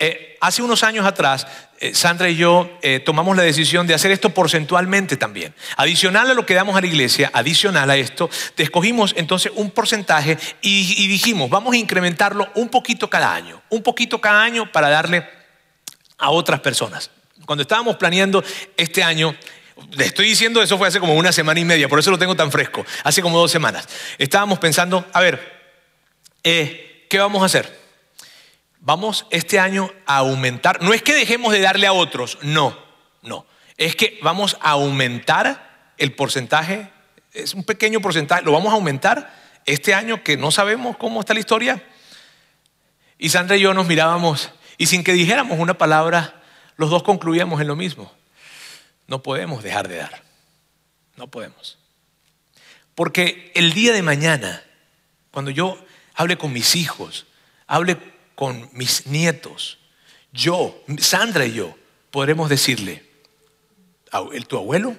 Eh, 0.00 0.36
hace 0.40 0.62
unos 0.62 0.84
años 0.84 1.04
atrás, 1.04 1.46
eh, 1.80 1.92
Sandra 1.92 2.28
y 2.28 2.36
yo 2.36 2.70
eh, 2.82 3.00
tomamos 3.00 3.36
la 3.36 3.42
decisión 3.42 3.84
de 3.88 3.94
hacer 3.94 4.12
esto 4.12 4.30
porcentualmente 4.30 5.16
también. 5.16 5.52
Adicional 5.76 6.30
a 6.30 6.34
lo 6.34 6.46
que 6.46 6.54
damos 6.54 6.76
a 6.76 6.80
la 6.80 6.86
iglesia, 6.86 7.32
adicional 7.34 7.90
a 7.90 7.96
esto, 7.96 8.30
escogimos 8.56 9.12
entonces 9.16 9.50
un 9.56 9.72
porcentaje 9.72 10.38
y 10.62 11.08
dijimos, 11.08 11.50
vamos 11.50 11.74
a 11.74 11.78
incrementarlo 11.78 12.48
un 12.54 12.68
poquito 12.68 13.10
cada 13.10 13.34
año, 13.34 13.60
un 13.70 13.82
poquito 13.82 14.20
cada 14.20 14.40
año 14.40 14.70
para 14.70 14.88
darle 14.88 15.37
a 16.18 16.30
otras 16.30 16.60
personas. 16.60 17.10
Cuando 17.46 17.62
estábamos 17.62 17.96
planeando 17.96 18.44
este 18.76 19.02
año, 19.02 19.34
le 19.92 20.04
estoy 20.04 20.26
diciendo 20.26 20.60
eso 20.60 20.76
fue 20.76 20.88
hace 20.88 21.00
como 21.00 21.14
una 21.14 21.32
semana 21.32 21.60
y 21.60 21.64
media, 21.64 21.88
por 21.88 21.98
eso 21.98 22.10
lo 22.10 22.18
tengo 22.18 22.36
tan 22.36 22.50
fresco, 22.50 22.84
hace 23.04 23.22
como 23.22 23.38
dos 23.38 23.50
semanas. 23.50 23.88
Estábamos 24.18 24.58
pensando, 24.58 25.06
a 25.12 25.20
ver, 25.20 25.40
eh, 26.42 27.06
¿qué 27.08 27.18
vamos 27.18 27.42
a 27.42 27.46
hacer? 27.46 27.78
Vamos 28.80 29.26
este 29.30 29.58
año 29.58 29.90
a 30.06 30.18
aumentar, 30.18 30.82
no 30.82 30.92
es 30.92 31.02
que 31.02 31.14
dejemos 31.14 31.52
de 31.52 31.60
darle 31.60 31.86
a 31.86 31.92
otros, 31.92 32.38
no, 32.42 32.76
no, 33.22 33.46
es 33.76 33.96
que 33.96 34.18
vamos 34.22 34.56
a 34.60 34.70
aumentar 34.70 35.92
el 35.96 36.12
porcentaje, 36.12 36.90
es 37.32 37.54
un 37.54 37.64
pequeño 37.64 38.00
porcentaje, 38.00 38.42
lo 38.42 38.52
vamos 38.52 38.72
a 38.72 38.74
aumentar 38.74 39.32
este 39.66 39.94
año 39.94 40.24
que 40.24 40.36
no 40.36 40.50
sabemos 40.50 40.96
cómo 40.96 41.20
está 41.20 41.34
la 41.34 41.40
historia. 41.40 41.82
Y 43.18 43.28
Sandra 43.28 43.56
y 43.56 43.60
yo 43.60 43.74
nos 43.74 43.86
mirábamos 43.86 44.50
y 44.78 44.86
sin 44.86 45.02
que 45.02 45.12
dijéramos 45.12 45.58
una 45.58 45.76
palabra, 45.76 46.40
los 46.76 46.88
dos 46.88 47.02
concluíamos 47.02 47.60
en 47.60 47.66
lo 47.66 47.76
mismo. 47.76 48.10
No 49.08 49.22
podemos 49.22 49.64
dejar 49.64 49.88
de 49.88 49.96
dar. 49.96 50.22
No 51.16 51.26
podemos. 51.26 51.78
Porque 52.94 53.50
el 53.54 53.72
día 53.72 53.92
de 53.92 54.02
mañana, 54.02 54.62
cuando 55.32 55.50
yo 55.50 55.84
hable 56.14 56.38
con 56.38 56.52
mis 56.52 56.76
hijos, 56.76 57.26
hable 57.66 57.98
con 58.36 58.70
mis 58.72 59.06
nietos, 59.06 59.78
yo, 60.32 60.80
Sandra 60.98 61.44
y 61.44 61.54
yo, 61.54 61.76
podremos 62.12 62.48
decirle, 62.48 63.04
tu 64.46 64.56
abuelo, 64.56 64.96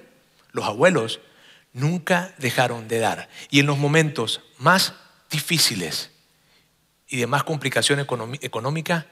los 0.52 0.66
abuelos, 0.66 1.20
nunca 1.72 2.34
dejaron 2.36 2.86
de 2.86 2.98
dar. 2.98 3.28
Y 3.48 3.60
en 3.60 3.66
los 3.66 3.78
momentos 3.78 4.42
más 4.58 4.92
difíciles 5.30 6.10
y 7.08 7.18
de 7.18 7.26
más 7.26 7.44
complicación 7.44 7.98
económica, 7.98 9.06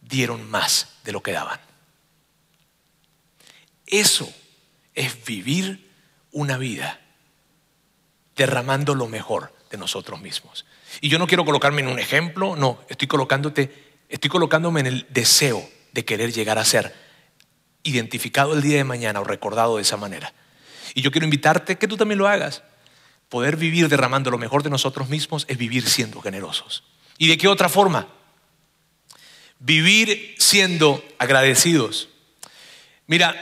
dieron 0.00 0.48
más 0.50 0.96
de 1.04 1.12
lo 1.12 1.22
que 1.22 1.32
daban. 1.32 1.60
Eso 3.86 4.32
es 4.94 5.24
vivir 5.24 5.90
una 6.32 6.58
vida 6.58 7.00
derramando 8.36 8.94
lo 8.94 9.08
mejor 9.08 9.52
de 9.70 9.78
nosotros 9.78 10.20
mismos. 10.20 10.64
Y 11.00 11.08
yo 11.08 11.18
no 11.18 11.26
quiero 11.26 11.44
colocarme 11.44 11.82
en 11.82 11.88
un 11.88 11.98
ejemplo, 11.98 12.56
no, 12.56 12.80
estoy 12.88 13.08
colocándote, 13.08 13.98
estoy 14.08 14.30
colocándome 14.30 14.80
en 14.80 14.86
el 14.86 15.06
deseo 15.10 15.68
de 15.92 16.04
querer 16.04 16.32
llegar 16.32 16.58
a 16.58 16.64
ser 16.64 16.94
identificado 17.82 18.54
el 18.54 18.62
día 18.62 18.76
de 18.76 18.84
mañana 18.84 19.20
o 19.20 19.24
recordado 19.24 19.76
de 19.76 19.82
esa 19.82 19.96
manera. 19.96 20.32
Y 20.94 21.02
yo 21.02 21.10
quiero 21.10 21.24
invitarte 21.24 21.78
que 21.78 21.88
tú 21.88 21.96
también 21.96 22.18
lo 22.18 22.28
hagas. 22.28 22.62
Poder 23.28 23.56
vivir 23.56 23.88
derramando 23.88 24.30
lo 24.30 24.38
mejor 24.38 24.62
de 24.62 24.70
nosotros 24.70 25.08
mismos 25.08 25.44
es 25.48 25.56
vivir 25.56 25.88
siendo 25.88 26.20
generosos. 26.20 26.84
¿Y 27.16 27.28
de 27.28 27.38
qué 27.38 27.46
otra 27.46 27.68
forma? 27.68 28.08
Vivir 29.60 30.34
siendo 30.38 31.04
agradecidos. 31.18 32.08
Mira, 33.06 33.34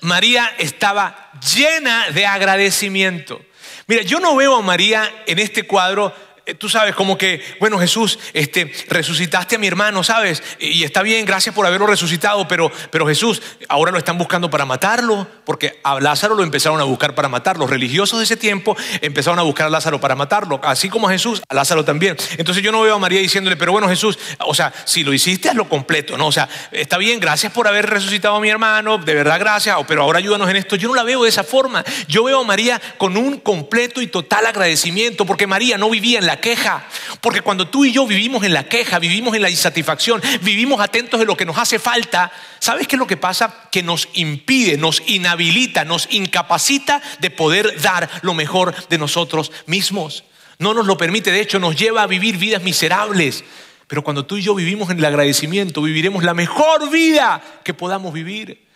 María 0.00 0.54
estaba 0.58 1.32
llena 1.54 2.10
de 2.10 2.26
agradecimiento. 2.26 3.44
Mira, 3.86 4.02
yo 4.02 4.20
no 4.20 4.36
veo 4.36 4.56
a 4.56 4.62
María 4.62 5.10
en 5.26 5.38
este 5.38 5.64
cuadro 5.64 6.14
tú 6.54 6.68
sabes, 6.68 6.94
como 6.94 7.18
que, 7.18 7.42
bueno, 7.60 7.78
Jesús, 7.78 8.18
este, 8.32 8.72
resucitaste 8.88 9.56
a 9.56 9.58
mi 9.58 9.66
hermano, 9.66 10.02
¿sabes? 10.02 10.42
Y 10.58 10.84
está 10.84 11.02
bien, 11.02 11.24
gracias 11.26 11.54
por 11.54 11.66
haberlo 11.66 11.86
resucitado, 11.86 12.46
pero, 12.48 12.70
pero 12.90 13.06
Jesús, 13.06 13.42
ahora 13.68 13.92
lo 13.92 13.98
están 13.98 14.18
buscando 14.18 14.50
para 14.50 14.64
matarlo, 14.64 15.26
porque 15.44 15.80
a 15.82 16.00
Lázaro 16.00 16.34
lo 16.34 16.42
empezaron 16.42 16.80
a 16.80 16.84
buscar 16.84 17.14
para 17.14 17.28
matarlo. 17.28 17.58
Los 17.58 17.70
religiosos 17.70 18.18
de 18.18 18.24
ese 18.24 18.36
tiempo 18.36 18.76
empezaron 19.00 19.38
a 19.38 19.42
buscar 19.42 19.66
a 19.66 19.70
Lázaro 19.70 20.00
para 20.00 20.14
matarlo, 20.14 20.60
así 20.62 20.88
como 20.88 21.08
a 21.08 21.10
Jesús, 21.10 21.42
a 21.48 21.54
Lázaro 21.54 21.84
también. 21.84 22.16
Entonces 22.36 22.62
yo 22.62 22.72
no 22.72 22.82
veo 22.82 22.94
a 22.94 22.98
María 22.98 23.20
diciéndole, 23.20 23.56
pero 23.56 23.72
bueno, 23.72 23.88
Jesús, 23.88 24.18
o 24.40 24.54
sea, 24.54 24.72
si 24.84 25.04
lo 25.04 25.12
hiciste, 25.12 25.48
hazlo 25.48 25.68
completo, 25.68 26.16
¿no? 26.16 26.28
O 26.28 26.32
sea, 26.32 26.48
está 26.70 26.98
bien, 26.98 27.20
gracias 27.20 27.52
por 27.52 27.66
haber 27.68 27.86
resucitado 27.86 28.36
a 28.36 28.40
mi 28.40 28.48
hermano, 28.48 28.98
de 28.98 29.14
verdad, 29.14 29.38
gracias, 29.40 29.76
pero 29.86 30.02
ahora 30.02 30.18
ayúdanos 30.18 30.48
en 30.48 30.56
esto. 30.56 30.76
Yo 30.76 30.88
no 30.88 30.94
la 30.94 31.02
veo 31.02 31.22
de 31.22 31.28
esa 31.28 31.44
forma. 31.44 31.84
Yo 32.06 32.24
veo 32.24 32.40
a 32.40 32.44
María 32.44 32.80
con 32.96 33.16
un 33.16 33.38
completo 33.38 34.00
y 34.00 34.06
total 34.06 34.46
agradecimiento, 34.46 35.26
porque 35.26 35.46
María 35.46 35.78
no 35.78 35.90
vivía 35.90 36.18
en 36.18 36.26
la 36.26 36.37
queja. 36.40 36.86
Porque 37.20 37.42
cuando 37.42 37.68
tú 37.68 37.84
y 37.84 37.92
yo 37.92 38.06
vivimos 38.06 38.44
en 38.44 38.52
la 38.52 38.64
queja, 38.64 38.98
vivimos 38.98 39.34
en 39.34 39.42
la 39.42 39.50
insatisfacción, 39.50 40.22
vivimos 40.42 40.80
atentos 40.80 41.20
de 41.20 41.26
lo 41.26 41.36
que 41.36 41.44
nos 41.44 41.58
hace 41.58 41.78
falta, 41.78 42.32
¿sabes 42.58 42.86
qué 42.86 42.96
es 42.96 43.00
lo 43.00 43.06
que 43.06 43.16
pasa? 43.16 43.68
Que 43.70 43.82
nos 43.82 44.08
impide, 44.14 44.76
nos 44.76 45.02
inhabilita, 45.06 45.84
nos 45.84 46.08
incapacita 46.10 47.02
de 47.20 47.30
poder 47.30 47.80
dar 47.80 48.08
lo 48.22 48.34
mejor 48.34 48.74
de 48.88 48.98
nosotros 48.98 49.52
mismos. 49.66 50.24
No 50.58 50.74
nos 50.74 50.86
lo 50.86 50.96
permite, 50.96 51.30
de 51.30 51.40
hecho 51.40 51.58
nos 51.58 51.76
lleva 51.76 52.02
a 52.02 52.06
vivir 52.06 52.36
vidas 52.36 52.62
miserables. 52.62 53.44
Pero 53.86 54.04
cuando 54.04 54.26
tú 54.26 54.36
y 54.36 54.42
yo 54.42 54.54
vivimos 54.54 54.90
en 54.90 54.98
el 54.98 55.04
agradecimiento, 55.04 55.80
viviremos 55.80 56.22
la 56.22 56.34
mejor 56.34 56.90
vida 56.90 57.42
que 57.64 57.74
podamos 57.74 58.12
vivir. 58.12 58.66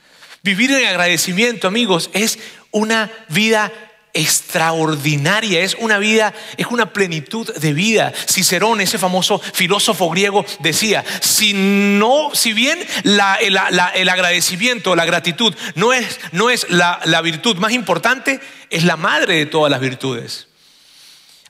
Vivir 0.43 0.73
en 0.73 0.87
agradecimiento, 0.87 1.69
amigos, 1.69 2.11
es 2.15 2.39
una 2.73 3.11
vida 3.29 3.73
extraordinaria, 4.15 5.63
es 5.63 5.75
una 5.79 5.99
vida, 5.99 6.35
es 6.57 6.67
una 6.67 6.93
plenitud 6.93 7.53
de 7.55 7.73
vida. 7.73 8.13
Cicerón, 8.29 8.81
ese 8.81 8.99
famoso 8.99 9.39
filósofo 9.39 10.11
griego, 10.11 10.45
decía, 10.61 11.05
si 11.21 11.53
no, 11.55 12.31
si 12.35 12.53
bien 12.53 12.79
el 13.05 14.09
agradecimiento, 14.09 14.95
la 14.95 15.05
gratitud 15.05 15.55
no 15.75 15.93
es, 15.93 16.21
no 16.33 16.51
es 16.51 16.67
la, 16.69 17.21
virtud 17.23 17.57
más 17.57 17.73
importante, 17.73 18.41
es 18.71 18.85
la 18.85 18.97
madre 18.97 19.37
de 19.37 19.47
todas 19.47 19.71
las 19.71 19.81
virtudes. 19.81 20.49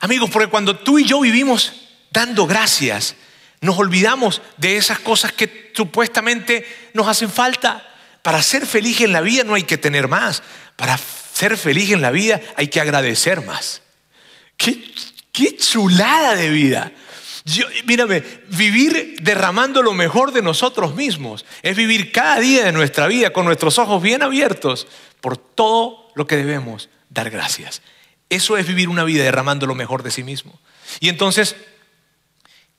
Amigos, 0.01 0.31
porque 0.31 0.48
cuando 0.48 0.77
tú 0.77 0.98
y 0.98 1.05
yo 1.05 1.20
vivimos 1.20 1.72
dando 2.11 2.46
gracias, 2.46 3.16
nos 3.61 3.79
olvidamos 3.79 4.42
de 4.57 4.77
esas 4.77 4.98
cosas 4.98 5.33
que 5.33 5.72
supuestamente 5.75 6.66
nos 6.94 7.09
hacen 7.09 7.31
falta. 7.31 7.88
Para 8.22 8.42
ser 8.42 8.66
feliz 8.66 9.01
en 9.01 9.12
la 9.12 9.20
vida 9.20 9.44
no 9.44 9.55
hay 9.55 9.62
que 9.62 9.79
tener 9.79 10.09
más. 10.09 10.42
Para 10.77 10.98
ser 11.32 11.56
feliz 11.56 11.90
en 11.90 12.02
la 12.02 12.10
vida 12.10 12.40
hay 12.56 12.68
que 12.68 12.80
agradecer 12.80 13.44
más. 13.44 13.82
Qué, 14.56 15.56
chulada 15.56 16.34
de 16.34 16.50
vida. 16.50 16.92
mírame, 17.84 18.22
vivir 18.48 19.16
derramando 19.22 19.82
lo 19.82 19.92
mejor 19.92 20.32
de 20.32 20.42
nosotros 20.42 20.94
mismos 20.94 21.44
es 21.62 21.76
vivir 21.76 22.12
cada 22.12 22.38
día 22.38 22.64
de 22.64 22.72
nuestra 22.72 23.06
vida 23.06 23.30
con 23.30 23.46
nuestros 23.46 23.78
ojos 23.78 24.02
bien 24.02 24.22
abiertos 24.22 24.86
por 25.20 25.36
todo 25.36 26.10
lo 26.14 26.26
que 26.26 26.36
debemos 26.36 26.90
dar 27.08 27.30
gracias. 27.30 27.82
Eso 28.28 28.56
es 28.56 28.66
vivir 28.66 28.88
una 28.88 29.04
vida 29.04 29.24
derramando 29.24 29.66
lo 29.66 29.74
mejor 29.74 30.02
de 30.02 30.10
sí 30.10 30.22
mismo. 30.22 30.58
Y 31.00 31.08
entonces, 31.08 31.56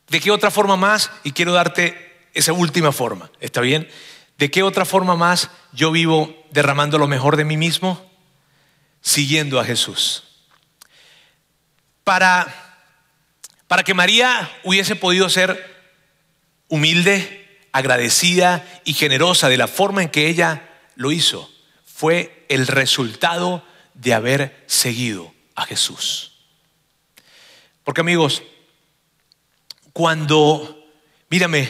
¿de 0.09 0.19
qué 0.19 0.31
otra 0.31 0.51
forma 0.51 0.77
más? 0.77 1.11
Y 1.23 1.31
quiero 1.31 1.53
darte 1.53 2.13
esa 2.33 2.53
última 2.53 2.91
forma, 2.91 3.29
¿está 3.39 3.61
bien? 3.61 3.87
¿De 4.37 4.49
qué 4.49 4.63
otra 4.63 4.85
forma 4.85 5.15
más 5.15 5.49
yo 5.71 5.91
vivo 5.91 6.35
derramando 6.51 6.97
lo 6.97 7.07
mejor 7.07 7.37
de 7.37 7.45
mí 7.45 7.57
mismo? 7.57 8.12
Siguiendo 9.03 9.59
a 9.59 9.65
Jesús. 9.65 10.23
Para, 12.03 12.81
para 13.67 13.83
que 13.83 13.93
María 13.93 14.49
hubiese 14.63 14.95
podido 14.95 15.29
ser 15.29 15.71
humilde, 16.67 17.67
agradecida 17.71 18.65
y 18.83 18.93
generosa 18.93 19.49
de 19.49 19.57
la 19.57 19.67
forma 19.67 20.01
en 20.01 20.09
que 20.09 20.27
ella 20.27 20.69
lo 20.95 21.11
hizo, 21.11 21.51
fue 21.85 22.45
el 22.49 22.65
resultado 22.65 23.63
de 23.93 24.13
haber 24.13 24.63
seguido 24.67 25.33
a 25.55 25.65
Jesús. 25.65 26.31
Porque 27.83 28.01
amigos, 28.01 28.41
cuando, 29.91 30.87
mírame, 31.29 31.69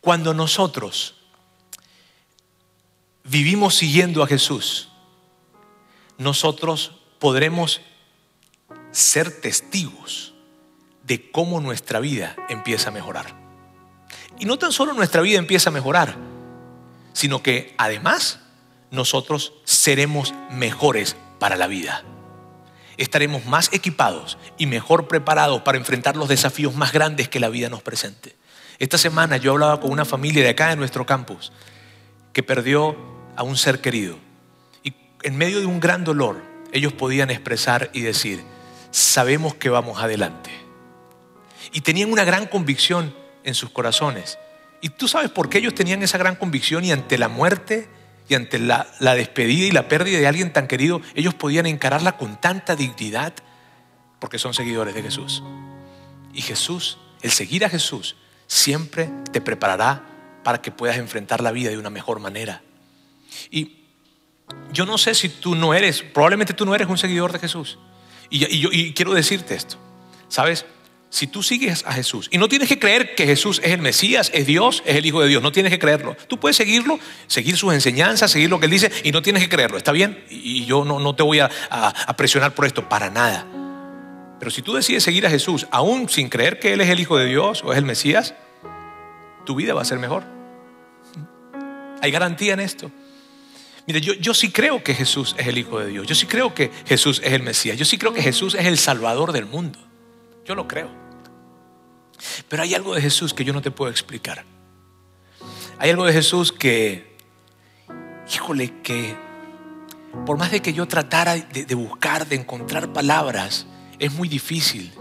cuando 0.00 0.34
nosotros 0.34 1.14
vivimos 3.22 3.74
siguiendo 3.74 4.22
a 4.22 4.26
Jesús, 4.26 4.88
nosotros 6.24 6.92
podremos 7.20 7.82
ser 8.90 9.30
testigos 9.30 10.34
de 11.04 11.30
cómo 11.30 11.60
nuestra 11.60 12.00
vida 12.00 12.34
empieza 12.48 12.88
a 12.88 12.92
mejorar. 12.92 13.36
Y 14.38 14.46
no 14.46 14.58
tan 14.58 14.72
solo 14.72 14.94
nuestra 14.94 15.20
vida 15.20 15.38
empieza 15.38 15.70
a 15.70 15.72
mejorar, 15.72 16.16
sino 17.12 17.42
que 17.42 17.74
además 17.78 18.40
nosotros 18.90 19.52
seremos 19.64 20.34
mejores 20.50 21.14
para 21.38 21.56
la 21.56 21.66
vida. 21.66 22.02
Estaremos 22.96 23.44
más 23.44 23.72
equipados 23.72 24.38
y 24.56 24.66
mejor 24.66 25.08
preparados 25.08 25.62
para 25.62 25.78
enfrentar 25.78 26.16
los 26.16 26.28
desafíos 26.28 26.74
más 26.74 26.92
grandes 26.92 27.28
que 27.28 27.40
la 27.40 27.48
vida 27.48 27.68
nos 27.68 27.82
presente. 27.82 28.34
Esta 28.78 28.98
semana 28.98 29.36
yo 29.36 29.52
hablaba 29.52 29.80
con 29.80 29.90
una 29.90 30.04
familia 30.04 30.42
de 30.42 30.50
acá 30.50 30.72
en 30.72 30.78
nuestro 30.78 31.04
campus 31.04 31.52
que 32.32 32.42
perdió 32.42 32.96
a 33.36 33.42
un 33.42 33.56
ser 33.56 33.80
querido. 33.80 34.23
En 35.24 35.38
medio 35.38 35.58
de 35.58 35.66
un 35.66 35.80
gran 35.80 36.04
dolor, 36.04 36.42
ellos 36.70 36.92
podían 36.92 37.30
expresar 37.30 37.88
y 37.94 38.02
decir, 38.02 38.44
sabemos 38.90 39.54
que 39.54 39.70
vamos 39.70 40.02
adelante. 40.02 40.50
Y 41.72 41.80
tenían 41.80 42.12
una 42.12 42.24
gran 42.24 42.46
convicción 42.46 43.14
en 43.42 43.54
sus 43.54 43.70
corazones. 43.70 44.38
Y 44.82 44.90
tú 44.90 45.08
sabes 45.08 45.30
por 45.30 45.48
qué 45.48 45.58
ellos 45.58 45.74
tenían 45.74 46.02
esa 46.02 46.18
gran 46.18 46.36
convicción 46.36 46.84
y 46.84 46.92
ante 46.92 47.16
la 47.16 47.28
muerte 47.28 47.88
y 48.28 48.34
ante 48.34 48.58
la, 48.58 48.86
despedida 49.00 49.66
y 49.66 49.70
la 49.70 49.88
pérdida 49.88 50.18
de 50.18 50.26
alguien 50.26 50.52
tan 50.52 50.66
querido, 50.66 51.00
ellos 51.14 51.32
podían 51.32 51.64
encararla 51.64 52.18
con 52.18 52.38
tanta 52.38 52.76
dignidad 52.76 53.32
porque 54.18 54.38
son 54.38 54.52
seguidores 54.52 54.94
de 54.94 55.02
Jesús. 55.02 55.42
Y 56.34 56.42
Jesús, 56.42 56.98
el 57.22 57.30
seguir 57.30 57.64
a 57.64 57.70
Jesús, 57.70 58.16
siempre 58.46 59.08
te 59.32 59.40
preparará 59.40 60.02
para 60.42 60.60
que 60.60 60.70
puedas 60.70 60.98
enfrentar 60.98 61.40
la 61.40 61.50
vida 61.50 61.70
de 61.70 61.78
una 61.78 61.88
mejor 61.88 62.20
manera. 62.20 62.60
Y 63.50 63.83
yo 64.72 64.86
no 64.86 64.98
sé 64.98 65.14
si 65.14 65.28
tú 65.28 65.54
no 65.54 65.72
eres, 65.74 66.02
probablemente 66.02 66.52
tú 66.52 66.66
no 66.66 66.74
eres 66.74 66.88
un 66.88 66.98
seguidor 66.98 67.32
de 67.32 67.38
Jesús. 67.38 67.78
Y, 68.30 68.58
yo 68.58 68.70
quiero 68.94 69.14
decirte 69.14 69.54
esto, 69.54 69.76
¿sabes? 70.28 70.66
Si 71.10 71.28
tú 71.28 71.44
sigues 71.44 71.84
a 71.86 71.92
Jesús, 71.92 72.28
y 72.32 72.38
no 72.38 72.48
tienes 72.48 72.68
que 72.68 72.80
creer 72.80 73.14
que 73.14 73.24
Jesús 73.24 73.60
es 73.62 73.70
el 73.70 73.80
Mesías, 73.80 74.32
es 74.34 74.46
Dios, 74.46 74.82
es 74.84 74.96
el 74.96 75.06
Hijo 75.06 75.20
de 75.22 75.28
Dios, 75.28 75.42
no 75.42 75.52
tienes 75.52 75.70
que 75.70 75.78
creerlo. 75.78 76.16
Tú 76.26 76.40
puedes 76.40 76.56
seguirlo, 76.56 76.98
seguir 77.28 77.56
sus 77.56 77.72
enseñanzas, 77.72 78.32
seguir 78.32 78.50
lo 78.50 78.58
que 78.58 78.66
Él 78.66 78.72
dice, 78.72 78.90
y 79.04 79.12
no 79.12 79.22
tienes 79.22 79.44
que 79.44 79.48
creerlo, 79.48 79.76
¿está 79.76 79.92
bien? 79.92 80.24
Y 80.28 80.64
yo 80.64 80.84
no, 80.84 80.98
no 80.98 81.14
te 81.14 81.22
voy 81.22 81.38
a, 81.38 81.50
a 81.70 82.16
presionar 82.16 82.54
por 82.54 82.66
esto, 82.66 82.88
para 82.88 83.10
nada. 83.10 83.46
Pero 84.40 84.50
si 84.50 84.62
tú 84.62 84.74
decides 84.74 85.04
seguir 85.04 85.24
a 85.26 85.30
Jesús, 85.30 85.68
aún 85.70 86.08
sin 86.08 86.28
creer 86.28 86.58
que 86.58 86.72
Él 86.72 86.80
es 86.80 86.88
el 86.88 86.98
Hijo 86.98 87.16
de 87.16 87.26
Dios 87.26 87.62
o 87.62 87.70
es 87.70 87.78
el 87.78 87.84
Mesías, 87.84 88.34
tu 89.46 89.54
vida 89.54 89.72
va 89.72 89.82
a 89.82 89.84
ser 89.84 90.00
mejor. 90.00 90.24
Hay 92.02 92.10
garantía 92.10 92.54
en 92.54 92.60
esto. 92.60 92.90
Mire, 93.86 94.00
yo, 94.00 94.14
yo 94.14 94.32
sí 94.32 94.50
creo 94.50 94.82
que 94.82 94.94
Jesús 94.94 95.34
es 95.38 95.46
el 95.46 95.58
Hijo 95.58 95.78
de 95.78 95.88
Dios. 95.88 96.06
Yo 96.06 96.14
sí 96.14 96.26
creo 96.26 96.54
que 96.54 96.70
Jesús 96.86 97.20
es 97.22 97.32
el 97.32 97.42
Mesías. 97.42 97.76
Yo 97.76 97.84
sí 97.84 97.98
creo 97.98 98.14
que 98.14 98.22
Jesús 98.22 98.54
es 98.54 98.66
el 98.66 98.78
Salvador 98.78 99.32
del 99.32 99.46
mundo. 99.46 99.78
Yo 100.44 100.54
lo 100.54 100.66
creo. 100.66 100.90
Pero 102.48 102.62
hay 102.62 102.74
algo 102.74 102.94
de 102.94 103.02
Jesús 103.02 103.34
que 103.34 103.44
yo 103.44 103.52
no 103.52 103.62
te 103.62 103.70
puedo 103.70 103.90
explicar. 103.90 104.44
Hay 105.78 105.90
algo 105.90 106.06
de 106.06 106.12
Jesús 106.12 106.52
que, 106.52 107.16
híjole, 108.32 108.80
que 108.82 109.16
por 110.26 110.38
más 110.38 110.50
de 110.50 110.62
que 110.62 110.72
yo 110.72 110.86
tratara 110.86 111.34
de, 111.34 111.74
buscar, 111.74 112.26
de 112.26 112.36
encontrar 112.36 112.92
palabras, 112.92 113.66
es 113.98 114.12
muy 114.12 114.28
difícil. 114.28 114.92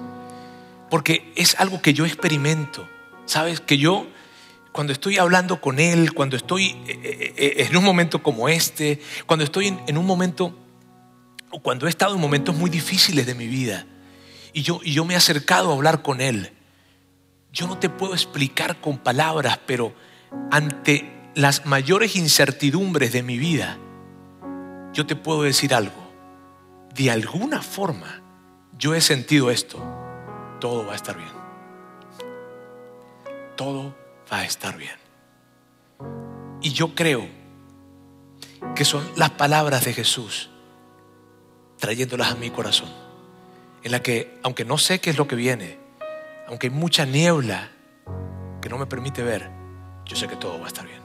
Porque 0.89 1.31
es 1.35 1.55
algo 1.59 1.81
que 1.81 1.93
yo 1.93 2.05
experimento. 2.05 2.87
¿Sabes? 3.25 3.61
Que 3.61 3.77
yo, 3.77 4.07
cuando 4.73 4.91
estoy 4.91 5.19
hablando 5.19 5.61
con 5.61 5.79
Él, 5.79 6.13
cuando 6.13 6.35
estoy 6.35 6.71
eh, 6.87 6.99
eh, 7.03 7.33
eh, 7.37 7.67
en 7.69 7.77
un 7.77 7.83
momento 7.83 8.21
como 8.21 8.49
este, 8.49 8.99
cuando 9.27 9.45
estoy 9.45 9.67
en 9.67 9.97
un 9.97 10.05
momento, 10.05 10.57
o 11.51 11.61
cuando 11.61 11.85
he 11.85 11.89
estado 11.89 12.15
en 12.15 12.21
momentos 12.21 12.55
muy 12.55 12.71
difíciles 12.71 13.25
de 13.27 13.35
mi 13.35 13.47
vida, 13.47 13.85
y 14.51 14.63
yo, 14.63 14.81
y 14.83 14.91
yo 14.91 15.05
me 15.05 15.13
he 15.13 15.17
acercado 15.17 15.69
a 15.69 15.75
hablar 15.75 16.01
con 16.01 16.19
Él, 16.19 16.51
yo 17.51 17.67
no 17.67 17.77
te 17.77 17.87
puedo 17.87 18.13
explicar 18.13 18.81
con 18.81 18.97
palabras, 18.97 19.59
pero 19.67 19.93
ante 20.49 21.31
las 21.35 21.67
mayores 21.67 22.15
incertidumbres 22.15 23.13
de 23.13 23.21
mi 23.21 23.37
vida, 23.37 23.77
yo 24.91 25.05
te 25.05 25.15
puedo 25.15 25.43
decir 25.43 25.75
algo. 25.75 26.03
De 26.95 27.11
alguna 27.11 27.61
forma, 27.61 28.23
yo 28.77 28.95
he 28.95 29.01
sentido 29.01 29.51
esto. 29.51 29.77
Todo 30.59 30.85
va 30.85 30.93
a 30.93 30.95
estar 30.95 31.15
bien. 31.15 31.29
Todo 33.55 33.95
va 33.97 34.02
a 34.37 34.45
estar 34.45 34.77
bien. 34.77 34.95
Y 36.61 36.71
yo 36.71 36.95
creo 36.95 37.27
que 38.75 38.85
son 38.85 39.07
las 39.15 39.31
palabras 39.31 39.85
de 39.85 39.93
Jesús 39.93 40.49
trayéndolas 41.77 42.31
a 42.31 42.35
mi 42.35 42.49
corazón. 42.49 42.89
En 43.83 43.91
la 43.91 44.01
que, 44.01 44.39
aunque 44.43 44.63
no 44.63 44.77
sé 44.77 44.99
qué 44.99 45.09
es 45.09 45.17
lo 45.17 45.27
que 45.27 45.35
viene, 45.35 45.77
aunque 46.47 46.67
hay 46.67 46.73
mucha 46.73 47.05
niebla 47.05 47.69
que 48.61 48.69
no 48.69 48.77
me 48.77 48.85
permite 48.85 49.21
ver, 49.21 49.51
yo 50.05 50.15
sé 50.15 50.27
que 50.27 50.37
todo 50.37 50.57
va 50.59 50.65
a 50.65 50.67
estar 50.69 50.85
bien. 50.87 51.01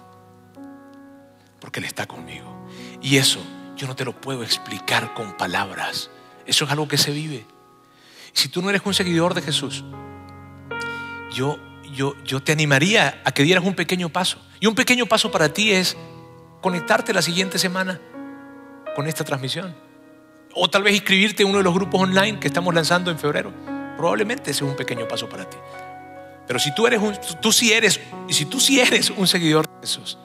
Porque 1.60 1.80
Él 1.80 1.86
está 1.86 2.06
conmigo. 2.06 2.68
Y 3.02 3.16
eso 3.16 3.40
yo 3.76 3.86
no 3.86 3.96
te 3.96 4.04
lo 4.04 4.20
puedo 4.20 4.42
explicar 4.42 5.14
con 5.14 5.36
palabras. 5.36 6.10
Eso 6.46 6.64
es 6.64 6.70
algo 6.70 6.86
que 6.86 6.98
se 6.98 7.10
vive. 7.10 7.44
Si 8.32 8.48
tú 8.48 8.62
no 8.62 8.70
eres 8.70 8.82
un 8.84 8.94
seguidor 8.94 9.34
de 9.34 9.42
Jesús, 9.42 9.84
yo, 11.32 11.58
yo, 11.93 12.14
yo 12.24 12.43
te 12.43 12.53
animaría 12.53 13.20
a 13.24 13.32
que 13.32 13.43
dieras 13.43 13.64
un 13.64 13.74
pequeño 13.74 14.09
paso. 14.09 14.39
Y 14.61 14.66
un 14.66 14.74
pequeño 14.74 15.07
paso 15.07 15.30
para 15.30 15.53
ti 15.53 15.72
es 15.72 15.97
conectarte 16.61 17.12
la 17.12 17.22
siguiente 17.22 17.59
semana 17.59 18.01
con 18.95 19.07
esta 19.07 19.24
transmisión. 19.24 19.74
O 20.55 20.68
tal 20.68 20.82
vez 20.82 20.95
inscribirte 20.95 21.43
en 21.43 21.51
uno 21.51 21.59
de 21.59 21.64
los 21.64 21.74
grupos 21.74 22.01
online 22.01 22.41
que 22.41 22.49
estamos 22.49 22.74
lanzando 22.74 23.11
en 23.11 23.18
febrero. 23.18 23.53
Probablemente 23.97 24.51
ese 24.51 24.64
es 24.64 24.70
un 24.70 24.76
pequeño 24.76 25.07
paso 25.07 25.28
para 25.28 25.49
ti. 25.49 25.57
Pero 26.47 26.59
si 26.59 26.74
tú 26.74 26.86
eres 26.86 27.01
un, 27.01 27.16
tú 27.41 27.53
sí 27.53 27.72
eres, 27.72 28.01
y 28.26 28.32
si 28.32 28.47
tú 28.47 28.59
eres 28.70 29.11
un 29.11 29.26
seguidor 29.26 29.66
de 29.66 29.80
Jesús, 29.82 30.18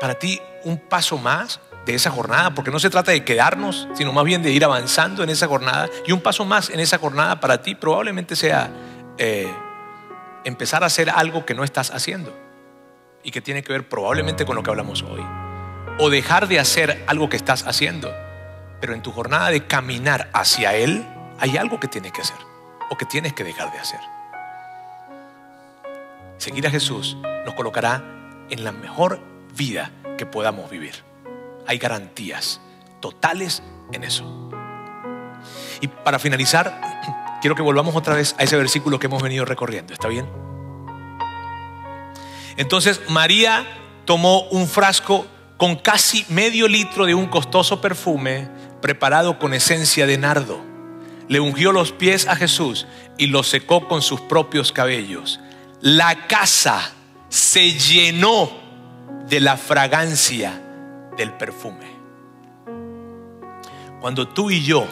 para 0.00 0.14
ti 0.14 0.40
un 0.64 0.78
paso 0.78 1.18
más 1.18 1.60
de 1.84 1.94
esa 1.94 2.10
jornada, 2.10 2.54
porque 2.54 2.70
no 2.70 2.78
se 2.78 2.88
trata 2.88 3.10
de 3.12 3.24
quedarnos, 3.24 3.88
sino 3.94 4.12
más 4.12 4.24
bien 4.24 4.42
de 4.42 4.52
ir 4.52 4.64
avanzando 4.64 5.22
en 5.22 5.30
esa 5.30 5.48
jornada, 5.48 5.88
y 6.06 6.12
un 6.12 6.20
paso 6.20 6.44
más 6.44 6.70
en 6.70 6.80
esa 6.80 6.98
jornada 6.98 7.40
para 7.40 7.62
ti 7.62 7.74
probablemente 7.74 8.36
sea 8.36 8.70
eh, 9.18 9.52
empezar 10.44 10.82
a 10.82 10.86
hacer 10.86 11.10
algo 11.10 11.44
que 11.44 11.54
no 11.54 11.64
estás 11.64 11.90
haciendo 11.90 12.36
y 13.22 13.30
que 13.30 13.40
tiene 13.40 13.62
que 13.62 13.72
ver 13.72 13.88
probablemente 13.88 14.46
con 14.46 14.56
lo 14.56 14.62
que 14.62 14.70
hablamos 14.70 15.02
hoy, 15.02 15.24
o 15.98 16.10
dejar 16.10 16.48
de 16.48 16.60
hacer 16.60 17.04
algo 17.06 17.28
que 17.28 17.36
estás 17.36 17.66
haciendo, 17.66 18.14
pero 18.80 18.94
en 18.94 19.02
tu 19.02 19.12
jornada 19.12 19.50
de 19.50 19.66
caminar 19.66 20.30
hacia 20.32 20.74
Él, 20.74 21.04
hay 21.38 21.56
algo 21.56 21.80
que 21.80 21.88
tienes 21.88 22.12
que 22.12 22.22
hacer 22.22 22.38
o 22.90 22.96
que 22.96 23.04
tienes 23.04 23.32
que 23.32 23.44
dejar 23.44 23.72
de 23.72 23.78
hacer. 23.78 24.00
Seguir 26.38 26.66
a 26.66 26.70
Jesús 26.70 27.16
nos 27.44 27.54
colocará 27.54 28.02
en 28.48 28.64
la 28.64 28.72
mejor 28.72 29.20
vida 29.56 29.90
que 30.16 30.24
podamos 30.24 30.70
vivir. 30.70 30.94
Hay 31.66 31.78
garantías 31.78 32.60
totales 33.00 33.62
en 33.92 34.04
eso. 34.04 34.50
Y 35.80 35.88
para 35.88 36.18
finalizar, 36.18 36.80
quiero 37.40 37.54
que 37.54 37.62
volvamos 37.62 37.94
otra 37.96 38.14
vez 38.14 38.34
a 38.38 38.44
ese 38.44 38.56
versículo 38.56 38.98
que 38.98 39.06
hemos 39.06 39.22
venido 39.22 39.44
recorriendo. 39.44 39.92
¿Está 39.92 40.08
bien? 40.08 40.26
Entonces 42.56 43.00
María 43.08 43.66
tomó 44.04 44.42
un 44.48 44.66
frasco 44.66 45.26
con 45.56 45.76
casi 45.76 46.24
medio 46.28 46.68
litro 46.68 47.06
de 47.06 47.14
un 47.14 47.26
costoso 47.26 47.80
perfume 47.80 48.48
preparado 48.80 49.38
con 49.38 49.54
esencia 49.54 50.06
de 50.06 50.18
nardo 50.18 50.68
le 51.28 51.40
ungió 51.40 51.72
los 51.72 51.92
pies 51.92 52.26
a 52.26 52.36
Jesús 52.36 52.86
y 53.18 53.26
los 53.26 53.48
secó 53.48 53.86
con 53.86 54.02
sus 54.02 54.20
propios 54.22 54.72
cabellos. 54.72 55.38
La 55.80 56.26
casa 56.26 56.92
se 57.28 57.72
llenó 57.72 58.50
de 59.28 59.40
la 59.40 59.56
fragancia 59.56 60.62
del 61.16 61.32
perfume. 61.34 61.86
Cuando 64.00 64.28
tú 64.28 64.50
y 64.50 64.64
yo 64.64 64.86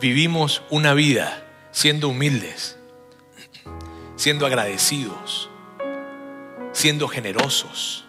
vivimos 0.00 0.62
una 0.70 0.92
vida 0.92 1.43
siendo 1.74 2.08
humildes, 2.08 2.76
siendo 4.14 4.46
agradecidos, 4.46 5.50
siendo 6.72 7.08
generosos, 7.08 8.04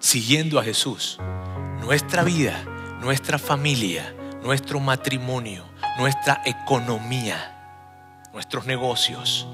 siguiendo 0.00 0.58
a 0.58 0.64
Jesús, 0.64 1.16
nuestra 1.80 2.24
vida, 2.24 2.64
nuestra 3.00 3.38
familia, 3.38 4.12
nuestro 4.42 4.80
matrimonio, 4.80 5.64
nuestra 5.96 6.42
economía, 6.44 7.86
nuestros 8.32 8.66
negocios 8.66 9.46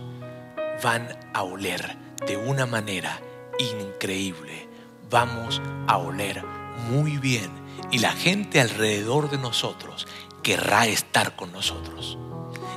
van 0.82 1.06
a 1.34 1.42
oler 1.42 1.98
de 2.26 2.38
una 2.38 2.64
manera 2.64 3.20
increíble. 3.58 4.70
Vamos 5.10 5.60
a 5.86 5.98
oler 5.98 6.42
muy 6.88 7.18
bien 7.18 7.50
y 7.90 7.98
la 7.98 8.12
gente 8.12 8.62
alrededor 8.62 9.28
de 9.28 9.36
nosotros 9.36 10.08
querrá 10.42 10.86
estar 10.86 11.36
con 11.36 11.52
nosotros, 11.52 12.16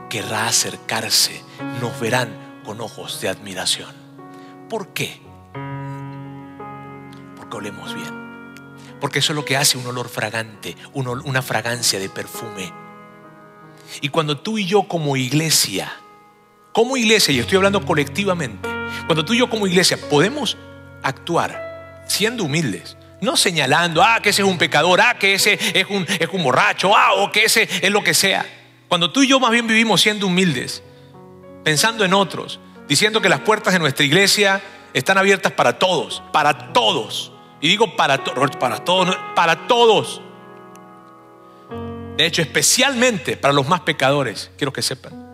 querrá 0.10 0.47
acercarse, 0.47 1.43
nos 1.82 1.99
verán 1.99 2.62
con 2.64 2.82
ojos 2.82 3.22
de 3.22 3.30
admiración. 3.30 3.93
¿Por 4.70 4.89
qué? 4.89 5.22
Porque 7.36 7.58
olemos 7.58 7.93
bien. 7.93 8.55
Porque 8.99 9.20
eso 9.20 9.34
es 9.34 9.36
lo 9.36 9.45
que 9.45 9.58
hace 9.58 9.78
un 9.78 9.86
olor 9.86 10.10
fragante, 10.10 10.76
una 10.93 11.41
fragancia 11.41 11.99
de 11.99 12.10
perfume. 12.10 12.74
Y 14.01 14.10
cuando 14.10 14.38
tú 14.38 14.58
y 14.58 14.66
yo 14.66 14.84
como 14.88 15.16
iglesia, 15.16 15.93
como 16.74 16.97
iglesia, 16.97 17.34
y 17.34 17.39
estoy 17.39 17.58
hablando 17.58 17.86
colectivamente, 17.86 18.68
cuando 19.05 19.24
tú 19.24 19.34
y 19.34 19.39
yo 19.39 19.49
como 19.49 19.68
iglesia 19.68 19.97
podemos 20.10 20.58
actuar 21.03 22.03
siendo 22.08 22.43
humildes, 22.43 22.97
no 23.22 23.38
señalando, 23.38 24.03
ah, 24.03 24.20
que 24.22 24.30
ese 24.30 24.41
es 24.41 24.47
un 24.47 24.58
pecador, 24.58 24.99
ah, 25.01 25.18
que 25.18 25.36
ese 25.36 25.58
es 25.74 25.88
un, 25.89 26.05
es 26.08 26.30
un 26.32 26.43
borracho, 26.43 26.95
ah, 26.95 27.14
o 27.16 27.32
que 27.32 27.45
ese 27.45 27.68
es 27.82 27.91
lo 27.91 28.03
que 28.03 28.14
sea. 28.14 28.45
Cuando 28.88 29.12
tú 29.12 29.24
y 29.24 29.28
yo 29.28 29.40
más 29.40 29.52
bien 29.52 29.68
vivimos 29.68 30.02
siendo 30.02 30.28
humildes, 30.28 30.82
pensando 31.64 32.06
en 32.06 32.14
otros, 32.14 32.60
diciendo 32.88 33.22
que 33.22 33.30
las 33.30 33.42
puertas 33.42 33.74
de 33.74 33.80
nuestra 33.80 34.06
iglesia 34.06 34.62
están 34.94 35.18
abiertas 35.18 35.52
para 35.52 35.78
todos, 35.78 36.24
para 36.32 36.72
todos. 36.72 37.32
Y 37.60 37.68
digo 37.68 37.96
para, 37.96 38.24
para 38.24 38.84
todos, 38.84 39.18
para 39.36 39.68
todos. 39.68 40.22
De 42.16 42.26
hecho, 42.26 42.42
especialmente 42.42 43.38
para 43.38 43.54
los 43.54 43.68
más 43.68 43.82
pecadores, 43.82 44.52
quiero 44.58 44.72
que 44.72 44.82
sepan. 44.82 45.28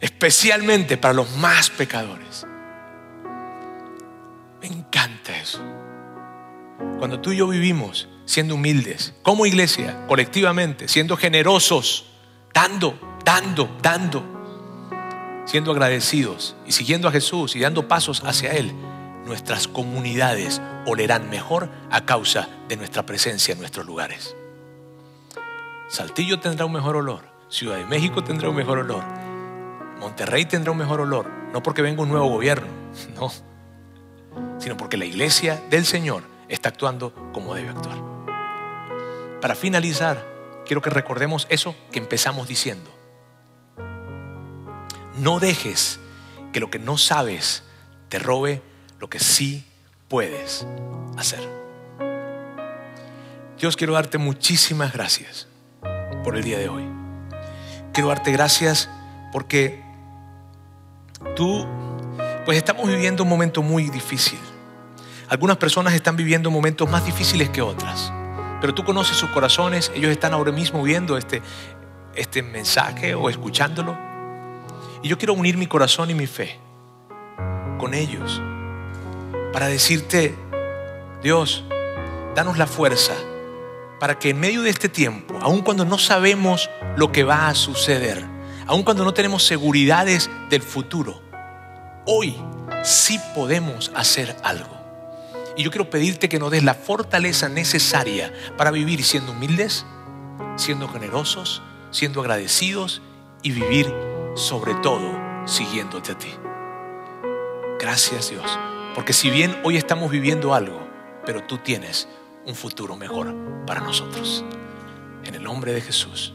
Especialmente 0.00 0.96
para 0.96 1.14
los 1.14 1.30
más 1.36 1.70
pecadores. 1.70 2.46
Me 4.60 4.68
encanta 4.68 5.36
eso. 5.36 5.60
Cuando 6.98 7.20
tú 7.20 7.32
y 7.32 7.38
yo 7.38 7.48
vivimos 7.48 8.08
siendo 8.24 8.54
humildes, 8.54 9.12
como 9.22 9.46
iglesia, 9.46 10.06
colectivamente, 10.06 10.86
siendo 10.88 11.16
generosos, 11.16 12.11
dando, 12.52 12.98
dando, 13.24 13.76
dando, 13.82 14.22
siendo 15.44 15.72
agradecidos 15.72 16.56
y 16.66 16.72
siguiendo 16.72 17.08
a 17.08 17.12
Jesús 17.12 17.56
y 17.56 17.60
dando 17.60 17.88
pasos 17.88 18.22
hacia 18.24 18.52
Él, 18.52 18.72
nuestras 19.26 19.68
comunidades 19.68 20.60
olerán 20.86 21.30
mejor 21.30 21.70
a 21.90 22.04
causa 22.04 22.48
de 22.68 22.76
nuestra 22.76 23.04
presencia 23.04 23.52
en 23.52 23.60
nuestros 23.60 23.86
lugares. 23.86 24.36
Saltillo 25.88 26.40
tendrá 26.40 26.64
un 26.64 26.72
mejor 26.72 26.96
olor, 26.96 27.30
Ciudad 27.48 27.76
de 27.76 27.84
México 27.84 28.24
tendrá 28.24 28.48
un 28.48 28.56
mejor 28.56 28.78
olor, 28.78 29.04
Monterrey 30.00 30.46
tendrá 30.46 30.72
un 30.72 30.78
mejor 30.78 31.00
olor, 31.00 31.30
no 31.52 31.62
porque 31.62 31.82
venga 31.82 32.02
un 32.02 32.08
nuevo 32.08 32.28
gobierno, 32.28 32.66
no, 33.14 33.30
sino 34.58 34.76
porque 34.76 34.96
la 34.96 35.04
iglesia 35.04 35.62
del 35.70 35.84
Señor 35.84 36.24
está 36.48 36.70
actuando 36.70 37.12
como 37.32 37.54
debe 37.54 37.70
actuar. 37.70 37.98
Para 39.40 39.54
finalizar, 39.54 40.31
quiero 40.66 40.82
que 40.82 40.90
recordemos 40.90 41.46
eso 41.50 41.74
que 41.90 41.98
empezamos 41.98 42.48
diciendo. 42.48 42.90
No 45.18 45.40
dejes 45.40 46.00
que 46.52 46.60
lo 46.60 46.70
que 46.70 46.78
no 46.78 46.98
sabes 46.98 47.64
te 48.08 48.18
robe 48.18 48.62
lo 48.98 49.08
que 49.08 49.18
sí 49.18 49.64
puedes 50.08 50.66
hacer. 51.16 51.40
Dios, 53.58 53.76
quiero 53.76 53.94
darte 53.94 54.18
muchísimas 54.18 54.92
gracias 54.92 55.46
por 56.24 56.36
el 56.36 56.42
día 56.42 56.58
de 56.58 56.68
hoy. 56.68 56.84
Quiero 57.92 58.08
darte 58.08 58.32
gracias 58.32 58.90
porque 59.32 59.82
tú, 61.36 61.66
pues 62.44 62.58
estamos 62.58 62.86
viviendo 62.86 63.22
un 63.22 63.28
momento 63.28 63.62
muy 63.62 63.88
difícil. 63.90 64.38
Algunas 65.28 65.56
personas 65.56 65.94
están 65.94 66.16
viviendo 66.16 66.50
momentos 66.50 66.90
más 66.90 67.06
difíciles 67.06 67.48
que 67.50 67.62
otras, 67.62 68.12
pero 68.62 68.74
tú 68.74 68.84
conoces 68.84 69.16
sus 69.16 69.28
corazones, 69.30 69.90
ellos 69.92 70.12
están 70.12 70.32
ahora 70.32 70.52
mismo 70.52 70.84
viendo 70.84 71.18
este, 71.18 71.42
este 72.14 72.44
mensaje 72.44 73.16
o 73.16 73.28
escuchándolo. 73.28 73.98
Y 75.02 75.08
yo 75.08 75.18
quiero 75.18 75.34
unir 75.34 75.56
mi 75.56 75.66
corazón 75.66 76.10
y 76.10 76.14
mi 76.14 76.28
fe 76.28 76.60
con 77.80 77.92
ellos 77.92 78.40
para 79.52 79.66
decirte, 79.66 80.36
Dios, 81.24 81.64
danos 82.36 82.56
la 82.56 82.68
fuerza 82.68 83.14
para 83.98 84.20
que 84.20 84.30
en 84.30 84.38
medio 84.38 84.62
de 84.62 84.70
este 84.70 84.88
tiempo, 84.88 85.36
aun 85.42 85.62
cuando 85.62 85.84
no 85.84 85.98
sabemos 85.98 86.70
lo 86.96 87.10
que 87.10 87.24
va 87.24 87.48
a 87.48 87.56
suceder, 87.56 88.24
aun 88.68 88.84
cuando 88.84 89.04
no 89.04 89.12
tenemos 89.12 89.44
seguridades 89.44 90.30
del 90.50 90.62
futuro, 90.62 91.20
hoy 92.06 92.36
sí 92.84 93.18
podemos 93.34 93.90
hacer 93.96 94.36
algo. 94.44 94.81
Y 95.56 95.62
yo 95.64 95.70
quiero 95.70 95.90
pedirte 95.90 96.28
que 96.28 96.38
nos 96.38 96.50
des 96.50 96.62
la 96.62 96.74
fortaleza 96.74 97.48
necesaria 97.48 98.32
para 98.56 98.70
vivir 98.70 99.04
siendo 99.04 99.32
humildes, 99.32 99.84
siendo 100.56 100.88
generosos, 100.88 101.62
siendo 101.90 102.20
agradecidos 102.20 103.02
y 103.42 103.52
vivir 103.52 103.92
sobre 104.34 104.74
todo 104.76 105.18
siguiéndote 105.46 106.12
a 106.12 106.18
ti. 106.18 106.30
Gracias 107.78 108.30
Dios 108.30 108.58
porque 108.94 109.12
si 109.12 109.30
bien 109.30 109.58
hoy 109.64 109.76
estamos 109.76 110.10
viviendo 110.10 110.54
algo, 110.54 110.86
pero 111.24 111.42
tú 111.44 111.58
tienes 111.58 112.08
un 112.44 112.54
futuro 112.54 112.96
mejor 112.96 113.34
para 113.66 113.80
nosotros. 113.80 114.44
En 115.24 115.34
el 115.34 115.42
nombre 115.42 115.72
de 115.72 115.80
Jesús. 115.80 116.34